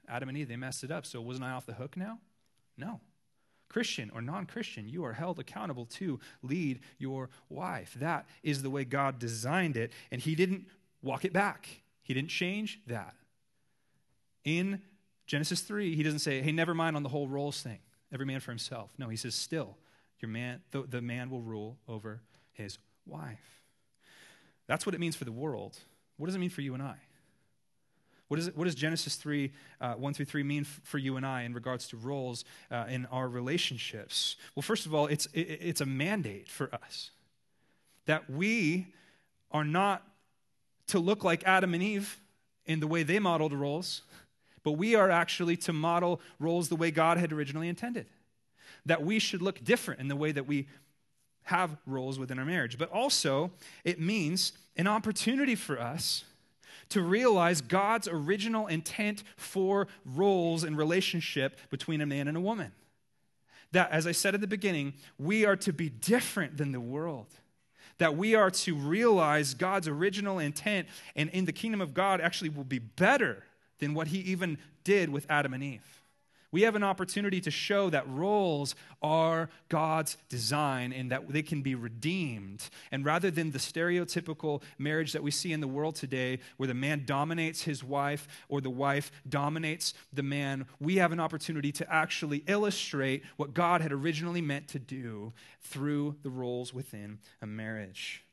Adam 0.07 0.29
and 0.29 0.37
Eve, 0.37 0.47
they 0.47 0.55
messed 0.55 0.83
it 0.83 0.91
up. 0.91 1.05
So 1.05 1.21
wasn't 1.21 1.45
I 1.45 1.51
off 1.51 1.65
the 1.65 1.73
hook 1.73 1.95
now? 1.95 2.19
No. 2.77 2.99
Christian 3.69 4.11
or 4.13 4.21
non 4.21 4.45
Christian, 4.45 4.89
you 4.89 5.05
are 5.05 5.13
held 5.13 5.39
accountable 5.39 5.85
to 5.85 6.19
lead 6.41 6.81
your 6.97 7.29
wife. 7.49 7.95
That 7.99 8.27
is 8.43 8.61
the 8.63 8.69
way 8.69 8.83
God 8.83 9.17
designed 9.17 9.77
it, 9.77 9.91
and 10.11 10.19
He 10.21 10.35
didn't 10.35 10.67
walk 11.01 11.23
it 11.23 11.31
back. 11.31 11.67
He 12.03 12.13
didn't 12.13 12.29
change 12.29 12.79
that. 12.87 13.15
In 14.43 14.81
Genesis 15.27 15.61
3, 15.61 15.95
he 15.95 16.03
doesn't 16.03 16.19
say, 16.19 16.41
hey, 16.41 16.51
never 16.51 16.73
mind 16.73 16.95
on 16.97 17.03
the 17.03 17.09
whole 17.09 17.27
roles 17.27 17.61
thing, 17.61 17.79
every 18.11 18.25
man 18.25 18.39
for 18.39 18.51
himself. 18.51 18.91
No, 18.97 19.07
he 19.07 19.15
says, 19.15 19.35
still, 19.35 19.77
your 20.21 20.29
man, 20.29 20.61
the, 20.71 20.83
the 20.83 21.01
man 21.01 21.29
will 21.29 21.41
rule 21.41 21.77
over 21.87 22.21
his 22.53 22.77
wife. 23.05 23.61
That's 24.67 24.85
what 24.85 24.95
it 24.95 24.99
means 24.99 25.15
for 25.15 25.25
the 25.25 25.31
world. 25.31 25.77
What 26.17 26.27
does 26.27 26.35
it 26.35 26.39
mean 26.39 26.49
for 26.49 26.61
you 26.61 26.73
and 26.73 26.83
I? 26.83 26.95
What, 28.27 28.39
is 28.39 28.47
it, 28.47 28.55
what 28.55 28.63
does 28.63 28.75
Genesis 28.75 29.15
3, 29.15 29.51
uh, 29.81 29.93
1 29.95 30.13
through 30.13 30.25
3 30.25 30.43
mean 30.43 30.61
f- 30.61 30.79
for 30.83 30.97
you 30.97 31.17
and 31.17 31.25
I 31.25 31.41
in 31.41 31.53
regards 31.53 31.89
to 31.89 31.97
roles 31.97 32.45
uh, 32.71 32.85
in 32.87 33.05
our 33.07 33.27
relationships? 33.27 34.37
Well, 34.55 34.61
first 34.61 34.85
of 34.85 34.95
all, 34.95 35.07
it's, 35.07 35.25
it, 35.33 35.41
it's 35.41 35.81
a 35.81 35.85
mandate 35.85 36.47
for 36.47 36.73
us 36.73 37.11
that 38.05 38.29
we 38.29 38.87
are 39.51 39.65
not 39.65 40.07
to 40.87 40.99
look 40.99 41.25
like 41.25 41.43
Adam 41.45 41.73
and 41.73 41.83
Eve 41.83 42.21
in 42.65 42.79
the 42.79 42.87
way 42.87 43.03
they 43.03 43.19
modeled 43.19 43.51
roles, 43.51 44.03
but 44.63 44.73
we 44.73 44.95
are 44.95 45.09
actually 45.09 45.57
to 45.57 45.73
model 45.73 46.21
roles 46.39 46.69
the 46.69 46.75
way 46.77 46.89
God 46.89 47.17
had 47.17 47.33
originally 47.33 47.67
intended. 47.67 48.05
That 48.85 49.03
we 49.03 49.19
should 49.19 49.41
look 49.41 49.63
different 49.63 49.99
in 49.99 50.07
the 50.07 50.15
way 50.15 50.31
that 50.31 50.47
we 50.47 50.67
have 51.43 51.77
roles 51.85 52.19
within 52.19 52.39
our 52.39 52.45
marriage. 52.45 52.77
But 52.77 52.89
also, 52.91 53.51
it 53.83 53.99
means 53.99 54.53
an 54.77 54.87
opportunity 54.87 55.55
for 55.55 55.79
us 55.79 56.23
to 56.89 57.01
realize 57.01 57.61
God's 57.61 58.07
original 58.07 58.67
intent 58.67 59.23
for 59.37 59.87
roles 60.05 60.63
and 60.63 60.77
relationship 60.77 61.57
between 61.69 62.01
a 62.01 62.05
man 62.05 62.27
and 62.27 62.37
a 62.37 62.41
woman. 62.41 62.71
That, 63.71 63.91
as 63.91 64.05
I 64.05 64.11
said 64.11 64.35
at 64.35 64.41
the 64.41 64.47
beginning, 64.47 64.93
we 65.17 65.45
are 65.45 65.55
to 65.57 65.71
be 65.71 65.89
different 65.89 66.57
than 66.57 66.73
the 66.73 66.81
world 66.81 67.27
that 68.01 68.17
we 68.17 68.33
are 68.33 68.49
to 68.49 68.73
realize 68.73 69.53
God's 69.53 69.87
original 69.87 70.39
intent, 70.39 70.87
and 71.15 71.29
in 71.29 71.45
the 71.45 71.51
kingdom 71.51 71.81
of 71.81 71.93
God 71.93 72.19
actually 72.19 72.49
will 72.49 72.63
be 72.63 72.79
better 72.79 73.43
than 73.77 73.93
what 73.93 74.07
he 74.07 74.17
even 74.21 74.57
did 74.83 75.09
with 75.09 75.27
Adam 75.29 75.53
and 75.53 75.63
Eve. 75.63 76.00
We 76.51 76.63
have 76.63 76.75
an 76.75 76.83
opportunity 76.83 77.39
to 77.41 77.51
show 77.51 77.89
that 77.89 78.07
roles 78.09 78.75
are 79.01 79.49
God's 79.69 80.17
design 80.27 80.91
and 80.91 81.11
that 81.11 81.29
they 81.29 81.41
can 81.41 81.61
be 81.61 81.75
redeemed. 81.75 82.69
And 82.91 83.05
rather 83.05 83.31
than 83.31 83.51
the 83.51 83.57
stereotypical 83.57 84.61
marriage 84.77 85.13
that 85.13 85.23
we 85.23 85.31
see 85.31 85.53
in 85.53 85.61
the 85.61 85.67
world 85.67 85.95
today, 85.95 86.39
where 86.57 86.67
the 86.67 86.73
man 86.73 87.03
dominates 87.05 87.63
his 87.63 87.83
wife 87.83 88.27
or 88.49 88.59
the 88.59 88.69
wife 88.69 89.11
dominates 89.29 89.93
the 90.11 90.23
man, 90.23 90.65
we 90.79 90.97
have 90.97 91.13
an 91.13 91.19
opportunity 91.19 91.71
to 91.71 91.93
actually 91.93 92.43
illustrate 92.47 93.23
what 93.37 93.53
God 93.53 93.81
had 93.81 93.93
originally 93.93 94.41
meant 94.41 94.67
to 94.69 94.79
do 94.79 95.31
through 95.61 96.17
the 96.21 96.29
roles 96.29 96.73
within 96.73 97.19
a 97.41 97.47
marriage. 97.47 98.25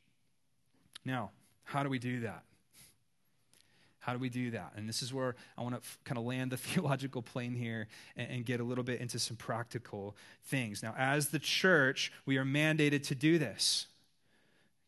Now, 1.05 1.31
how 1.63 1.83
do 1.83 1.89
we 1.89 1.99
do 1.99 2.21
that? 2.21 2.43
How 3.99 4.13
do 4.13 4.19
we 4.19 4.29
do 4.29 4.51
that? 4.51 4.73
And 4.75 4.87
this 4.87 5.01
is 5.01 5.13
where 5.13 5.35
I 5.57 5.61
want 5.61 5.75
to 5.75 5.81
f- 5.81 5.99
kind 6.05 6.17
of 6.17 6.23
land 6.23 6.51
the 6.51 6.57
theological 6.57 7.21
plane 7.21 7.53
here 7.53 7.87
and, 8.15 8.31
and 8.31 8.45
get 8.45 8.59
a 8.59 8.63
little 8.63 8.83
bit 8.83 9.01
into 9.01 9.19
some 9.19 9.37
practical 9.37 10.15
things. 10.43 10.81
Now, 10.81 10.95
as 10.97 11.29
the 11.29 11.39
church, 11.39 12.11
we 12.25 12.37
are 12.37 12.45
mandated 12.45 13.03
to 13.07 13.15
do 13.15 13.37
this. 13.37 13.87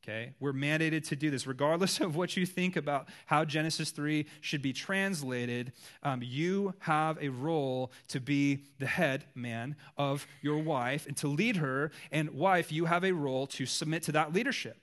Okay? 0.03 0.34
We're 0.39 0.53
mandated 0.53 1.07
to 1.09 1.16
do 1.16 1.30
this. 1.30 1.45
Regardless 1.45 1.99
of 2.01 2.16
what 2.16 2.36
you 2.36 2.45
think 2.45 2.76
about 2.76 3.07
how 3.26 3.45
Genesis 3.45 3.91
3 3.91 4.26
should 4.39 4.62
be 4.62 4.74
translated, 4.74 5.74
um, 6.03 6.22
you 6.24 6.74
have 6.80 7.18
a 7.22 7.30
role 7.30 7.91
to 8.07 8.20
be 8.20 8.64
the 8.80 8.88
head 8.88 9.26
man 9.36 9.76
of 9.97 10.26
your 10.41 10.57
wife 10.57 11.05
and 11.05 11.16
to 11.18 11.28
lead 11.28 11.57
her. 11.57 11.91
And, 12.12 12.32
wife, 12.32 12.72
you 12.72 12.86
have 12.86 13.03
a 13.03 13.12
role 13.12 13.45
to 13.47 13.66
submit 13.66 14.03
to 14.03 14.12
that 14.14 14.34
leadership. 14.34 14.78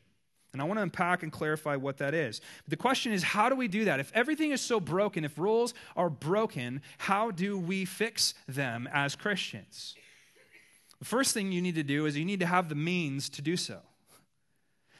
And 0.53 0.63
I 0.63 0.65
want 0.65 0.79
to 0.79 0.83
unpack 0.83 1.23
and 1.23 1.31
clarify 1.31 1.77
what 1.77 1.99
that 1.99 2.15
is. 2.15 2.41
The 2.67 2.77
question 2.77 3.13
is, 3.13 3.23
how 3.23 3.49
do 3.49 3.55
we 3.55 3.69
do 3.69 3.85
that? 3.85 4.01
If 4.01 4.11
everything 4.15 4.51
is 4.51 4.61
so 4.61 4.81
broken, 4.81 5.25
if 5.25 5.39
rules 5.39 5.75
are 5.95 6.09
broken, 6.09 6.81
how 6.97 7.31
do 7.31 7.59
we 7.59 7.85
fix 7.85 8.35
them 8.47 8.89
as 8.93 9.15
Christians? 9.15 9.95
The 10.99 11.05
first 11.05 11.35
thing 11.35 11.53
you 11.53 11.61
need 11.61 11.75
to 11.75 11.83
do 11.83 12.07
is 12.07 12.17
you 12.17 12.25
need 12.25 12.41
to 12.41 12.47
have 12.47 12.69
the 12.69 12.75
means 12.75 13.29
to 13.31 13.43
do 13.43 13.57
so. 13.57 13.79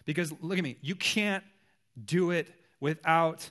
Because 0.05 0.33
look 0.41 0.59
at 0.59 0.65
me, 0.65 0.77
you 0.81 0.95
can't 0.95 1.45
do 2.05 2.31
it 2.31 2.49
without 2.81 3.51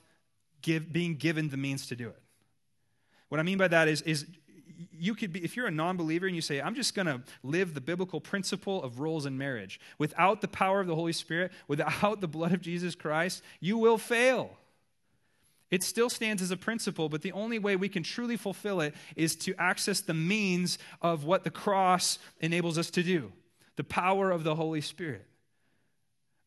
give, 0.62 0.92
being 0.92 1.16
given 1.16 1.48
the 1.48 1.56
means 1.56 1.86
to 1.88 1.96
do 1.96 2.08
it. 2.08 2.22
What 3.28 3.38
I 3.38 3.42
mean 3.42 3.58
by 3.58 3.68
that 3.68 3.88
is, 3.88 4.02
is 4.02 4.26
you 4.92 5.14
could 5.14 5.32
be, 5.32 5.44
if 5.44 5.56
you're 5.56 5.66
a 5.66 5.72
non 5.72 5.96
believer 5.96 6.26
and 6.26 6.36
you 6.36 6.42
say, 6.42 6.60
I'm 6.60 6.74
just 6.74 6.94
going 6.94 7.06
to 7.06 7.22
live 7.42 7.74
the 7.74 7.80
biblical 7.80 8.20
principle 8.20 8.82
of 8.82 9.00
roles 9.00 9.26
in 9.26 9.36
marriage 9.36 9.80
without 9.98 10.40
the 10.40 10.48
power 10.48 10.80
of 10.80 10.86
the 10.86 10.94
Holy 10.94 11.12
Spirit, 11.12 11.52
without 11.66 12.20
the 12.20 12.28
blood 12.28 12.52
of 12.52 12.60
Jesus 12.60 12.94
Christ, 12.94 13.42
you 13.60 13.78
will 13.78 13.98
fail. 13.98 14.56
It 15.70 15.82
still 15.82 16.08
stands 16.08 16.40
as 16.40 16.50
a 16.50 16.56
principle, 16.56 17.08
but 17.08 17.22
the 17.22 17.32
only 17.32 17.58
way 17.58 17.76
we 17.76 17.88
can 17.88 18.02
truly 18.02 18.36
fulfill 18.36 18.80
it 18.80 18.94
is 19.16 19.36
to 19.36 19.54
access 19.58 20.00
the 20.00 20.14
means 20.14 20.78
of 21.02 21.24
what 21.24 21.44
the 21.44 21.50
cross 21.50 22.18
enables 22.40 22.78
us 22.78 22.90
to 22.90 23.02
do 23.02 23.32
the 23.76 23.84
power 23.84 24.32
of 24.32 24.42
the 24.42 24.56
Holy 24.56 24.80
Spirit. 24.80 25.24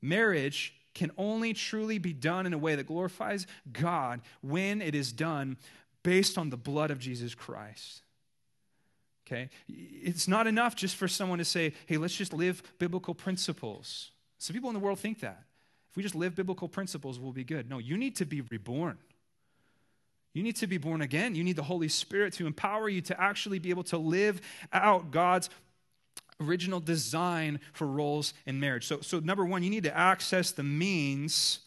Marriage 0.01 0.73
can 0.93 1.11
only 1.17 1.53
truly 1.53 1.97
be 1.97 2.11
done 2.11 2.45
in 2.45 2.53
a 2.53 2.57
way 2.57 2.75
that 2.75 2.87
glorifies 2.87 3.47
God 3.71 4.19
when 4.41 4.81
it 4.81 4.95
is 4.95 5.13
done 5.13 5.55
based 6.03 6.37
on 6.37 6.49
the 6.49 6.57
blood 6.57 6.91
of 6.91 6.99
Jesus 6.99 7.33
Christ. 7.33 8.01
Okay? 9.31 9.49
It's 9.69 10.27
not 10.27 10.47
enough 10.47 10.75
just 10.75 10.95
for 10.95 11.07
someone 11.07 11.39
to 11.39 11.45
say, 11.45 11.73
hey, 11.85 11.97
let's 11.97 12.15
just 12.15 12.33
live 12.33 12.61
biblical 12.79 13.15
principles. 13.15 14.11
Some 14.37 14.53
people 14.53 14.69
in 14.69 14.73
the 14.73 14.79
world 14.79 14.99
think 14.99 15.21
that. 15.21 15.43
If 15.89 15.97
we 15.97 16.03
just 16.03 16.15
live 16.15 16.35
biblical 16.35 16.67
principles, 16.67 17.19
we'll 17.19 17.31
be 17.31 17.43
good. 17.43 17.69
No, 17.69 17.77
you 17.77 17.97
need 17.97 18.15
to 18.17 18.25
be 18.25 18.41
reborn. 18.41 18.97
You 20.33 20.43
need 20.43 20.55
to 20.57 20.67
be 20.67 20.77
born 20.77 21.01
again. 21.01 21.35
You 21.35 21.43
need 21.43 21.57
the 21.57 21.63
Holy 21.63 21.89
Spirit 21.89 22.33
to 22.33 22.47
empower 22.47 22.87
you 22.87 23.01
to 23.01 23.21
actually 23.21 23.59
be 23.59 23.69
able 23.69 23.83
to 23.85 23.97
live 23.97 24.41
out 24.71 25.11
God's 25.11 25.49
original 26.39 26.79
design 26.79 27.59
for 27.73 27.85
roles 27.85 28.33
in 28.45 28.59
marriage. 28.59 28.87
So, 28.87 29.01
so 29.01 29.19
number 29.19 29.45
one, 29.45 29.63
you 29.63 29.69
need 29.69 29.83
to 29.83 29.95
access 29.95 30.51
the 30.51 30.63
means 30.63 31.59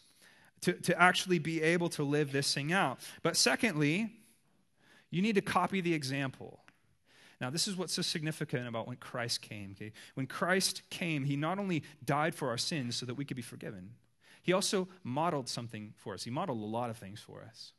to, 0.61 0.73
to 0.73 0.99
actually 0.99 1.39
be 1.39 1.61
able 1.61 1.89
to 1.89 2.03
live 2.03 2.31
this 2.31 2.53
thing 2.53 2.73
out. 2.73 2.99
But 3.21 3.37
secondly, 3.37 4.11
you 5.11 5.21
need 5.21 5.35
to 5.35 5.41
copy 5.41 5.81
the 5.81 5.93
example. 5.93 6.59
Now, 7.41 7.49
this 7.49 7.67
is 7.67 7.75
what's 7.75 7.93
so 7.93 8.01
significant 8.01 8.67
about 8.67 8.87
when 8.87 8.97
Christ 8.97 9.41
came. 9.41 9.71
Okay? 9.71 9.91
When 10.13 10.27
Christ 10.27 10.81
came, 10.89 11.25
he 11.25 11.35
not 11.35 11.59
only 11.59 11.83
died 12.03 12.33
for 12.33 12.49
our 12.49 12.57
sins 12.57 12.95
so 12.95 13.05
that 13.05 13.15
we 13.15 13.25
could 13.25 13.35
be 13.35 13.43
forgiven, 13.43 13.91
he 14.41 14.53
also 14.53 14.87
modeled 15.03 15.49
something 15.49 15.93
for 15.97 16.13
us. 16.13 16.23
He 16.23 16.29
modeled 16.29 16.61
a 16.61 16.65
lot 16.65 16.89
of 16.89 16.97
things 16.97 17.19
for 17.19 17.41
us. 17.41 17.73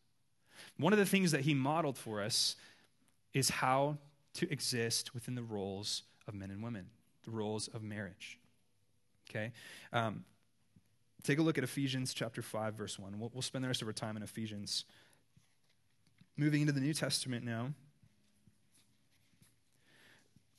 One 0.79 0.93
of 0.93 0.99
the 0.99 1.07
things 1.07 1.33
that 1.33 1.43
he 1.43 1.55
modeled 1.55 1.97
for 1.97 2.23
us 2.23 2.57
is 3.33 3.51
how 3.51 3.99
to 4.35 4.51
exist 4.53 5.15
within 5.15 5.35
the 5.35 5.43
roles 5.43 6.03
of 6.27 6.35
men 6.35 6.51
and 6.51 6.63
women, 6.63 6.87
the 7.25 7.31
roles 7.31 7.69
of 7.69 7.83
marriage. 7.83 8.39
Okay? 9.31 9.53
Um, 9.93 10.25
take 11.23 11.39
a 11.39 11.43
look 11.43 11.59
at 11.59 11.65
Ephesians 11.65 12.13
chapter 12.13 12.43
5, 12.43 12.75
verse 12.75 12.99
1. 12.99 13.19
We'll, 13.19 13.31
we'll 13.33 13.43
spend 13.43 13.65
the 13.65 13.69
rest 13.69 13.83
of 13.83 13.89
our 13.89 13.93
time 13.93 14.17
in 14.17 14.23
Ephesians. 14.23 14.85
Moving 16.37 16.61
into 16.61 16.73
the 16.73 16.81
New 16.81 16.95
Testament 16.95 17.45
now. 17.45 17.71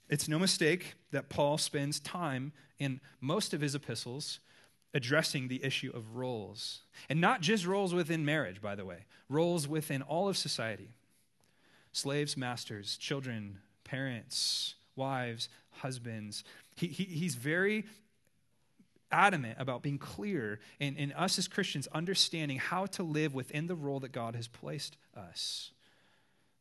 It's 0.09 0.27
no 0.27 0.39
mistake 0.39 0.95
that 1.11 1.29
Paul 1.29 1.57
spends 1.57 1.99
time 1.99 2.53
in 2.79 3.01
most 3.19 3.53
of 3.53 3.61
his 3.61 3.75
epistles 3.75 4.39
addressing 4.93 5.47
the 5.47 5.63
issue 5.63 5.91
of 5.93 6.15
roles. 6.15 6.81
And 7.09 7.19
not 7.19 7.41
just 7.41 7.65
roles 7.65 7.93
within 7.93 8.23
marriage, 8.23 8.61
by 8.61 8.75
the 8.75 8.85
way, 8.85 9.05
roles 9.29 9.67
within 9.67 10.01
all 10.01 10.29
of 10.29 10.37
society 10.37 10.89
slaves, 11.91 12.37
masters, 12.37 12.95
children, 12.95 13.57
parents, 13.83 14.75
wives, 14.95 15.49
husbands. 15.71 16.43
He, 16.75 16.87
he, 16.87 17.05
he's 17.05 17.33
very 17.33 17.85
adamant 19.11 19.57
about 19.59 19.81
being 19.81 19.97
clear 19.97 20.59
in, 20.79 20.95
in 20.95 21.11
us 21.13 21.39
as 21.39 21.47
Christians 21.47 21.87
understanding 21.87 22.57
how 22.59 22.85
to 22.87 23.03
live 23.03 23.33
within 23.33 23.65
the 23.65 23.75
role 23.75 23.99
that 24.01 24.11
God 24.11 24.35
has 24.35 24.47
placed 24.47 24.95
us 25.15 25.71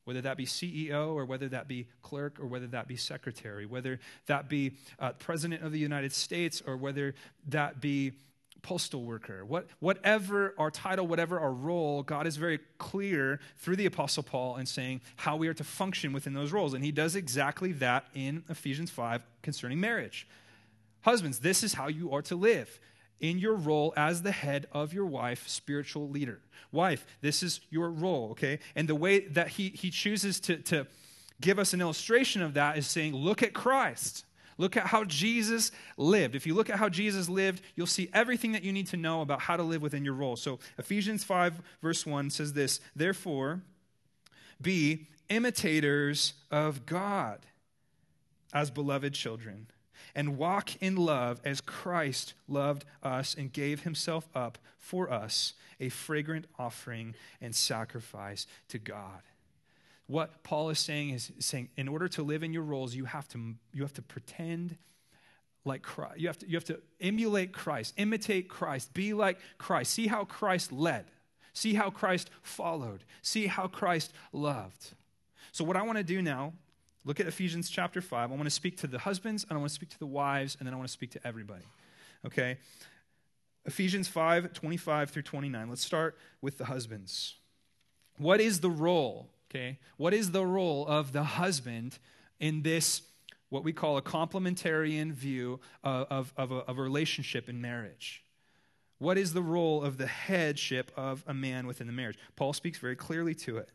whether 0.07 0.21
that 0.21 0.37
be 0.37 0.47
CEO 0.47 1.15
or 1.15 1.25
whether 1.25 1.49
that 1.49 1.67
be 1.67 1.89
clerk 2.01 2.39
or 2.39 2.47
whether 2.47 2.69
that 2.69 2.87
be 2.87 2.97
secretary, 2.97 3.67
whether 3.67 3.99
that 4.27 4.49
be 4.49 4.73
uh, 5.01 5.11
president 5.19 5.63
of 5.63 5.73
the 5.73 5.81
United 5.81 6.13
States 6.13 6.63
or 6.65 6.77
whether 6.77 7.13
that 7.49 7.81
be 7.81 8.13
postal 8.63 9.03
worker, 9.03 9.45
what, 9.45 9.67
whatever 9.81 10.55
our 10.59 10.71
title, 10.71 11.09
whatever 11.09 11.41
our 11.41 11.53
role, 11.53 12.05
God 12.05 12.27
is 12.27 12.37
very 12.37 12.61
clear 12.79 13.41
through 13.59 13.77
the 13.77 13.87
Apostle 13.87 14.23
Paul 14.23 14.57
in 14.57 14.67
saying 14.67 15.01
how 15.17 15.37
we 15.37 15.49
are 15.49 15.55
to 15.55 15.65
function 15.65 16.13
within 16.13 16.35
those 16.35 16.53
roles. 16.53 16.73
And 16.73 16.85
he 16.85 16.93
does 16.93 17.17
exactly 17.17 17.73
that 17.73 18.07
in 18.15 18.45
Ephesians 18.49 18.91
5 18.93 19.23
concerning 19.43 19.81
marriage. 19.81 20.29
Husbands, 21.03 21.41
this 21.41 21.65
is 21.65 21.75
how 21.75 21.89
you 21.89 22.13
are 22.13 22.23
to 22.23 22.37
live 22.37 22.79
in 23.21 23.39
your 23.39 23.55
role 23.55 23.93
as 23.97 24.23
the 24.23 24.33
head 24.33 24.67
of 24.73 24.93
your 24.93 25.07
wife, 25.07 25.49
spiritual 25.49 26.09
leader. 26.09 26.41
Wife, 26.73 27.07
this 27.21 27.43
is 27.43 27.61
your 27.71 27.91
role, 27.91 28.31
okay? 28.33 28.59
And 28.75 28.89
the 28.89 28.95
way 28.95 29.21
that 29.21 29.49
he, 29.49 29.71
he 29.71 29.91
chooses 29.91 30.41
to, 30.41 30.57
to 30.59 30.87
give 31.41 31.59
us 31.59 31.73
an 31.73 31.81
illustration 31.81 32.43
of 32.43 32.55
that 32.55 32.77
is 32.77 32.87
saying, 32.87 33.15
look 33.15 33.43
at 33.43 33.55
Christ. 33.55 34.25
Look 34.59 34.77
at 34.77 34.87
how 34.87 35.05
Jesus 35.05 35.71
lived. 35.97 36.35
If 36.35 36.47
you 36.47 36.55
look 36.55 36.71
at 36.71 36.79
how 36.79 36.89
Jesus 36.89 37.29
lived, 37.29 37.61
you'll 37.75 37.87
see 37.87 38.09
everything 38.15 38.53
that 38.53 38.65
you 38.65 38.73
need 38.73 38.87
to 38.89 38.97
know 38.97 39.21
about 39.21 39.41
how 39.41 39.57
to 39.57 39.63
live 39.63 39.83
within 39.83 40.05
your 40.05 40.15
role. 40.15 40.37
So, 40.37 40.59
Ephesians 40.79 41.25
5, 41.25 41.61
verse 41.83 42.07
1 42.07 42.31
says 42.31 42.55
this 42.55 42.81
Therefore, 42.95 43.61
be 44.61 45.09
imitators 45.29 46.33
of 46.51 46.87
God 46.87 47.41
as 48.55 48.71
beloved 48.71 49.13
children 49.13 49.67
and 50.17 50.39
walk 50.39 50.83
in 50.83 50.97
love 50.97 51.41
as 51.45 51.61
Christ 51.61 52.33
loved 52.49 52.87
us 53.03 53.35
and 53.35 53.53
gave 53.53 53.83
himself 53.83 54.27
up 54.35 54.57
for 54.79 55.13
us, 55.13 55.53
a 55.79 55.91
fragrant 55.91 56.47
offering 56.59 57.15
and 57.41 57.55
sacrifice 57.55 58.47
to 58.69 58.79
God. 58.79 59.21
What 60.07 60.43
Paul 60.43 60.71
is 60.71 60.79
saying 60.79 61.11
is 61.11 61.31
saying, 61.39 61.69
in 61.77 61.87
order 61.87 62.09
to 62.09 62.23
live 62.23 62.43
in 62.43 62.53
your 62.53 62.63
roles, 62.63 62.95
you 62.95 63.05
have 63.05 63.29
to, 63.29 63.55
you 63.75 63.83
have 63.83 63.93
to 63.95 64.03
pretend 64.03 64.79
like 65.67 65.83
Christ. 65.83 66.19
You 66.19 66.29
have, 66.29 66.39
to, 66.39 66.49
you 66.49 66.57
have 66.57 66.65
to 66.65 66.81
emulate 66.99 67.53
Christ, 67.53 67.93
imitate 67.99 68.49
Christ, 68.49 68.95
be 68.95 69.13
like 69.13 69.39
Christ. 69.59 69.93
See 69.93 70.07
how 70.07 70.25
Christ 70.25 70.73
led, 70.73 71.05
see 71.53 71.75
how 71.75 71.91
Christ 71.91 72.31
followed, 72.41 73.05
see 73.21 73.49
how 73.49 73.67
Christ 73.67 74.15
loved. 74.33 74.95
So, 75.53 75.65
what 75.65 75.77
I 75.77 75.83
want 75.83 75.99
to 75.99 76.05
do 76.05 76.23
now 76.23 76.55
Look 77.07 77.21
at 77.21 77.27
Ephesians 77.27 77.71
chapter 77.71 78.01
5. 78.01 78.33
I 78.33 78.35
want 78.35 78.45
to 78.45 78.51
speak 78.51 78.79
to 78.79 78.89
the 78.89 78.99
husbands, 78.99 79.47
and 79.49 79.57
I 79.57 79.61
want 79.61 79.71
to 79.71 79.75
speak 79.75 79.91
to 79.91 79.99
the 79.99 80.07
wives, 80.07 80.57
and 80.59 80.67
then 80.67 80.75
I 80.75 80.77
want 80.77 80.89
to 80.89 80.93
speak 80.93 81.13
to 81.13 81.25
everybody. 81.25 81.65
Okay? 82.27 82.59
Ephesians 83.65 84.09
5 84.09 84.53
25 84.53 85.11
through 85.11 85.23
29. 85.23 85.69
Let's 85.69 85.85
start 85.85 86.19
with 86.43 86.59
the 86.59 86.65
husbands. 86.65 87.37
What 88.19 88.41
is 88.41 88.59
the 88.59 88.71
role, 88.71 89.29
okay? 89.51 89.79
What 89.97 90.15
is 90.15 90.33
the 90.33 90.45
role 90.45 90.85
of 90.87 91.13
the 91.13 91.23
husband 91.23 91.99
in 92.41 92.63
this, 92.63 93.03
what 93.51 93.63
we 93.63 93.73
call 93.73 93.97
a 93.99 94.03
complementarian 94.03 95.13
view 95.13 95.61
of, 95.85 96.07
of, 96.11 96.33
of, 96.37 96.51
a, 96.51 96.57
of 96.57 96.79
a 96.79 96.83
relationship 96.83 97.49
in 97.49 97.61
marriage? 97.61 98.25
What 98.99 99.17
is 99.17 99.33
the 99.33 99.43
role 99.43 99.83
of 99.83 99.99
the 99.99 100.07
headship 100.07 100.91
of 100.97 101.23
a 101.27 101.35
man 101.35 101.69
within 101.69 101.87
the 101.87 101.93
marriage? 101.93 102.19
Paul 102.35 102.53
speaks 102.53 102.79
very 102.79 102.97
clearly 102.97 103.35
to 103.35 103.59
it 103.59 103.69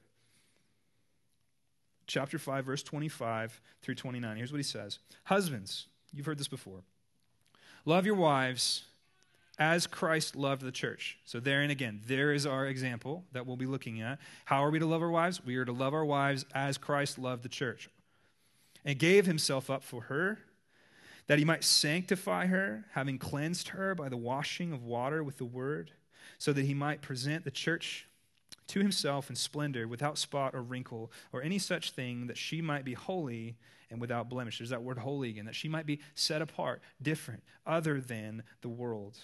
chapter 2.12 2.38
5, 2.38 2.66
verse 2.66 2.84
25 2.84 3.62
through 3.82 3.96
29. 3.96 4.38
Here's 4.38 4.52
what 4.52 4.58
he 4.58 4.64
says 4.64 5.00
Husbands, 5.24 5.88
you've 6.14 6.26
heard 6.26 6.38
this 6.38 6.48
before. 6.48 6.84
Love 7.86 8.06
your 8.06 8.16
wives 8.16 8.84
as 9.58 9.88
Christ 9.88 10.36
loved 10.36 10.62
the 10.62 10.72
church. 10.72 11.18
So, 11.26 11.40
therein 11.40 11.72
again, 11.72 12.02
there 12.06 12.34
is 12.34 12.46
our 12.46 12.68
example 12.68 13.24
that 13.32 13.48
we'll 13.48 13.58
be 13.58 13.66
looking 13.66 14.02
at. 14.02 14.20
How 14.46 14.64
are 14.64 14.70
we 14.70 14.80
to 14.80 14.86
love 14.86 15.02
our 15.02 15.10
wives? 15.10 15.44
We 15.44 15.56
are 15.56 15.66
to 15.66 15.72
love 15.72 15.94
our 15.94 16.06
wives 16.06 16.46
as 16.54 16.78
Christ 16.78 17.18
loved 17.18 17.44
the 17.44 17.50
church 17.50 17.90
and 18.84 19.00
gave 19.00 19.26
himself 19.26 19.70
up 19.70 19.84
for 19.84 20.02
her, 20.04 20.40
that 21.28 21.40
he 21.40 21.46
might 21.46 21.64
sanctify 21.64 22.48
her, 22.48 22.86
having 22.94 23.18
cleansed 23.20 23.70
her 23.70 23.96
by 23.96 24.10
the 24.10 24.18
washing 24.18 24.74
of 24.74 24.84
water 24.84 25.24
with 25.24 25.38
the 25.38 25.46
word, 25.46 25.92
so 26.38 26.52
that 26.52 26.66
he 26.66 26.74
might 26.74 27.02
present 27.02 27.46
the 27.46 27.52
church 27.52 28.08
to 28.72 28.80
himself 28.80 29.30
in 29.30 29.36
splendor, 29.36 29.88
without 29.88 30.18
spot 30.18 30.56
or 30.56 30.62
wrinkle, 30.62 31.12
or 31.32 31.42
any 31.42 31.60
such 31.60 31.92
thing, 31.92 32.28
that 32.28 32.38
she 32.38 32.62
might 32.62 32.86
be 32.86 32.94
holy 32.94 33.56
and 33.90 34.00
without 34.00 34.30
blemish. 34.30 34.58
There's 34.58 34.70
that 34.70 34.84
word 34.84 34.98
holy 34.98 35.30
again, 35.30 35.46
that 35.46 35.56
she 35.56 35.68
might 35.68 35.86
be 35.86 36.00
set 36.16 36.42
apart, 36.42 36.82
different, 37.02 37.44
other 37.66 38.00
than 38.00 38.44
the 38.62 38.70
world. 38.70 39.18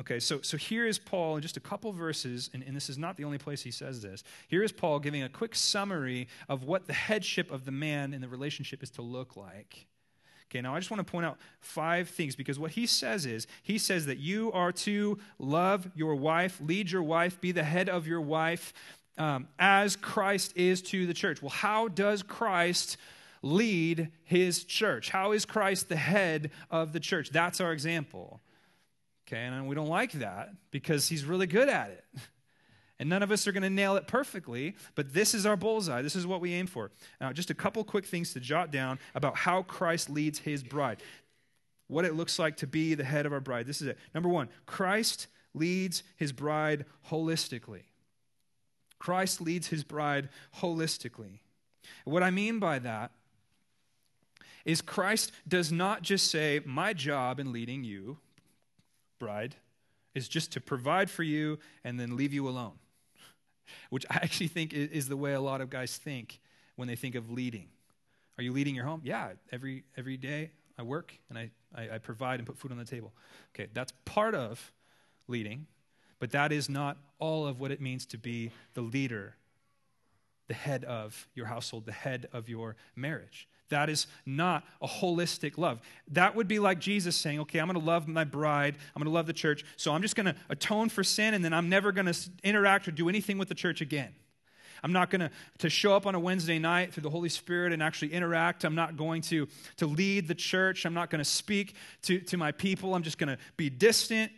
Okay, 0.00 0.20
so, 0.20 0.40
so 0.42 0.56
here 0.56 0.86
is 0.86 0.98
Paul 0.98 1.36
in 1.36 1.42
just 1.42 1.56
a 1.56 1.60
couple 1.60 1.92
verses, 1.92 2.50
and, 2.54 2.62
and 2.62 2.74
this 2.74 2.88
is 2.88 2.98
not 2.98 3.16
the 3.16 3.24
only 3.24 3.38
place 3.38 3.62
he 3.62 3.72
says 3.72 4.00
this. 4.00 4.22
Here 4.46 4.62
is 4.62 4.70
Paul 4.70 5.00
giving 5.00 5.22
a 5.22 5.28
quick 5.28 5.54
summary 5.54 6.28
of 6.48 6.64
what 6.64 6.86
the 6.86 6.92
headship 6.92 7.50
of 7.50 7.64
the 7.64 7.72
man 7.72 8.14
in 8.14 8.20
the 8.20 8.28
relationship 8.28 8.82
is 8.82 8.90
to 8.90 9.02
look 9.02 9.36
like. 9.36 9.86
Okay, 10.50 10.62
now 10.62 10.74
I 10.74 10.78
just 10.78 10.90
want 10.90 11.06
to 11.06 11.10
point 11.10 11.26
out 11.26 11.36
five 11.60 12.08
things 12.08 12.34
because 12.34 12.58
what 12.58 12.70
he 12.70 12.86
says 12.86 13.26
is 13.26 13.46
he 13.62 13.76
says 13.76 14.06
that 14.06 14.18
you 14.18 14.50
are 14.52 14.72
to 14.72 15.18
love 15.38 15.90
your 15.94 16.14
wife, 16.14 16.58
lead 16.64 16.90
your 16.90 17.02
wife, 17.02 17.38
be 17.40 17.52
the 17.52 17.64
head 17.64 17.88
of 17.90 18.06
your 18.06 18.22
wife 18.22 18.72
um, 19.18 19.48
as 19.58 19.96
Christ 19.96 20.56
is 20.56 20.80
to 20.82 21.06
the 21.06 21.12
church. 21.12 21.42
Well, 21.42 21.50
how 21.50 21.88
does 21.88 22.22
Christ 22.22 22.96
lead 23.42 24.08
his 24.24 24.64
church? 24.64 25.10
How 25.10 25.32
is 25.32 25.44
Christ 25.44 25.90
the 25.90 25.96
head 25.96 26.50
of 26.70 26.92
the 26.92 27.00
church? 27.00 27.30
That's 27.30 27.60
our 27.60 27.72
example. 27.72 28.40
Okay, 29.26 29.44
and 29.44 29.68
we 29.68 29.74
don't 29.74 29.88
like 29.88 30.12
that 30.12 30.50
because 30.70 31.08
he's 31.08 31.24
really 31.24 31.46
good 31.46 31.68
at 31.68 31.90
it. 31.90 32.04
And 32.98 33.08
none 33.08 33.22
of 33.22 33.30
us 33.30 33.46
are 33.46 33.52
going 33.52 33.62
to 33.62 33.70
nail 33.70 33.96
it 33.96 34.08
perfectly, 34.08 34.74
but 34.96 35.14
this 35.14 35.32
is 35.32 35.46
our 35.46 35.56
bullseye. 35.56 36.02
This 36.02 36.16
is 36.16 36.26
what 36.26 36.40
we 36.40 36.52
aim 36.52 36.66
for. 36.66 36.90
Now, 37.20 37.32
just 37.32 37.50
a 37.50 37.54
couple 37.54 37.84
quick 37.84 38.04
things 38.04 38.32
to 38.32 38.40
jot 38.40 38.72
down 38.72 38.98
about 39.14 39.36
how 39.36 39.62
Christ 39.62 40.10
leads 40.10 40.40
his 40.40 40.64
bride. 40.64 41.00
What 41.86 42.04
it 42.04 42.14
looks 42.14 42.38
like 42.38 42.56
to 42.58 42.66
be 42.66 42.94
the 42.94 43.04
head 43.04 43.24
of 43.24 43.32
our 43.32 43.40
bride. 43.40 43.66
This 43.66 43.80
is 43.80 43.88
it. 43.88 43.98
Number 44.14 44.28
one, 44.28 44.48
Christ 44.66 45.28
leads 45.54 46.02
his 46.16 46.32
bride 46.32 46.86
holistically. 47.08 47.82
Christ 48.98 49.40
leads 49.40 49.68
his 49.68 49.84
bride 49.84 50.28
holistically. 50.60 51.38
What 52.04 52.24
I 52.24 52.30
mean 52.30 52.58
by 52.58 52.80
that 52.80 53.12
is 54.64 54.82
Christ 54.82 55.30
does 55.46 55.70
not 55.70 56.02
just 56.02 56.28
say, 56.30 56.60
My 56.64 56.92
job 56.92 57.38
in 57.38 57.52
leading 57.52 57.84
you, 57.84 58.18
bride, 59.20 59.54
is 60.16 60.28
just 60.28 60.50
to 60.52 60.60
provide 60.60 61.08
for 61.08 61.22
you 61.22 61.60
and 61.84 61.98
then 61.98 62.16
leave 62.16 62.32
you 62.32 62.48
alone 62.48 62.72
which 63.90 64.06
I 64.10 64.16
actually 64.16 64.48
think 64.48 64.72
is 64.72 65.08
the 65.08 65.16
way 65.16 65.32
a 65.32 65.40
lot 65.40 65.60
of 65.60 65.70
guys 65.70 65.96
think 65.96 66.40
when 66.76 66.88
they 66.88 66.96
think 66.96 67.14
of 67.14 67.30
leading. 67.30 67.68
Are 68.38 68.42
you 68.42 68.52
leading 68.52 68.74
your 68.74 68.84
home? 68.84 69.00
Yeah, 69.04 69.30
every, 69.50 69.84
every 69.96 70.16
day 70.16 70.50
I 70.78 70.82
work 70.82 71.12
and 71.28 71.38
I, 71.38 71.50
I, 71.74 71.94
I 71.94 71.98
provide 71.98 72.38
and 72.38 72.46
put 72.46 72.56
food 72.56 72.70
on 72.70 72.78
the 72.78 72.84
table. 72.84 73.12
Okay, 73.54 73.68
that's 73.74 73.92
part 74.04 74.34
of 74.34 74.72
leading, 75.26 75.66
but 76.20 76.30
that 76.30 76.52
is 76.52 76.68
not 76.68 76.98
all 77.18 77.46
of 77.46 77.60
what 77.60 77.70
it 77.70 77.80
means 77.80 78.06
to 78.06 78.18
be 78.18 78.52
the 78.74 78.80
leader 78.80 79.34
the 80.48 80.54
head 80.54 80.84
of 80.84 81.28
your 81.34 81.46
household, 81.46 81.86
the 81.86 81.92
head 81.92 82.26
of 82.32 82.48
your 82.48 82.76
marriage. 82.96 83.48
That 83.68 83.90
is 83.90 84.06
not 84.24 84.64
a 84.80 84.86
holistic 84.86 85.58
love. 85.58 85.80
That 86.12 86.34
would 86.34 86.48
be 86.48 86.58
like 86.58 86.78
Jesus 86.78 87.16
saying, 87.16 87.40
okay, 87.40 87.58
I'm 87.58 87.66
going 87.66 87.78
to 87.78 87.84
love 87.84 88.08
my 88.08 88.24
bride, 88.24 88.76
I'm 88.96 89.00
going 89.00 89.10
to 89.10 89.14
love 89.14 89.26
the 89.26 89.32
church, 89.32 89.64
so 89.76 89.92
I'm 89.92 90.02
just 90.02 90.16
going 90.16 90.26
to 90.26 90.34
atone 90.48 90.88
for 90.88 91.04
sin, 91.04 91.34
and 91.34 91.44
then 91.44 91.52
I'm 91.52 91.68
never 91.68 91.92
going 91.92 92.06
to 92.06 92.30
interact 92.42 92.88
or 92.88 92.92
do 92.92 93.08
anything 93.08 93.38
with 93.38 93.48
the 93.48 93.54
church 93.54 93.80
again. 93.80 94.14
I'm 94.82 94.92
not 94.92 95.10
going 95.10 95.20
to, 95.20 95.30
to 95.58 95.68
show 95.68 95.94
up 95.94 96.06
on 96.06 96.14
a 96.14 96.20
Wednesday 96.20 96.58
night 96.58 96.94
through 96.94 97.02
the 97.02 97.10
Holy 97.10 97.28
Spirit 97.28 97.72
and 97.72 97.82
actually 97.82 98.12
interact. 98.12 98.64
I'm 98.64 98.74
not 98.74 98.96
going 98.96 99.22
to, 99.22 99.48
to 99.78 99.86
lead 99.86 100.28
the 100.28 100.34
church. 100.34 100.86
I'm 100.86 100.94
not 100.94 101.10
going 101.10 101.18
to 101.18 101.28
speak 101.28 101.74
to, 102.02 102.20
to 102.20 102.36
my 102.36 102.52
people. 102.52 102.94
I'm 102.94 103.02
just 103.02 103.18
going 103.18 103.28
to 103.28 103.38
be 103.56 103.70
distant. 103.70 104.30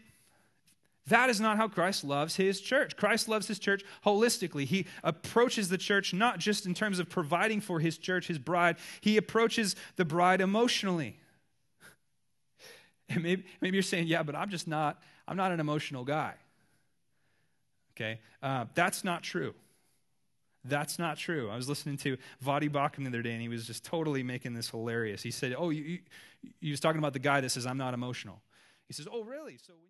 That 1.06 1.30
is 1.30 1.40
not 1.40 1.56
how 1.56 1.66
Christ 1.66 2.04
loves 2.04 2.36
his 2.36 2.60
church. 2.60 2.96
Christ 2.96 3.28
loves 3.28 3.48
his 3.48 3.58
church 3.58 3.82
holistically. 4.04 4.64
He 4.64 4.86
approaches 5.02 5.68
the 5.68 5.78
church 5.78 6.12
not 6.12 6.38
just 6.38 6.66
in 6.66 6.74
terms 6.74 6.98
of 6.98 7.08
providing 7.08 7.60
for 7.60 7.80
his 7.80 7.98
church, 7.98 8.26
his 8.26 8.38
bride, 8.38 8.76
he 9.00 9.16
approaches 9.16 9.76
the 9.96 10.04
bride 10.04 10.40
emotionally. 10.40 11.18
And 13.08 13.24
maybe, 13.24 13.44
maybe 13.60 13.76
you're 13.76 13.82
saying, 13.82 14.06
yeah, 14.06 14.22
but 14.22 14.36
I'm 14.36 14.50
just 14.50 14.68
not, 14.68 15.02
I'm 15.26 15.36
not 15.36 15.50
an 15.50 15.58
emotional 15.58 16.04
guy. 16.04 16.34
Okay? 17.96 18.20
Uh, 18.40 18.66
that's 18.74 19.02
not 19.02 19.22
true. 19.22 19.54
That's 20.64 20.98
not 20.98 21.16
true. 21.16 21.50
I 21.50 21.56
was 21.56 21.68
listening 21.68 21.96
to 21.98 22.18
Voddie 22.44 22.70
Baucham 22.70 22.98
the 22.98 23.08
other 23.08 23.22
day, 23.22 23.32
and 23.32 23.40
he 23.40 23.48
was 23.48 23.66
just 23.66 23.84
totally 23.84 24.22
making 24.22 24.54
this 24.54 24.68
hilarious. 24.70 25.22
He 25.22 25.30
said, 25.30 25.54
Oh, 25.56 25.70
you, 25.70 25.82
you, 25.82 25.98
he 26.60 26.70
was 26.70 26.80
talking 26.80 26.98
about 26.98 27.14
the 27.14 27.18
guy 27.18 27.40
that 27.40 27.50
says, 27.50 27.66
I'm 27.66 27.78
not 27.78 27.94
emotional. 27.94 28.42
He 28.86 28.92
says, 28.92 29.08
Oh, 29.10 29.24
really? 29.24 29.56
So 29.56 29.72
when 29.72 29.88